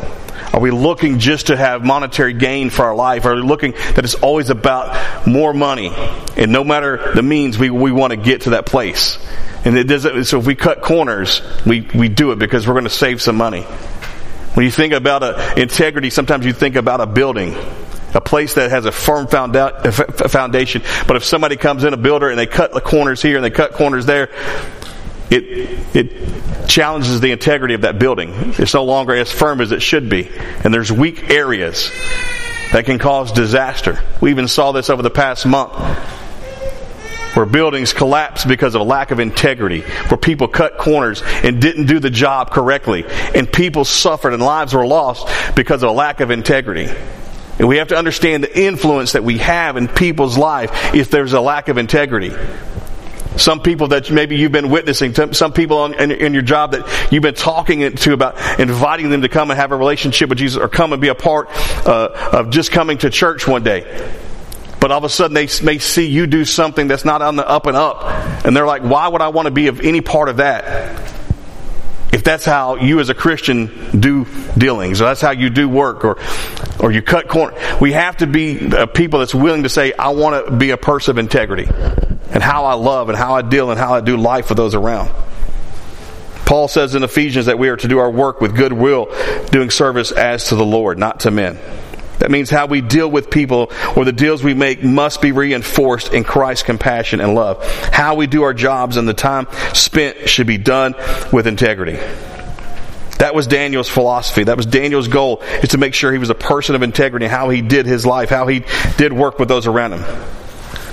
Are 0.53 0.61
we 0.61 0.71
looking 0.71 1.19
just 1.19 1.47
to 1.47 1.57
have 1.57 1.83
monetary 1.83 2.33
gain 2.33 2.69
for 2.69 2.85
our 2.85 2.95
life? 2.95 3.25
Are 3.25 3.35
we 3.35 3.41
looking 3.41 3.73
that 3.73 3.99
it's 3.99 4.15
always 4.15 4.49
about 4.49 5.27
more 5.27 5.53
money? 5.53 5.91
And 6.37 6.51
no 6.51 6.63
matter 6.63 7.11
the 7.13 7.21
means, 7.21 7.57
we, 7.57 7.69
we 7.69 7.91
want 7.91 8.11
to 8.11 8.17
get 8.17 8.41
to 8.41 8.51
that 8.51 8.65
place. 8.65 9.19
And 9.67 9.77
it 9.77 9.83
doesn't, 9.83 10.23
so 10.23 10.39
if 10.39 10.45
we 10.47 10.55
cut 10.55 10.81
corners, 10.81 11.41
we, 11.65 11.81
we 11.93 12.07
do 12.07 12.31
it 12.31 12.39
because 12.39 12.65
we're 12.65 12.75
going 12.75 12.85
to 12.85 12.89
save 12.89 13.21
some 13.21 13.35
money. 13.35 13.63
When 14.53 14.65
you 14.65 14.71
think 14.71 14.93
about 14.93 15.23
a, 15.23 15.61
integrity, 15.61 16.09
sometimes 16.09 16.45
you 16.45 16.53
think 16.53 16.77
about 16.77 17.01
a 17.01 17.05
building, 17.05 17.53
a 18.13 18.21
place 18.21 18.53
that 18.53 18.71
has 18.71 18.85
a 18.85 18.93
firm 18.93 19.27
foundation. 19.27 20.83
But 21.05 21.17
if 21.17 21.25
somebody 21.25 21.57
comes 21.57 21.83
in 21.83 21.93
a 21.93 21.97
builder 21.97 22.29
and 22.29 22.39
they 22.39 22.45
cut 22.45 22.71
the 22.71 22.79
corners 22.79 23.21
here 23.21 23.35
and 23.35 23.43
they 23.43 23.49
cut 23.49 23.73
corners 23.73 24.05
there, 24.05 24.29
it, 25.29 25.77
it 25.93 26.67
challenges 26.69 27.19
the 27.19 27.33
integrity 27.33 27.73
of 27.73 27.81
that 27.81 27.99
building. 27.99 28.31
It's 28.57 28.73
no 28.73 28.85
longer 28.85 29.15
as 29.15 29.29
firm 29.29 29.59
as 29.59 29.73
it 29.73 29.81
should 29.81 30.07
be. 30.07 30.29
And 30.63 30.73
there's 30.73 30.93
weak 30.93 31.29
areas 31.29 31.91
that 32.71 32.85
can 32.85 32.99
cause 32.99 33.33
disaster. 33.33 34.01
We 34.21 34.29
even 34.29 34.47
saw 34.47 34.71
this 34.71 34.89
over 34.89 35.01
the 35.01 35.09
past 35.09 35.45
month 35.45 35.73
where 37.33 37.45
buildings 37.45 37.93
collapsed 37.93 38.47
because 38.47 38.75
of 38.75 38.81
a 38.81 38.83
lack 38.83 39.11
of 39.11 39.19
integrity, 39.19 39.81
where 39.81 40.17
people 40.17 40.47
cut 40.47 40.77
corners 40.77 41.21
and 41.25 41.61
didn't 41.61 41.85
do 41.85 41.99
the 41.99 42.09
job 42.09 42.51
correctly, 42.51 43.05
and 43.35 43.51
people 43.51 43.85
suffered 43.85 44.33
and 44.33 44.41
lives 44.41 44.73
were 44.73 44.87
lost 44.87 45.27
because 45.55 45.83
of 45.83 45.89
a 45.89 45.93
lack 45.93 46.19
of 46.19 46.31
integrity. 46.31 46.89
And 47.59 47.67
we 47.67 47.77
have 47.77 47.87
to 47.87 47.97
understand 47.97 48.43
the 48.43 48.59
influence 48.59 49.13
that 49.13 49.23
we 49.23 49.39
have 49.39 49.77
in 49.77 49.87
people's 49.87 50.37
life 50.37 50.93
if 50.93 51.09
there's 51.09 51.33
a 51.33 51.41
lack 51.41 51.69
of 51.69 51.77
integrity. 51.77 52.31
Some 53.35 53.61
people 53.61 53.89
that 53.89 54.09
maybe 54.09 54.35
you've 54.35 54.51
been 54.51 54.69
witnessing, 54.69 55.13
some 55.33 55.53
people 55.53 55.85
in, 55.85 56.11
in, 56.11 56.33
your 56.33 56.41
job 56.41 56.71
that 56.71 57.11
you've 57.11 57.21
been 57.21 57.35
talking 57.35 57.91
to 57.95 58.13
about 58.13 58.59
inviting 58.59 59.09
them 59.09 59.21
to 59.21 59.29
come 59.29 59.51
and 59.51 59.59
have 59.59 59.71
a 59.71 59.77
relationship 59.77 60.29
with 60.29 60.39
Jesus 60.39 60.57
or 60.59 60.67
come 60.67 60.91
and 60.91 61.01
be 61.01 61.09
a 61.09 61.15
part 61.15 61.47
uh, 61.85 62.29
of 62.33 62.49
just 62.49 62.71
coming 62.71 62.97
to 62.99 63.11
church 63.11 63.47
one 63.47 63.63
day. 63.63 63.83
But 64.79 64.91
all 64.91 64.99
of 64.99 65.03
a 65.03 65.09
sudden 65.09 65.33
they 65.33 65.47
may 65.63 65.79
see 65.79 66.05
you 66.05 66.27
do 66.27 66.45
something 66.45 66.87
that's 66.87 67.05
not 67.05 67.21
on 67.21 67.35
the 67.35 67.47
up 67.47 67.65
and 67.65 67.75
up. 67.75 68.03
And 68.45 68.55
they're 68.55 68.67
like, 68.67 68.83
why 68.83 69.07
would 69.07 69.21
I 69.21 69.29
want 69.29 69.47
to 69.47 69.51
be 69.51 69.67
of 69.67 69.81
any 69.81 70.01
part 70.01 70.29
of 70.29 70.37
that? 70.37 71.13
If 72.13 72.23
that's 72.23 72.45
how 72.45 72.75
you 72.75 72.99
as 72.99 73.09
a 73.09 73.13
Christian 73.13 73.99
do 73.99 74.25
dealings, 74.57 75.01
or 75.01 75.05
that's 75.05 75.21
how 75.21 75.31
you 75.31 75.49
do 75.49 75.67
work, 75.67 76.05
or, 76.05 76.17
or 76.79 76.91
you 76.91 77.01
cut 77.01 77.27
corner. 77.27 77.57
We 77.81 77.91
have 77.91 78.17
to 78.17 78.27
be 78.27 78.71
a 78.75 78.87
people 78.87 79.19
that's 79.19 79.35
willing 79.35 79.63
to 79.63 79.69
say, 79.69 79.93
I 79.93 80.09
want 80.09 80.45
to 80.45 80.51
be 80.51 80.69
a 80.69 80.77
person 80.77 81.11
of 81.11 81.17
integrity. 81.17 81.67
And 82.31 82.41
how 82.41 82.65
I 82.65 82.73
love 82.73 83.09
and 83.09 83.17
how 83.17 83.35
I 83.35 83.41
deal 83.41 83.71
and 83.71 83.79
how 83.79 83.93
I 83.93 84.01
do 84.01 84.15
life 84.15 84.49
with 84.49 84.57
those 84.57 84.73
around. 84.73 85.11
Paul 86.45 86.69
says 86.69 86.95
in 86.95 87.03
Ephesians 87.03 87.47
that 87.47 87.59
we 87.59 87.67
are 87.67 87.75
to 87.75 87.87
do 87.89 87.99
our 87.99 88.09
work 88.09 88.39
with 88.39 88.55
goodwill, 88.55 89.07
doing 89.51 89.69
service 89.69 90.13
as 90.13 90.45
to 90.47 90.55
the 90.55 90.65
Lord, 90.65 90.97
not 90.97 91.21
to 91.21 91.31
men. 91.31 91.59
That 92.19 92.31
means 92.31 92.49
how 92.49 92.65
we 92.65 92.81
deal 92.81 93.09
with 93.09 93.29
people 93.29 93.71
or 93.95 94.05
the 94.05 94.11
deals 94.11 94.43
we 94.43 94.53
make 94.53 94.83
must 94.83 95.21
be 95.21 95.31
reinforced 95.31 96.13
in 96.13 96.23
Christ's 96.23 96.63
compassion 96.63 97.19
and 97.19 97.35
love. 97.35 97.63
How 97.91 98.15
we 98.15 98.27
do 98.27 98.43
our 98.43 98.53
jobs 98.53 98.97
and 98.97 99.07
the 99.07 99.13
time 99.13 99.47
spent 99.73 100.27
should 100.27 100.47
be 100.47 100.57
done 100.57 100.95
with 101.31 101.47
integrity. 101.47 101.99
That 103.19 103.33
was 103.33 103.47
Daniel's 103.47 103.89
philosophy. 103.89 104.43
That 104.43 104.57
was 104.57 104.65
Daniel's 104.67 105.07
goal 105.07 105.41
is 105.63 105.69
to 105.69 105.77
make 105.77 105.93
sure 105.93 106.11
he 106.11 106.19
was 106.19 106.29
a 106.29 106.35
person 106.35 106.75
of 106.75 106.83
integrity, 106.83 107.25
how 107.25 107.49
he 107.49 107.61
did 107.61 107.85
his 107.85 108.05
life, 108.05 108.29
how 108.29 108.47
he 108.47 108.63
did 108.97 109.11
work 109.11 109.39
with 109.39 109.49
those 109.49 109.65
around 109.65 109.93
him. 109.93 110.01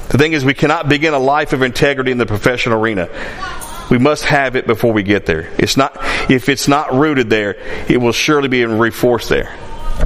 The 0.09 0.19
thing 0.19 0.33
is, 0.33 0.45
we 0.45 0.55
cannot 0.55 0.89
begin 0.89 1.13
a 1.13 1.19
life 1.19 1.53
of 1.53 1.63
integrity 1.63 2.13
in 2.13 2.19
the 2.19 2.27
professional 2.27 2.81
arena. 2.81 3.09
We 3.91 3.99
must 3.99 4.25
have 4.25 4.57
it 4.57 4.67
before 4.67 4.93
we 4.93 5.03
get 5.03 5.27
there. 5.27 5.53
It's 5.59 5.77
not, 5.77 5.99
if 6.31 6.49
it's 6.49 6.69
not 6.69 6.95
rooted 6.95 7.29
there, 7.29 7.57
it 7.89 7.99
will 7.99 8.13
surely 8.13 8.49
be 8.49 8.65
reinforced 8.65 9.29
there. 9.29 9.55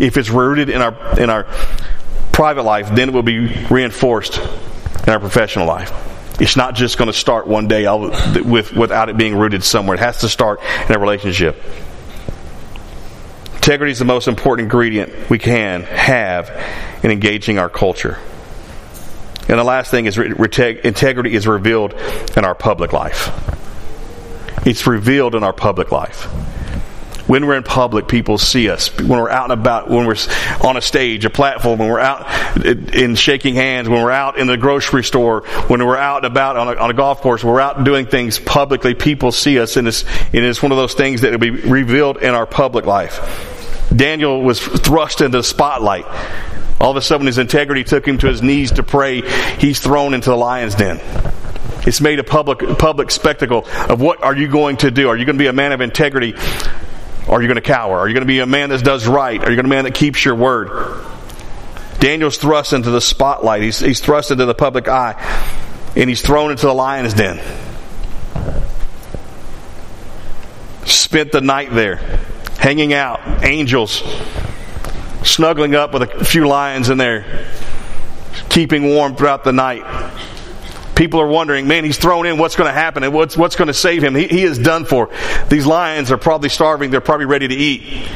If 0.00 0.16
it's 0.16 0.30
rooted 0.30 0.68
in 0.68 0.80
our, 0.82 1.20
in 1.20 1.30
our 1.30 1.44
private 2.32 2.62
life, 2.62 2.94
then 2.94 3.08
it 3.08 3.12
will 3.12 3.22
be 3.22 3.66
reinforced 3.70 4.38
in 4.38 5.08
our 5.08 5.20
professional 5.20 5.66
life. 5.66 5.92
It's 6.40 6.56
not 6.56 6.76
just 6.76 6.98
going 6.98 7.08
to 7.08 7.16
start 7.16 7.48
one 7.48 7.66
day 7.66 7.88
with, 8.42 8.72
without 8.72 9.08
it 9.08 9.16
being 9.16 9.36
rooted 9.36 9.64
somewhere. 9.64 9.96
It 9.96 10.00
has 10.00 10.18
to 10.20 10.28
start 10.28 10.60
in 10.88 10.94
a 10.94 10.98
relationship. 10.98 11.60
Integrity 13.54 13.90
is 13.90 13.98
the 13.98 14.04
most 14.04 14.28
important 14.28 14.66
ingredient 14.66 15.28
we 15.28 15.38
can 15.38 15.82
have 15.82 16.50
in 17.02 17.10
engaging 17.10 17.58
our 17.58 17.68
culture. 17.68 18.18
And 19.48 19.58
the 19.58 19.64
last 19.64 19.90
thing 19.90 20.06
is 20.06 20.16
integrity 20.16 21.34
is 21.34 21.46
revealed 21.46 21.94
in 22.36 22.44
our 22.44 22.54
public 22.54 22.92
life. 22.92 23.30
It's 24.64 24.86
revealed 24.86 25.34
in 25.34 25.42
our 25.42 25.52
public 25.52 25.90
life. 25.90 26.28
When 27.28 27.46
we're 27.46 27.58
in 27.58 27.62
public, 27.62 28.08
people 28.08 28.38
see 28.38 28.70
us. 28.70 28.88
When 28.98 29.20
we're 29.20 29.28
out 29.28 29.50
and 29.50 29.52
about, 29.52 29.90
when 29.90 30.06
we're 30.06 30.16
on 30.64 30.78
a 30.78 30.80
stage, 30.80 31.26
a 31.26 31.30
platform, 31.30 31.78
when 31.78 31.90
we're 31.90 32.00
out 32.00 32.26
eh, 32.64 32.74
in 32.94 33.16
shaking 33.16 33.54
hands, 33.54 33.86
when 33.86 34.02
we're 34.02 34.10
out 34.10 34.38
in 34.38 34.46
the 34.46 34.56
grocery 34.56 35.04
store, 35.04 35.42
when 35.66 35.84
we're 35.86 35.98
out 35.98 36.24
and 36.24 36.32
about 36.32 36.56
on 36.56 36.68
a, 36.68 36.80
on 36.80 36.90
a 36.90 36.94
golf 36.94 37.20
course, 37.20 37.44
we're 37.44 37.60
out 37.60 37.84
doing 37.84 38.06
things 38.06 38.38
publicly, 38.38 38.94
people 38.94 39.30
see 39.30 39.60
us, 39.60 39.76
and 39.76 39.86
it's, 39.86 40.04
and 40.04 40.42
it's 40.42 40.62
one 40.62 40.72
of 40.72 40.78
those 40.78 40.94
things 40.94 41.20
that 41.20 41.30
will 41.30 41.38
be 41.38 41.50
revealed 41.50 42.16
in 42.16 42.30
our 42.34 42.46
public 42.46 42.86
life. 42.86 43.86
Daniel 43.94 44.42
was 44.42 44.58
thrust 44.58 45.20
into 45.20 45.36
the 45.36 45.44
spotlight. 45.44 46.06
All 46.80 46.90
of 46.90 46.96
a 46.96 47.02
sudden, 47.02 47.26
his 47.26 47.36
integrity 47.36 47.84
took 47.84 48.08
him 48.08 48.16
to 48.18 48.28
his 48.28 48.40
knees 48.40 48.72
to 48.72 48.82
pray. 48.82 49.20
He's 49.58 49.80
thrown 49.80 50.14
into 50.14 50.30
the 50.30 50.36
lion's 50.36 50.76
den. 50.76 50.98
It's 51.86 52.00
made 52.00 52.20
a 52.20 52.24
public 52.24 52.60
public 52.78 53.10
spectacle 53.10 53.66
of 53.88 54.00
what 54.00 54.22
are 54.22 54.34
you 54.36 54.48
going 54.48 54.78
to 54.78 54.90
do? 54.90 55.08
Are 55.08 55.16
you 55.16 55.26
going 55.26 55.36
to 55.36 55.42
be 55.42 55.48
a 55.48 55.52
man 55.52 55.72
of 55.72 55.80
integrity? 55.80 56.34
Are 57.28 57.42
you 57.42 57.48
going 57.48 57.56
to 57.56 57.60
cower? 57.60 57.98
Are 57.98 58.08
you 58.08 58.14
going 58.14 58.22
to 58.22 58.26
be 58.26 58.40
a 58.40 58.46
man 58.46 58.70
that 58.70 58.82
does 58.82 59.06
right? 59.06 59.38
Are 59.38 59.50
you 59.50 59.56
going 59.56 59.64
to 59.64 59.70
be 59.70 59.74
a 59.74 59.76
man 59.76 59.84
that 59.84 59.94
keeps 59.94 60.24
your 60.24 60.34
word? 60.34 61.04
Daniel's 61.98 62.38
thrust 62.38 62.72
into 62.72 62.90
the 62.90 63.00
spotlight. 63.00 63.62
He's, 63.62 63.78
he's 63.78 64.00
thrust 64.00 64.30
into 64.30 64.46
the 64.46 64.54
public 64.54 64.88
eye. 64.88 65.14
And 65.94 66.08
he's 66.08 66.22
thrown 66.22 66.50
into 66.50 66.66
the 66.66 66.72
lion's 66.72 67.12
den. 67.12 67.40
Spent 70.86 71.32
the 71.32 71.40
night 71.40 71.70
there, 71.72 71.96
hanging 72.58 72.94
out, 72.94 73.44
angels, 73.44 74.02
snuggling 75.22 75.74
up 75.74 75.92
with 75.92 76.02
a 76.02 76.24
few 76.24 76.46
lions 76.48 76.88
in 76.88 76.96
there, 76.96 77.46
keeping 78.48 78.84
warm 78.84 79.16
throughout 79.16 79.44
the 79.44 79.52
night 79.52 79.84
people 80.98 81.20
are 81.20 81.28
wondering, 81.28 81.68
man, 81.68 81.84
he's 81.84 81.96
thrown 81.96 82.26
in. 82.26 82.36
What's 82.36 82.56
going 82.56 82.68
to 82.68 82.74
happen? 82.74 83.04
And 83.04 83.14
what's, 83.14 83.36
what's 83.36 83.56
going 83.56 83.68
to 83.68 83.74
save 83.74 84.02
him? 84.02 84.14
He, 84.14 84.26
he 84.26 84.42
is 84.42 84.58
done 84.58 84.84
for. 84.84 85.08
These 85.48 85.64
lions 85.64 86.10
are 86.10 86.18
probably 86.18 86.48
starving. 86.48 86.90
They're 86.90 87.00
probably 87.00 87.26
ready 87.26 87.48
to 87.48 87.54
eat. 87.54 88.10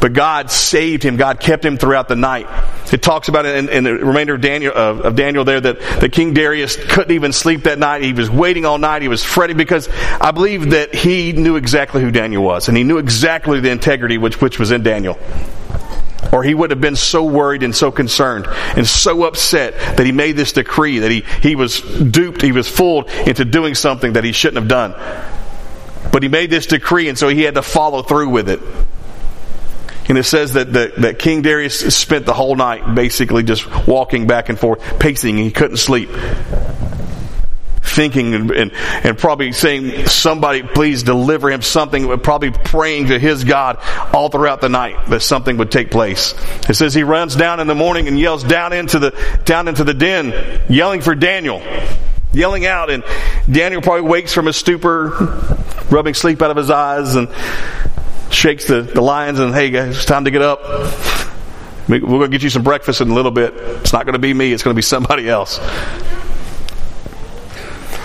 But 0.00 0.12
God 0.12 0.50
saved 0.50 1.02
him. 1.02 1.16
God 1.16 1.40
kept 1.40 1.64
him 1.64 1.78
throughout 1.78 2.06
the 2.06 2.14
night. 2.14 2.46
It 2.92 3.02
talks 3.02 3.28
about 3.28 3.46
it 3.46 3.56
in, 3.56 3.68
in 3.68 3.84
the 3.84 3.94
remainder 3.94 4.34
of 4.34 4.40
Daniel, 4.40 4.72
of, 4.72 5.16
Daniel 5.16 5.44
there 5.44 5.60
that, 5.60 5.80
that 5.80 6.12
King 6.12 6.34
Darius 6.34 6.76
couldn't 6.76 7.12
even 7.12 7.32
sleep 7.32 7.64
that 7.64 7.78
night. 7.78 8.02
He 8.02 8.12
was 8.12 8.30
waiting 8.30 8.64
all 8.64 8.78
night. 8.78 9.02
He 9.02 9.08
was 9.08 9.24
fretting 9.24 9.56
because 9.56 9.88
I 10.20 10.30
believe 10.30 10.70
that 10.70 10.94
he 10.94 11.32
knew 11.32 11.56
exactly 11.56 12.00
who 12.00 12.12
Daniel 12.12 12.44
was 12.44 12.68
and 12.68 12.76
he 12.76 12.84
knew 12.84 12.98
exactly 12.98 13.58
the 13.58 13.70
integrity 13.70 14.18
which, 14.18 14.40
which 14.40 14.60
was 14.60 14.70
in 14.70 14.84
Daniel 14.84 15.18
or 16.32 16.42
he 16.42 16.54
would 16.54 16.70
have 16.70 16.80
been 16.80 16.96
so 16.96 17.24
worried 17.24 17.62
and 17.62 17.74
so 17.74 17.90
concerned 17.90 18.46
and 18.48 18.86
so 18.86 19.24
upset 19.24 19.96
that 19.96 20.06
he 20.06 20.12
made 20.12 20.32
this 20.32 20.52
decree 20.52 21.00
that 21.00 21.10
he, 21.10 21.24
he 21.42 21.56
was 21.56 21.80
duped, 21.80 22.42
he 22.42 22.52
was 22.52 22.68
fooled 22.68 23.08
into 23.26 23.44
doing 23.44 23.74
something 23.74 24.14
that 24.14 24.24
he 24.24 24.32
shouldn't 24.32 24.58
have 24.58 24.68
done. 24.68 24.94
But 26.12 26.22
he 26.22 26.28
made 26.28 26.50
this 26.50 26.66
decree 26.66 27.08
and 27.08 27.18
so 27.18 27.28
he 27.28 27.42
had 27.42 27.54
to 27.54 27.62
follow 27.62 28.02
through 28.02 28.30
with 28.30 28.48
it. 28.48 28.60
And 30.08 30.16
it 30.16 30.24
says 30.24 30.52
that, 30.52 30.72
that, 30.74 30.96
that 30.96 31.18
King 31.18 31.42
Darius 31.42 31.94
spent 31.96 32.26
the 32.26 32.34
whole 32.34 32.54
night 32.54 32.94
basically 32.94 33.42
just 33.42 33.66
walking 33.88 34.28
back 34.28 34.48
and 34.48 34.58
forth, 34.58 35.00
pacing, 35.00 35.36
and 35.36 35.44
he 35.44 35.50
couldn't 35.50 35.78
sleep 35.78 36.10
thinking 37.96 38.34
and, 38.34 38.50
and, 38.50 38.72
and, 38.74 39.18
probably 39.18 39.52
saying, 39.52 40.06
somebody 40.06 40.62
please 40.62 41.02
deliver 41.02 41.50
him 41.50 41.62
something, 41.62 42.16
probably 42.20 42.50
praying 42.50 43.06
to 43.06 43.18
his 43.18 43.42
God 43.42 43.78
all 44.12 44.28
throughout 44.28 44.60
the 44.60 44.68
night 44.68 45.08
that 45.08 45.22
something 45.22 45.56
would 45.56 45.72
take 45.72 45.90
place. 45.90 46.34
It 46.68 46.74
says 46.74 46.92
he 46.92 47.02
runs 47.02 47.34
down 47.34 47.58
in 47.58 47.66
the 47.66 47.74
morning 47.74 48.06
and 48.06 48.20
yells 48.20 48.44
down 48.44 48.74
into 48.74 48.98
the, 48.98 49.40
down 49.46 49.66
into 49.66 49.82
the 49.82 49.94
den, 49.94 50.62
yelling 50.68 51.00
for 51.00 51.14
Daniel. 51.14 51.62
Yelling 52.32 52.66
out, 52.66 52.90
and 52.90 53.02
Daniel 53.50 53.80
probably 53.80 54.02
wakes 54.02 54.34
from 54.34 54.44
his 54.44 54.56
stupor, 54.56 55.08
rubbing 55.90 56.12
sleep 56.12 56.42
out 56.42 56.50
of 56.50 56.58
his 56.58 56.68
eyes, 56.68 57.14
and 57.14 57.28
shakes 58.30 58.66
the, 58.66 58.82
the 58.82 59.00
lions 59.00 59.38
and, 59.38 59.54
hey 59.54 59.70
guys, 59.70 59.96
it's 59.96 60.04
time 60.04 60.26
to 60.26 60.30
get 60.30 60.42
up. 60.42 60.60
We're 61.88 62.00
going 62.00 62.22
to 62.22 62.28
get 62.28 62.42
you 62.42 62.50
some 62.50 62.64
breakfast 62.64 63.00
in 63.00 63.08
a 63.10 63.14
little 63.14 63.30
bit. 63.30 63.54
It's 63.54 63.92
not 63.92 64.04
going 64.04 64.14
to 64.14 64.18
be 64.18 64.34
me, 64.34 64.52
it's 64.52 64.62
going 64.62 64.74
to 64.74 64.78
be 64.78 64.82
somebody 64.82 65.28
else. 65.28 65.58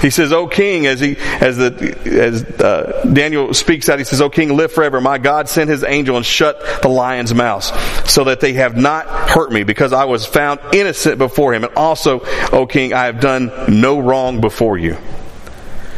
He 0.01 0.09
says, 0.09 0.33
"O 0.33 0.47
King," 0.47 0.87
as 0.87 0.99
he 0.99 1.15
as 1.17 1.57
the 1.57 1.71
as 2.05 2.43
uh, 2.59 3.05
Daniel 3.13 3.53
speaks 3.53 3.87
out, 3.87 3.99
he 3.99 4.05
says, 4.05 4.19
"O 4.19 4.29
King, 4.29 4.55
live 4.55 4.71
forever. 4.71 4.99
My 4.99 5.19
God 5.19 5.47
sent 5.47 5.69
His 5.69 5.83
angel 5.83 6.17
and 6.17 6.25
shut 6.25 6.81
the 6.81 6.89
lion's 6.89 7.33
mouth, 7.33 8.09
so 8.09 8.23
that 8.25 8.39
they 8.39 8.53
have 8.53 8.75
not 8.75 9.05
hurt 9.05 9.51
me, 9.51 9.63
because 9.63 9.93
I 9.93 10.05
was 10.05 10.25
found 10.25 10.59
innocent 10.73 11.19
before 11.19 11.53
Him. 11.53 11.63
And 11.63 11.73
also, 11.75 12.21
O 12.51 12.65
King, 12.65 12.93
I 12.93 13.05
have 13.05 13.19
done 13.19 13.51
no 13.67 13.99
wrong 13.99 14.41
before 14.41 14.77
you." 14.77 14.97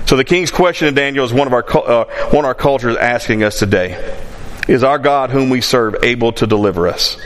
So 0.06 0.18
the 0.18 0.26
king's 0.26 0.52
question 0.52 0.90
to 0.90 0.94
Daniel 0.94 1.24
is 1.26 1.32
one 1.32 1.48
of 1.48 1.54
our 1.54 1.66
uh, 1.78 2.06
one 2.30 2.44
of 2.44 2.46
our 2.46 2.56
cultures 2.56 2.98
asking 2.98 3.44
us 3.44 3.58
today: 3.58 4.16
Is 4.68 4.84
our 4.84 5.00
God, 5.00 5.30
whom 5.30 5.50
we 5.50 5.62
serve, 5.62 6.04
able 6.04 6.34
to 6.34 6.46
deliver 6.46 6.90
us? 6.90 7.18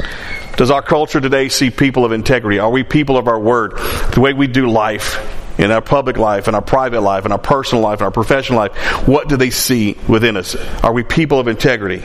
Does 0.57 0.71
our 0.71 0.81
culture 0.81 1.19
today 1.19 1.49
see 1.49 1.69
people 1.69 2.05
of 2.05 2.11
integrity? 2.11 2.59
Are 2.59 2.69
we 2.69 2.83
people 2.83 3.17
of 3.17 3.27
our 3.27 3.39
word? 3.39 3.77
The 4.13 4.19
way 4.21 4.33
we 4.33 4.47
do 4.47 4.69
life? 4.69 5.36
In 5.57 5.71
our 5.71 5.81
public 5.81 6.17
life, 6.17 6.47
in 6.47 6.55
our 6.55 6.61
private 6.61 7.01
life, 7.01 7.25
in 7.25 7.31
our 7.31 7.39
personal 7.39 7.83
life, 7.83 7.99
in 7.99 8.05
our 8.05 8.11
professional 8.11 8.59
life, 8.59 8.75
what 9.07 9.27
do 9.27 9.37
they 9.37 9.49
see 9.49 9.97
within 10.07 10.37
us? 10.37 10.55
Are 10.83 10.93
we 10.93 11.03
people 11.03 11.39
of 11.39 11.47
integrity? 11.47 12.03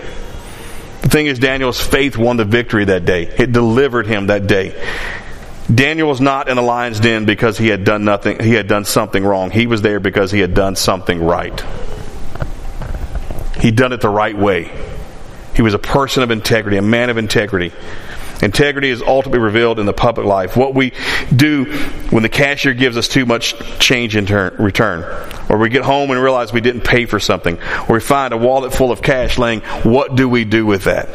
The 1.03 1.09
thing 1.09 1.27
is, 1.27 1.39
Daniel's 1.39 1.81
faith 1.81 2.17
won 2.17 2.37
the 2.37 2.45
victory 2.45 2.87
that 2.87 3.05
day. 3.05 3.25
It 3.25 3.53
delivered 3.53 4.07
him 4.07 4.29
that 4.29 4.47
day. 4.47 4.81
Daniel 5.73 6.09
was 6.09 6.21
not 6.21 6.49
in 6.49 6.59
a 6.59 6.63
lion's 6.63 7.01
den 7.01 7.25
because 7.25 7.57
he 7.59 7.69
had 7.69 7.85
done 7.85 8.05
nothing, 8.05 8.43
he 8.43 8.55
had 8.55 8.69
done 8.69 8.85
something 8.85 9.25
wrong. 9.25 9.51
He 9.51 9.67
was 9.67 9.83
there 9.83 10.01
because 10.01 10.31
he 10.31 10.41
had 10.41 10.55
done 10.55 10.77
something 10.77 11.23
right. 11.23 11.65
He'd 13.61 13.77
done 13.77 13.93
it 13.93 14.01
the 14.01 14.09
right 14.09 14.37
way. 14.37 14.71
He 15.55 15.63
was 15.63 15.75
a 15.75 15.79
person 15.79 16.23
of 16.23 16.31
integrity, 16.31 16.79
a 16.79 16.83
man 16.83 17.11
of 17.11 17.19
integrity. 17.19 17.73
Integrity 18.43 18.91
is 18.91 19.01
ultimately 19.01 19.39
revealed 19.39 19.79
in 19.79 19.87
the 19.87 19.93
public 19.93 20.27
life. 20.27 20.57
What 20.57 20.75
we 20.75 20.93
do 21.35 21.65
when 22.11 22.25
the 22.25 22.29
cashier 22.29 22.75
gives 22.75 22.97
us 22.97 23.07
too 23.07 23.25
much 23.25 23.55
change 23.79 24.17
in 24.17 24.27
turn, 24.27 24.57
return, 24.59 25.05
or 25.49 25.59
we 25.59 25.69
get 25.69 25.85
home 25.85 26.11
and 26.11 26.21
realize 26.21 26.53
we 26.53 26.61
didn't 26.61 26.83
pay 26.83 27.07
for 27.07 27.21
something, 27.21 27.59
or 27.89 27.95
we 27.95 28.01
find 28.01 28.35
a 28.35 28.37
wallet 28.37 28.75
full 28.75 28.91
of 28.91 29.01
cash 29.01 29.39
laying, 29.39 29.61
what 29.85 30.17
do 30.17 30.29
we 30.29 30.45
do 30.45 30.67
with 30.67 30.85
that? 30.85 31.09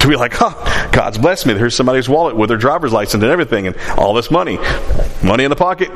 To 0.00 0.08
be 0.08 0.14
like, 0.14 0.34
oh, 0.40 0.88
God's 0.92 1.18
blessed 1.18 1.46
me. 1.46 1.54
Here's 1.54 1.74
somebody's 1.74 2.08
wallet 2.08 2.36
with 2.36 2.48
their 2.48 2.58
driver's 2.58 2.92
license 2.92 3.22
and 3.22 3.32
everything, 3.32 3.66
and 3.66 3.76
all 3.96 4.14
this 4.14 4.30
money. 4.30 4.58
Money 5.24 5.44
in 5.44 5.50
the 5.50 5.56
pocket, 5.56 5.90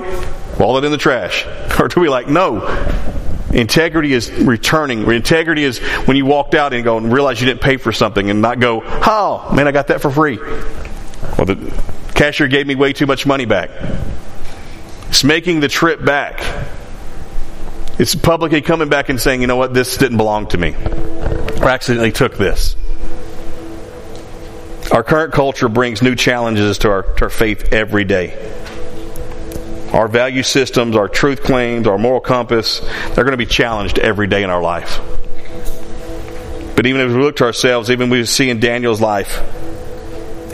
wallet 0.59 0.85
in 0.85 0.91
the 0.91 0.99
trash. 0.99 1.47
Or 1.81 1.89
do 1.89 2.01
we 2.01 2.11
like, 2.11 2.29
no, 2.29 2.61
Integrity 3.53 4.13
is 4.13 4.31
returning. 4.31 5.11
Integrity 5.11 5.65
is 5.65 5.79
when 5.79 6.17
you 6.17 6.25
walked 6.25 6.55
out 6.55 6.73
and 6.73 6.85
go 6.85 6.97
and 6.99 7.13
realize 7.13 7.41
you 7.41 7.47
didn't 7.47 7.61
pay 7.61 7.79
for 7.79 7.91
something 7.93 8.31
and 8.31 8.41
not 8.41 8.61
go, 8.61 8.83
oh, 8.85 9.53
man, 9.55 9.67
I 9.67 9.73
got 9.73 9.89
that 9.89 10.01
for 10.01 10.11
free. 10.11 10.39
Well, 10.39 11.47
the 11.47 11.83
cashier 12.15 12.47
gave 12.47 12.67
me 12.67 12.77
way 12.77 12.93
too 12.93 13.07
much 13.07 13.27
money 13.27 13.47
back. 13.47 13.71
It's 15.09 15.25
making 15.25 15.61
the 15.61 15.69
trip 15.69 16.05
back. 16.05 16.41
It's 17.99 18.15
publicly 18.15 18.63
coming 18.63 18.89
back 18.89 19.09
and 19.09 19.21
saying, 19.21 19.41
you 19.41 19.49
know 19.49 19.57
what, 19.57 19.75
this 19.75 19.97
didn't 19.97 20.17
belong 20.17 20.47
to 20.49 20.59
me. 20.59 20.75
Or 20.75 21.69
accidentally 21.69 22.13
took 22.13 22.37
this. 22.37 22.77
Our 24.93 25.03
current 25.03 25.33
culture 25.33 25.69
brings 25.69 26.03
new 26.03 26.15
challenges 26.15 26.79
to 26.79 26.91
our, 26.91 27.03
to 27.03 27.25
our 27.25 27.31
faith 27.31 27.73
every 27.73 28.05
day 28.05 28.37
our 29.93 30.09
value 30.09 30.43
systems, 30.43 30.97
our 30.97 31.09
truth 31.09 31.43
claims, 31.43 31.87
our 31.87 31.99
moral 31.99 32.21
compass, 32.21 32.81
they're 32.81 33.25
going 33.25 33.33
to 33.33 33.37
be 33.37 33.47
challenged 33.47 33.99
every 33.99 34.27
day 34.27 34.43
in 34.43 34.51
our 34.51 34.63
life. 34.63 35.01
But 36.77 36.87
even 36.87 37.01
as 37.01 37.13
we 37.13 37.21
look 37.21 37.37
to 37.37 37.45
ourselves, 37.45 37.91
even 37.91 38.09
we 38.09 38.25
see 38.25 38.49
in 38.49 38.61
Daniel's 38.61 39.01
life, 39.01 39.43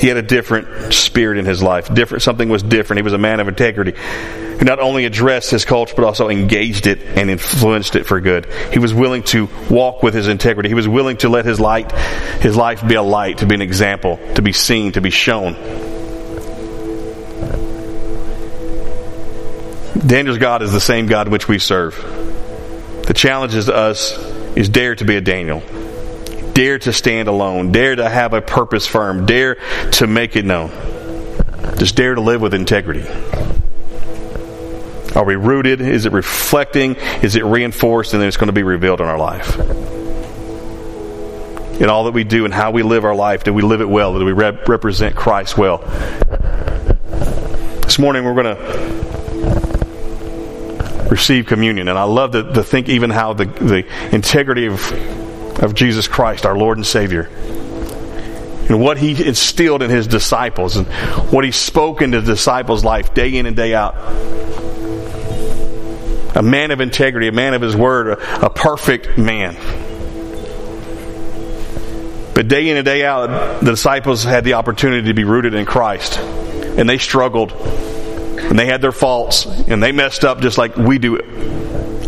he 0.00 0.08
had 0.08 0.16
a 0.16 0.22
different 0.22 0.92
spirit 0.92 1.38
in 1.38 1.46
his 1.46 1.62
life. 1.62 1.92
Different 1.92 2.22
something 2.22 2.48
was 2.48 2.62
different. 2.62 2.98
He 2.98 3.02
was 3.02 3.12
a 3.12 3.18
man 3.18 3.40
of 3.40 3.48
integrity 3.48 3.92
who 3.92 4.64
not 4.64 4.78
only 4.78 5.04
addressed 5.04 5.50
his 5.50 5.64
culture 5.64 5.94
but 5.94 6.04
also 6.04 6.28
engaged 6.28 6.86
it 6.86 7.00
and 7.02 7.30
influenced 7.30 7.96
it 7.96 8.04
for 8.04 8.20
good. 8.20 8.46
He 8.72 8.78
was 8.78 8.92
willing 8.92 9.22
to 9.24 9.48
walk 9.70 10.02
with 10.02 10.14
his 10.14 10.28
integrity. 10.28 10.68
He 10.68 10.74
was 10.74 10.88
willing 10.88 11.18
to 11.18 11.28
let 11.28 11.44
his 11.44 11.60
light, 11.60 11.92
his 12.40 12.56
life 12.56 12.86
be 12.86 12.94
a 12.94 13.02
light, 13.02 13.38
to 13.38 13.46
be 13.46 13.54
an 13.54 13.62
example, 13.62 14.18
to 14.34 14.42
be 14.42 14.52
seen, 14.52 14.92
to 14.92 15.00
be 15.00 15.10
shown. 15.10 15.54
Daniel's 20.06 20.38
God 20.38 20.62
is 20.62 20.72
the 20.72 20.80
same 20.80 21.06
God 21.06 21.26
which 21.28 21.48
we 21.48 21.58
serve. 21.58 21.96
The 23.06 23.14
challenge 23.14 23.54
is 23.54 23.64
to 23.64 23.74
us 23.74 24.16
is 24.56 24.68
dare 24.68 24.94
to 24.94 25.04
be 25.04 25.16
a 25.16 25.20
Daniel. 25.20 25.62
Dare 26.52 26.78
to 26.78 26.92
stand 26.92 27.28
alone. 27.28 27.72
Dare 27.72 27.96
to 27.96 28.08
have 28.08 28.32
a 28.32 28.40
purpose 28.40 28.86
firm. 28.86 29.26
Dare 29.26 29.56
to 29.92 30.06
make 30.06 30.36
it 30.36 30.44
known. 30.44 30.70
Just 31.76 31.96
dare 31.96 32.14
to 32.14 32.20
live 32.20 32.40
with 32.40 32.54
integrity. 32.54 33.04
Are 35.16 35.24
we 35.24 35.34
rooted? 35.34 35.80
Is 35.80 36.06
it 36.06 36.12
reflecting? 36.12 36.94
Is 37.22 37.34
it 37.34 37.44
reinforced? 37.44 38.12
And 38.12 38.20
then 38.20 38.28
it's 38.28 38.36
going 38.36 38.46
to 38.46 38.52
be 38.52 38.62
revealed 38.62 39.00
in 39.00 39.06
our 39.06 39.18
life. 39.18 39.58
In 41.80 41.90
all 41.90 42.04
that 42.04 42.12
we 42.12 42.22
do 42.22 42.44
and 42.44 42.54
how 42.54 42.70
we 42.70 42.82
live 42.82 43.04
our 43.04 43.14
life, 43.14 43.42
do 43.42 43.52
we 43.52 43.62
live 43.62 43.80
it 43.80 43.88
well? 43.88 44.16
Do 44.16 44.24
we 44.24 44.32
rep- 44.32 44.68
represent 44.68 45.16
Christ 45.16 45.58
well? 45.58 45.78
This 47.82 47.98
morning 47.98 48.24
we're 48.24 48.34
going 48.34 48.56
to 48.56 49.15
receive 51.10 51.46
communion. 51.46 51.88
And 51.88 51.98
I 51.98 52.04
love 52.04 52.32
to, 52.32 52.42
to 52.42 52.62
think 52.62 52.88
even 52.88 53.10
how 53.10 53.32
the, 53.32 53.44
the 53.44 54.14
integrity 54.14 54.66
of, 54.66 54.92
of 55.62 55.74
Jesus 55.74 56.08
Christ, 56.08 56.46
our 56.46 56.56
Lord 56.56 56.78
and 56.78 56.86
Savior, 56.86 57.28
and 58.68 58.80
what 58.80 58.98
he 58.98 59.10
instilled 59.24 59.82
in 59.82 59.90
his 59.90 60.06
disciples 60.06 60.76
and 60.76 60.86
what 61.30 61.44
he 61.44 61.52
spoke 61.52 62.02
into 62.02 62.20
the 62.20 62.32
disciples' 62.32 62.84
life 62.84 63.14
day 63.14 63.36
in 63.36 63.46
and 63.46 63.54
day 63.54 63.74
out. 63.74 63.94
A 66.34 66.42
man 66.42 66.70
of 66.70 66.80
integrity, 66.80 67.28
a 67.28 67.32
man 67.32 67.54
of 67.54 67.62
his 67.62 67.76
word, 67.76 68.08
a, 68.08 68.46
a 68.46 68.50
perfect 68.50 69.16
man. 69.16 69.54
But 72.34 72.48
day 72.48 72.68
in 72.68 72.76
and 72.76 72.84
day 72.84 73.02
out, 73.04 73.60
the 73.60 73.70
disciples 73.70 74.22
had 74.22 74.44
the 74.44 74.54
opportunity 74.54 75.08
to 75.08 75.14
be 75.14 75.24
rooted 75.24 75.54
in 75.54 75.64
Christ. 75.64 76.18
And 76.18 76.86
they 76.86 76.98
struggled 76.98 77.52
and 78.48 78.58
they 78.58 78.66
had 78.66 78.80
their 78.80 78.92
faults 78.92 79.44
and 79.44 79.82
they 79.82 79.92
messed 79.92 80.24
up 80.24 80.40
just 80.40 80.58
like 80.58 80.76
we 80.76 80.98
do 80.98 81.18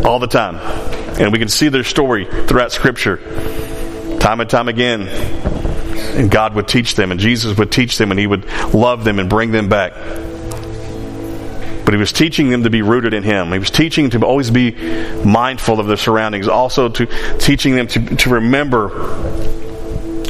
all 0.05 0.19
the 0.19 0.27
time. 0.27 0.57
And 1.21 1.33
we 1.33 1.39
can 1.39 1.49
see 1.49 1.69
their 1.69 1.85
story 1.85 2.25
throughout 2.25 2.71
Scripture, 2.73 3.17
time 4.21 4.41
and 4.41 4.49
time 4.49 4.69
again. 4.69 5.09
And 5.09 6.31
God 6.31 6.55
would 6.55 6.69
teach 6.69 6.95
them, 6.95 7.11
and 7.11 7.19
Jesus 7.19 7.57
would 7.59 7.73
teach 7.73 7.99
them, 7.99 8.13
and 8.13 8.21
He 8.21 8.27
would 8.27 8.45
love 8.73 9.05
them 9.05 9.19
and 9.19 9.29
bring 9.29 9.51
them 9.51 9.69
back. 9.69 9.95
But 11.85 11.95
He 11.95 11.99
was 11.99 12.13
teaching 12.13 12.51
them 12.51 12.63
to 12.63 12.71
be 12.71 12.83
rooted 12.83 13.15
in 13.15 13.25
Him. 13.25 13.53
He 13.53 13.59
was 13.59 13.71
teaching 13.71 14.11
to 14.11 14.25
always 14.25 14.51
be 14.51 14.73
mindful 15.25 15.81
of 15.81 15.89
their 15.89 15.97
surroundings, 15.97 16.47
also 16.47 16.89
to 16.89 17.07
teaching 17.39 17.75
them 17.75 17.89
to, 17.89 18.17
to 18.17 18.31
remember 18.31 18.89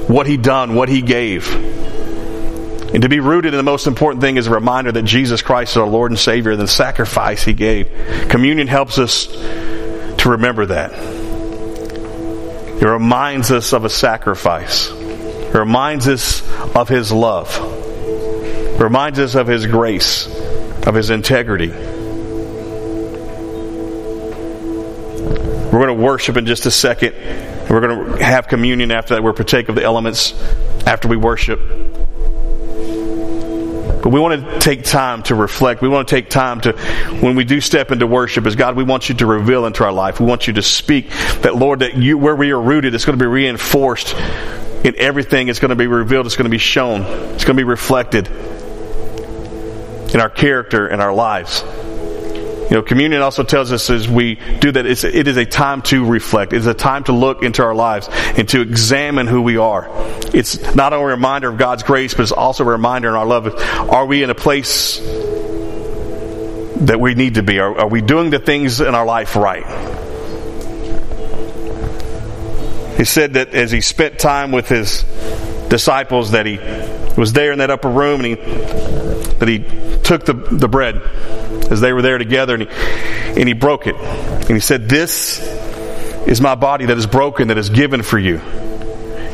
what 0.07 0.27
He 0.27 0.39
done, 0.39 0.75
what 0.75 0.89
He 0.89 1.03
gave 1.03 1.49
and 2.93 3.03
to 3.03 3.09
be 3.09 3.21
rooted 3.21 3.53
in 3.53 3.59
the 3.59 3.63
most 3.63 3.87
important 3.87 4.23
thing 4.23 4.39
is 4.39 4.47
a 4.47 4.51
reminder 4.51 4.91
that 4.93 5.03
Jesus 5.03 5.43
Christ 5.43 5.73
is 5.73 5.77
our 5.77 5.87
Lord 5.87 6.11
and 6.11 6.19
Savior 6.19 6.53
and 6.53 6.61
the 6.61 6.67
sacrifice 6.67 7.45
He 7.45 7.53
gave. 7.53 7.91
Communion 8.31 8.67
helps 8.67 8.99
us 8.99 9.27
to 9.27 10.31
remember 10.31 10.67
that. 10.67 10.93
It 12.81 12.87
reminds 12.87 13.51
us 13.51 13.75
of 13.75 13.85
a 13.85 13.91
sacrifice. 13.91 14.91
It 14.91 15.55
reminds 15.55 16.09
us 16.09 16.43
of 16.75 16.89
His 16.89 17.13
love. 17.13 17.55
It 17.61 18.81
reminds 18.81 19.19
us 19.19 19.35
of 19.35 19.47
His 19.49 19.67
grace, 19.67 20.27
of 20.87 20.95
His 20.95 21.11
integrity. 21.11 21.69
We're 25.69 25.85
going 25.85 25.89
to 25.89 26.03
worship 26.03 26.39
in 26.39 26.47
just 26.47 26.65
a 26.65 26.71
second. 26.71 27.15
We're 27.69 27.81
going 27.81 28.17
to 28.17 28.25
have 28.25 28.49
communion 28.49 28.91
after 28.93 29.15
that. 29.15 29.23
We'll 29.23 29.35
partake 29.35 29.69
of 29.69 29.75
the 29.75 29.85
elements 29.85 30.33
after 30.87 31.07
we 31.09 31.19
worship. 31.19 31.61
But 34.03 34.11
we 34.11 34.21
want 34.21 34.45
to 34.45 34.59
take 34.61 34.85
time 34.85 35.23
to 35.25 35.35
reflect. 35.35 35.83
We 35.83 35.89
want 35.89 36.09
to 36.09 36.15
take 36.15 36.31
time 36.31 36.61
to, 36.63 36.73
when 37.21 37.35
we 37.35 37.45
do 37.45 37.61
step 37.61 37.91
into 37.91 38.07
worship, 38.07 38.47
as 38.47 38.55
God, 38.55 38.77
we 38.77 38.85
want 38.85 39.09
you 39.09 39.15
to 39.17 39.27
reveal 39.27 39.67
into 39.67 39.85
our 39.85 39.93
life. 39.93 40.21
We 40.21 40.27
want 40.27 40.47
you 40.47 40.53
to 40.55 40.63
speak 40.63 41.11
that, 41.43 41.57
Lord, 41.57 41.81
that 41.81 41.97
you, 41.97 42.17
where 42.17 42.37
we 42.37 42.53
are 42.53 42.61
rooted, 42.61 42.95
it's 42.95 43.05
going 43.05 43.19
to 43.19 43.23
be 43.23 43.29
reinforced 43.29 44.15
in 44.85 44.95
everything. 44.97 45.49
It's 45.49 45.59
going 45.59 45.71
to 45.71 45.77
be 45.77 45.89
revealed. 45.89 46.27
It's 46.27 46.37
going 46.37 46.45
to 46.45 46.51
be 46.51 46.59
shown. 46.59 47.03
It's 47.35 47.45
going 47.45 47.57
to 47.57 47.61
be 47.61 47.65
reflected 47.65 48.29
in 50.15 50.21
our 50.21 50.31
character 50.31 50.87
and 50.87 51.03
our 51.03 51.13
lives. 51.13 51.65
You 52.71 52.77
know, 52.77 52.83
communion 52.83 53.23
also 53.23 53.45
tells 53.45 53.73
us 53.73 53.89
as 53.89 54.07
we 54.07 54.35
do 54.35 54.71
that, 54.73 54.85
it's, 54.85 55.03
it 55.03 55.27
is 55.27 55.39
a 55.39 55.47
time 55.47 55.81
to 55.83 56.05
reflect. 56.05 56.53
It's 56.53 56.67
a 56.67 56.75
time 56.75 57.05
to 57.05 57.13
look 57.13 57.43
into 57.43 57.63
our 57.63 57.75
lives 57.75 58.09
and 58.11 58.47
to 58.51 58.61
examine 58.61 59.27
who 59.27 59.41
we 59.41 59.57
are. 59.57 59.87
It's 60.35 60.75
not 60.75 60.93
only 60.93 61.05
a 61.05 61.17
reminder 61.17 61.49
of 61.49 61.57
God's 61.57 61.83
grace, 61.83 62.13
but 62.13 62.25
it's 62.25 62.33
also 62.33 62.65
a 62.65 62.67
reminder 62.67 63.09
in 63.09 63.15
our 63.15 63.25
love. 63.25 63.47
Are 63.91 64.05
we 64.05 64.23
in 64.23 64.29
a 64.29 64.35
place 64.35 64.99
that 66.81 67.01
we 67.01 67.15
need 67.15 67.37
to 67.37 67.43
be? 67.43 67.59
Are, 67.59 67.81
are 67.81 67.89
we 67.89 68.03
doing 68.03 68.29
the 68.29 68.39
things 68.39 68.83
in 68.83 68.95
our 68.95 69.07
life 69.07 69.35
right? 69.35 69.65
He 72.99 73.05
said 73.05 73.35
that 73.35 73.55
as 73.55 73.71
he 73.71 73.81
spent 73.81 74.19
time 74.19 74.53
with 74.53 74.69
his 74.69 75.05
disciples, 75.71 76.33
that 76.33 76.45
he 76.45 76.59
was 77.19 77.33
there 77.33 77.53
in 77.53 77.61
that 77.61 77.71
upper 77.71 77.89
room 77.89 78.21
and 78.21 78.27
he, 78.27 78.35
that 78.35 79.49
he 79.49 79.61
took 80.03 80.27
the, 80.27 80.35
the 80.35 80.69
bread 80.69 81.01
as 81.71 81.81
they 81.81 81.93
were 81.93 82.03
there 82.03 82.19
together 82.19 82.55
and 82.55 82.63
he, 82.65 82.69
and 82.69 83.49
he 83.49 83.55
broke 83.55 83.87
it. 83.87 83.95
And 83.97 84.51
he 84.51 84.61
said, 84.61 84.89
This 84.89 85.41
is 86.27 86.41
my 86.41 86.55
body 86.55 86.87
that 86.87 86.99
is 86.99 87.07
broken, 87.07 87.49
that 87.49 87.59
is 87.59 87.71
given 87.71 88.03
for 88.03 88.19
you. 88.19 88.41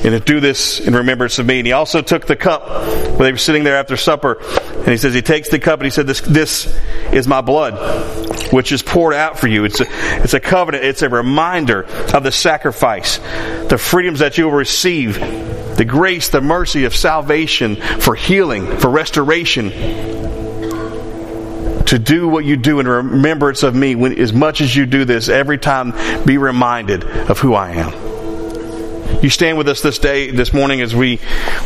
And 0.05 0.23
do 0.23 0.39
this 0.39 0.81
in 0.81 0.95
remembrance 0.95 1.39
of 1.39 1.47
me. 1.47 1.61
And 1.61 1.67
he 1.67 1.73
also 1.73 2.03
took 2.03 2.27
the 2.27 2.37
cup 2.37 2.69
when 2.69 3.21
they 3.21 3.33
were 3.33 3.39
sitting 3.39 3.65
there 3.65 3.79
after 3.79 3.97
supper. 3.97 4.39
And 4.43 4.89
he 4.89 4.99
says, 4.99 5.15
he 5.15 5.23
takes 5.23 5.49
the 5.49 5.59
cup 5.59 5.81
and 5.81 5.87
he 5.87 5.91
said, 5.91 6.07
this, 6.07 6.21
this 6.21 6.79
is 7.11 7.27
my 7.27 7.41
blood, 7.41 8.53
which 8.53 8.71
is 8.71 8.83
poured 8.83 9.15
out 9.15 9.39
for 9.39 9.49
you. 9.49 9.65
It's 9.65 9.81
a, 9.81 9.87
it's 10.23 10.35
a 10.35 10.41
covenant. 10.41 10.85
It's 10.85 11.01
a 11.01 11.09
reminder 11.09 11.85
of 11.85 12.23
the 12.23 12.33
sacrifice, 12.33 13.17
the 13.69 13.79
freedoms 13.79 14.19
that 14.19 14.37
you 14.37 14.45
will 14.45 14.53
receive, 14.53 15.19
the 15.77 15.87
grace, 15.87 16.29
the 16.29 16.43
mercy 16.43 16.85
of 16.85 16.95
salvation 16.95 17.77
for 17.77 18.15
healing, 18.15 18.77
for 18.77 18.91
restoration, 18.91 19.71
to 21.95 21.99
do 22.01 22.27
what 22.27 22.45
you 22.45 22.57
do 22.57 22.81
in 22.81 22.89
remembrance 22.89 23.63
of 23.63 23.73
me. 23.73 23.95
When, 23.95 24.19
as 24.19 24.33
much 24.33 24.61
as 24.61 24.75
you 24.75 24.85
do 24.85 25.05
this, 25.05 25.29
every 25.29 25.59
time 25.59 25.93
be 26.25 26.39
reminded 26.39 27.05
of 27.05 27.39
who 27.39 27.55
I 27.55 27.71
am. 27.71 29.23
You 29.23 29.31
stand 29.31 29.57
with 29.57 29.69
us 29.69 29.81
this 29.81 30.01
day, 30.01 30.33
this 30.33 30.53
morning, 30.53 30.81
as 30.81 30.93
we 30.93 31.21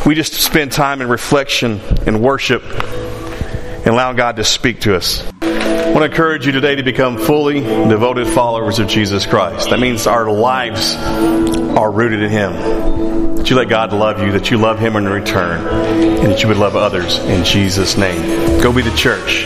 we 0.05 0.13
just 0.13 0.33
spend 0.33 0.71
time 0.71 1.01
in 1.01 1.09
reflection 1.09 1.81
and 2.05 2.21
worship. 2.21 2.63
and 3.79 3.87
allow 3.87 4.13
God 4.13 4.35
to 4.35 4.43
speak 4.43 4.81
to 4.81 4.95
us. 4.95 5.23
I 5.41 5.91
want 5.91 5.99
to 5.99 6.05
encourage 6.05 6.45
you 6.45 6.51
today 6.51 6.75
to 6.75 6.83
become 6.83 7.17
fully 7.17 7.61
devoted 7.61 8.27
followers 8.27 8.77
of 8.77 8.87
Jesus 8.87 9.25
Christ. 9.25 9.71
That 9.71 9.79
means 9.79 10.05
our 10.05 10.31
lives 10.31 10.95
are 10.95 11.89
rooted 11.89 12.21
in 12.21 12.29
Him. 12.29 13.35
That 13.37 13.49
you 13.49 13.55
let 13.55 13.69
God 13.69 13.93
love 13.93 14.21
you, 14.21 14.33
that 14.33 14.51
you 14.51 14.57
love 14.57 14.79
Him 14.79 14.95
in 14.95 15.07
return, 15.07 15.65
and 15.65 16.31
that 16.31 16.43
you 16.43 16.49
would 16.49 16.57
love 16.57 16.75
others 16.75 17.17
in 17.19 17.43
Jesus' 17.43 17.97
name. 17.97 18.61
Go 18.61 18.71
be 18.71 18.83
the 18.83 18.95
church. 18.95 19.45